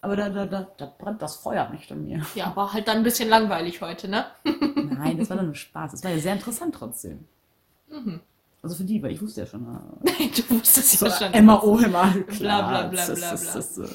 Aber 0.01 0.17
da, 0.17 0.31
da, 0.31 0.47
da, 0.47 0.67
da 0.79 0.93
brennt 0.99 1.21
das 1.23 1.37
Feuer 1.37 1.69
nicht 1.71 1.91
in 1.91 2.05
mir. 2.05 2.23
Ja, 2.35 2.55
war 2.57 2.73
halt 2.73 2.89
dann 2.89 2.99
ein 2.99 3.03
bisschen 3.05 3.29
langweilig 3.29 3.81
heute, 3.83 4.09
ne? 4.09 4.25
Nein, 4.45 5.19
das 5.19 5.29
war 5.31 5.37
doch 5.37 5.45
nur 5.45 5.55
Spaß. 5.55 5.93
Das 5.93 6.03
war 6.05 6.11
ja 6.11 6.19
sehr 6.19 6.33
interessant 6.35 6.75
trotzdem. 6.75 7.27
Mhm. 7.91 8.21
Also 8.65 8.77
für 8.77 8.85
die, 8.85 9.03
weil 9.03 9.13
ich 9.13 9.21
wusste 9.23 9.43
ja 9.43 9.47
schon. 9.47 9.63
äh, 10.05 10.29
du 10.49 10.55
wusstest 10.59 11.01
ja 11.03 11.11
schon. 11.11 11.33
Emma 11.35 11.61
Ohemer. 11.63 12.15
Bla, 12.39 12.63
bla, 12.69 12.83
bla, 12.89 13.07
bla, 13.07 13.15
bla. 13.15 13.85
äh, 13.85 13.89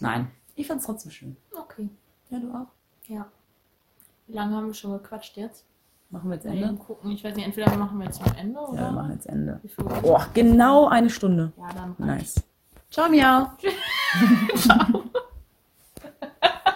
Nein, 0.00 0.30
ich 0.54 0.66
fand's 0.66 0.86
trotzdem 0.86 1.10
schön. 1.10 1.36
Okay, 1.60 1.88
Ja, 2.30 2.38
du 2.38 2.50
auch. 2.52 2.66
ja. 3.08 3.26
Wie 4.28 4.34
lange 4.34 4.56
haben 4.56 4.66
wir 4.68 4.74
schon 4.74 4.92
gequatscht 4.92 5.36
jetzt? 5.36 5.64
Machen 6.10 6.30
wir 6.30 6.36
jetzt 6.36 6.44
Mal 6.46 6.52
Ende? 6.54 6.66
eben 6.68 6.78
gucken. 6.78 7.10
Ich 7.10 7.24
weiß 7.24 7.34
nicht, 7.34 7.44
entweder 7.46 7.74
machen 7.76 7.98
wir 7.98 8.06
jetzt 8.06 8.22
am 8.22 8.34
Ende 8.36 8.60
oder. 8.60 8.80
Ja, 8.80 8.88
wir 8.88 8.92
machen 8.92 9.12
jetzt 9.12 9.26
Ende. 9.26 9.60
Oh, 10.02 10.20
genau 10.32 10.86
eine 10.88 11.10
Stunde. 11.10 11.52
Ja, 11.58 11.68
dann. 11.74 11.94
Nice. 11.98 12.34
Ciao, 12.90 13.08
Miau. 13.10 13.50
Ciao. 14.56 15.02